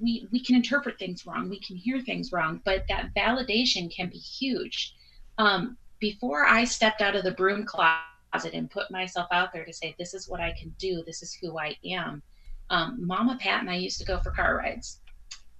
We 0.00 0.28
we 0.30 0.40
can 0.40 0.54
interpret 0.54 0.98
things 0.98 1.26
wrong. 1.26 1.48
We 1.48 1.60
can 1.60 1.76
hear 1.76 2.00
things 2.00 2.32
wrong, 2.32 2.60
but 2.64 2.84
that 2.88 3.14
validation 3.14 3.94
can 3.94 4.08
be 4.08 4.18
huge. 4.18 4.94
Um, 5.38 5.76
before 5.98 6.46
I 6.46 6.64
stepped 6.64 7.00
out 7.00 7.16
of 7.16 7.24
the 7.24 7.32
broom 7.32 7.64
closet 7.64 8.52
and 8.52 8.70
put 8.70 8.90
myself 8.90 9.26
out 9.32 9.52
there 9.52 9.64
to 9.64 9.72
say, 9.72 9.94
"This 9.98 10.14
is 10.14 10.28
what 10.28 10.40
I 10.40 10.52
can 10.52 10.74
do. 10.78 11.02
This 11.04 11.22
is 11.22 11.34
who 11.34 11.58
I 11.58 11.76
am." 11.84 12.22
Um, 12.70 13.04
Mama 13.04 13.36
Pat 13.40 13.60
and 13.60 13.70
I 13.70 13.76
used 13.76 13.98
to 13.98 14.06
go 14.06 14.20
for 14.20 14.30
car 14.30 14.56
rides, 14.56 15.00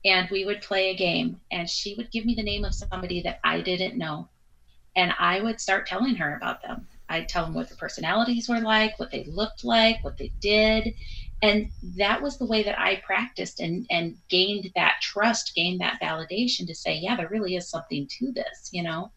and 0.05 0.29
we 0.31 0.45
would 0.45 0.63
play 0.63 0.91
a 0.91 0.97
game, 0.97 1.41
and 1.51 1.69
she 1.69 1.95
would 1.97 2.11
give 2.13 2.25
me 2.25 2.35
the 2.35 2.43
name 2.43 2.65
of 2.65 2.75
somebody 2.75 3.21
that 3.23 3.41
I 3.43 3.61
didn't 3.61 3.99
know, 3.99 4.29
and 4.97 5.13
I 5.19 5.41
would 5.41 5.61
start 5.61 5.87
telling 5.87 6.15
her 6.17 6.37
about 6.37 6.63
them. 6.63 6.87
I'd 7.09 7.29
tell 7.29 7.45
them 7.45 7.55
what 7.55 7.69
their 7.69 7.77
personalities 7.77 8.49
were 8.49 8.61
like, 8.61 8.99
what 8.99 9.11
they 9.11 9.25
looked 9.25 9.65
like, 9.65 10.03
what 10.03 10.17
they 10.17 10.33
did, 10.41 10.95
and 11.45 11.73
that 11.99 12.23
was 12.23 12.39
the 12.39 12.47
way 12.47 12.65
that 12.65 12.81
I 12.81 13.03
practiced 13.07 13.61
and 13.61 13.87
and 13.91 14.17
gained 14.31 14.71
that 14.77 14.97
trust, 15.03 15.53
gained 15.57 15.81
that 15.83 16.01
validation 16.03 16.67
to 16.69 16.75
say, 16.75 16.97
yeah, 16.97 17.17
there 17.17 17.29
really 17.31 17.57
is 17.57 17.71
something 17.71 18.09
to 18.21 18.33
this, 18.33 18.71
you 18.73 18.83
know. 18.83 19.13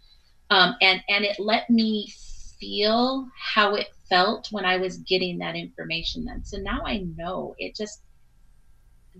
Um, 0.51 0.75
and 0.81 1.03
and 1.09 1.25
it 1.25 1.37
let 1.39 1.69
me 1.69 2.11
feel 2.59 3.27
how 3.55 3.75
it 3.75 3.87
felt 4.09 4.47
when 4.51 4.65
I 4.65 4.77
was 4.77 4.99
getting 4.99 5.39
that 5.39 5.55
information 5.55 6.25
then. 6.25 6.43
So 6.45 6.57
now 6.59 6.81
I 6.85 6.99
know 7.17 7.55
it 7.59 7.75
just 7.75 8.03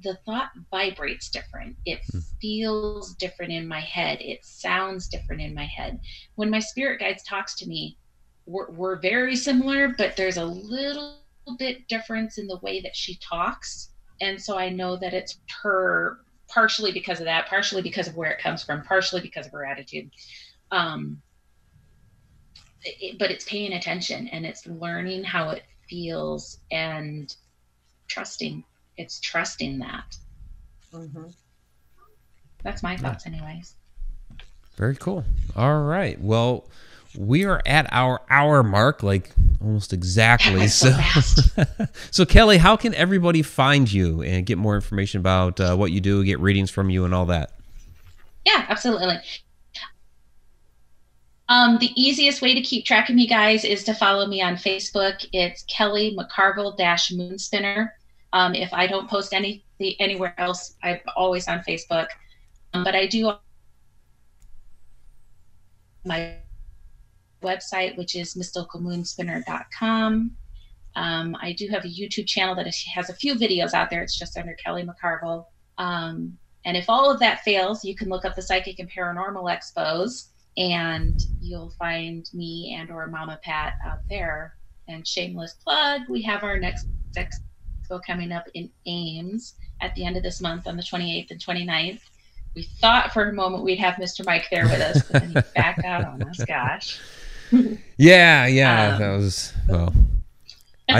the 0.04 0.18
thought 0.26 0.52
vibrates 0.72 1.30
different. 1.30 1.78
It 1.86 2.02
Hmm. 2.12 2.20
feels 2.42 3.16
different 3.16 3.54
in 3.54 3.68
my 3.68 3.82
head. 3.82 4.20
It 4.22 4.40
sounds 4.44 5.08
different 5.08 5.42
in 5.42 5.54
my 5.56 5.66
head. 5.66 6.00
When 6.36 6.50
my 6.52 6.60
spirit 6.60 7.00
guides 7.00 7.24
talks 7.24 7.56
to 7.58 7.68
me, 7.68 7.98
we're, 8.46 8.72
we're 8.72 9.00
very 9.00 9.36
similar, 9.36 9.90
but 9.98 10.16
there's 10.16 10.38
a 10.38 10.46
little 10.46 11.27
bit 11.56 11.88
difference 11.88 12.38
in 12.38 12.48
the 12.48 12.60
way 12.62 12.82
that 12.82 12.96
she 12.96 13.18
talks. 13.18 13.92
And 14.22 14.42
so 14.42 14.58
I 14.58 14.70
know 14.70 14.96
that 14.98 15.14
it's 15.14 15.40
her 15.64 16.20
partially 16.48 16.92
because 16.92 17.20
of 17.20 17.26
that, 17.26 17.48
partially 17.48 17.82
because 17.82 18.08
of 18.08 18.16
where 18.16 18.32
it 18.32 18.40
comes 18.40 18.64
from, 18.64 18.84
partially 18.84 19.22
because 19.22 19.46
of 19.46 19.52
her 19.52 19.66
attitude. 19.66 20.10
Um, 20.72 21.22
it, 22.84 23.18
but 23.20 23.32
it's 23.32 23.46
paying 23.46 23.74
attention 23.74 24.28
and 24.30 24.46
it's 24.46 24.66
learning 24.66 25.24
how 25.24 25.50
it 25.50 25.64
feels 25.90 26.60
and 26.72 27.34
trusting. 28.08 28.64
It's 28.98 29.20
trusting 29.20 29.80
that. 29.80 30.18
Mhm. 30.94 31.34
That's 32.64 32.82
my 32.82 32.98
thoughts, 32.98 33.26
anyways. 33.26 33.76
Very 34.76 34.96
cool. 34.96 35.24
All 35.56 35.82
right. 35.82 36.20
Well, 36.20 36.70
we 37.16 37.46
are 37.46 37.62
at 37.66 37.88
our 37.92 38.22
hour 38.30 38.64
mark, 38.64 39.04
like 39.04 39.32
almost 39.62 39.94
exactly. 39.94 40.68
So 40.68 40.92
So, 41.22 41.64
so 42.12 42.26
Kelly, 42.26 42.58
how 42.58 42.76
can 42.76 42.94
everybody 42.96 43.42
find 43.42 43.92
you 43.92 44.22
and 44.22 44.46
get 44.46 44.58
more 44.58 44.76
information 44.76 45.20
about 45.20 45.60
uh, 45.60 45.76
what 45.76 45.92
you 45.92 46.02
do, 46.02 46.24
get 46.24 46.40
readings 46.40 46.70
from 46.70 46.90
you, 46.90 47.06
and 47.06 47.14
all 47.14 47.26
that? 47.28 47.52
Yeah, 48.46 48.66
absolutely. 48.70 49.18
Um, 51.50 51.78
the 51.78 51.92
easiest 51.96 52.42
way 52.42 52.54
to 52.54 52.62
keep 52.62 52.86
track 52.86 53.10
of 53.10 53.16
me, 53.16 53.26
guys, 53.26 53.64
is 53.64 53.84
to 53.86 53.94
follow 53.94 54.28
me 54.28 54.42
on 54.42 54.56
Facebook. 54.56 55.26
It's 55.32 55.64
Kelly 55.64 56.18
McCarville 56.18 56.76
dash 56.76 57.12
Moonspinner. 57.12 57.92
Um, 58.34 58.54
if 58.54 58.74
I 58.74 58.88
don't 58.88 59.10
post 59.10 59.34
any 59.34 59.64
anywhere 60.00 60.34
else, 60.38 60.76
I'm 60.84 61.00
always 61.16 61.48
on 61.48 61.60
Facebook. 61.60 62.08
Um, 62.74 62.84
but 62.84 62.96
I 62.96 63.08
do 63.08 63.32
my 66.04 66.36
website, 67.42 67.98
which 67.98 68.16
is 68.16 68.36
mysticalmoonspinner.com. 68.36 70.32
Um, 70.96 71.38
I 71.40 71.54
do 71.54 71.68
have 71.68 71.86
a 71.86 71.90
YouTube 71.90 72.26
channel 72.28 72.56
that 72.56 72.66
has 72.96 73.10
a 73.10 73.14
few 73.14 73.36
videos 73.36 73.74
out 73.74 73.90
there. 73.90 74.02
It's 74.02 74.18
just 74.18 74.38
under 74.38 74.56
Kelly 74.56 74.84
McCarville. 74.84 75.46
Um, 75.78 76.38
and 76.66 76.76
if 76.76 76.90
all 76.90 77.12
of 77.12 77.20
that 77.20 77.42
fails, 77.42 77.86
you 77.86 77.96
can 77.96 78.10
look 78.10 78.26
up 78.26 78.36
the 78.36 78.42
Psychic 78.42 78.80
and 78.80 78.92
Paranormal 78.92 79.44
Expos, 79.44 80.30
and 80.58 81.22
you'll 81.40 81.70
find 81.78 82.28
me 82.34 82.76
and 82.78 82.90
or 82.90 83.08
Mama 83.08 83.40
Pat 83.44 83.76
out 83.86 84.00
there. 84.10 84.56
And 84.90 85.08
shameless 85.08 85.54
plug, 85.64 86.02
we 86.10 86.22
have 86.24 86.44
our 86.44 86.58
next 86.58 86.88
expo 87.16 88.02
coming 88.06 88.32
up 88.32 88.48
in 88.54 88.70
Ames 88.86 89.56
at 89.82 89.94
the 89.96 90.06
end 90.06 90.18
of 90.18 90.24
this 90.24 90.42
month 90.42 90.66
on 90.66 90.78
the 90.78 90.84
28th 90.84 91.30
and 91.32 91.40
29th. 91.40 92.02
We 92.56 92.64
thought 92.64 93.14
for 93.14 93.30
a 93.30 93.34
moment 93.34 93.64
we'd 93.64 93.80
have 93.80 93.96
Mr. 93.96 94.26
Mike 94.26 94.48
there 94.50 94.64
with 94.64 94.82
us, 94.82 95.04
but 95.04 95.22
then 95.22 95.30
he 95.30 95.42
backed 95.56 95.86
out 95.86 96.06
on 96.06 96.24
us. 96.24 96.44
Gosh. 96.44 97.00
Yeah, 97.98 98.46
yeah, 98.46 98.94
Um, 98.94 99.00
that 99.02 99.18
was 99.18 99.54
well. 99.68 99.94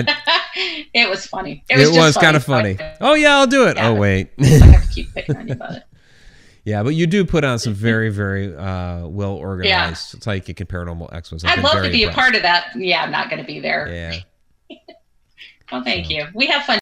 it 0.94 1.10
was 1.10 1.28
funny. 1.28 1.64
It 1.70 1.78
was, 1.78 1.92
was, 1.96 2.18
kind 2.18 2.36
of 2.36 2.44
funny. 2.44 2.78
Oh 3.00 3.14
yeah, 3.14 3.38
I'll 3.38 3.48
do 3.48 3.68
it. 3.68 3.78
Yeah, 3.78 3.90
oh 3.90 3.94
wait. 3.94 4.30
I 4.42 4.46
have 4.46 4.88
to 4.88 4.94
keep 4.94 5.14
picking 5.14 5.38
on 5.38 5.48
you 5.48 5.54
about 5.54 5.74
it. 5.74 5.84
yeah, 6.66 6.84
but 6.84 6.96
you 6.96 7.06
do 7.08 7.24
put 7.24 7.44
on 7.44 7.60
some 7.60 7.74
very, 7.74 8.10
very 8.10 8.56
uh, 8.56 9.08
well 9.08 9.34
organized 9.34 10.24
psychic 10.24 10.60
and 10.60 10.68
paranormal 10.68 11.12
expos. 11.14 11.46
I'd 11.46 11.64
love 11.64 11.84
to 11.84 11.92
be 11.92 12.04
a 12.04 12.12
part 12.12 12.36
of 12.36 12.42
that. 12.42 12.76
Yeah, 12.76 13.04
I'm 13.04 13.12
not 13.12 13.30
going 13.30 13.42
to 13.42 13.48
be 13.48 13.60
there. 13.60 13.88
Yeah. 13.88 14.78
Well, 15.72 15.84
thank 15.84 16.08
So- 16.08 16.12
you. 16.14 16.28
We 16.34 16.48
have 16.48 16.64
fun 16.64 16.80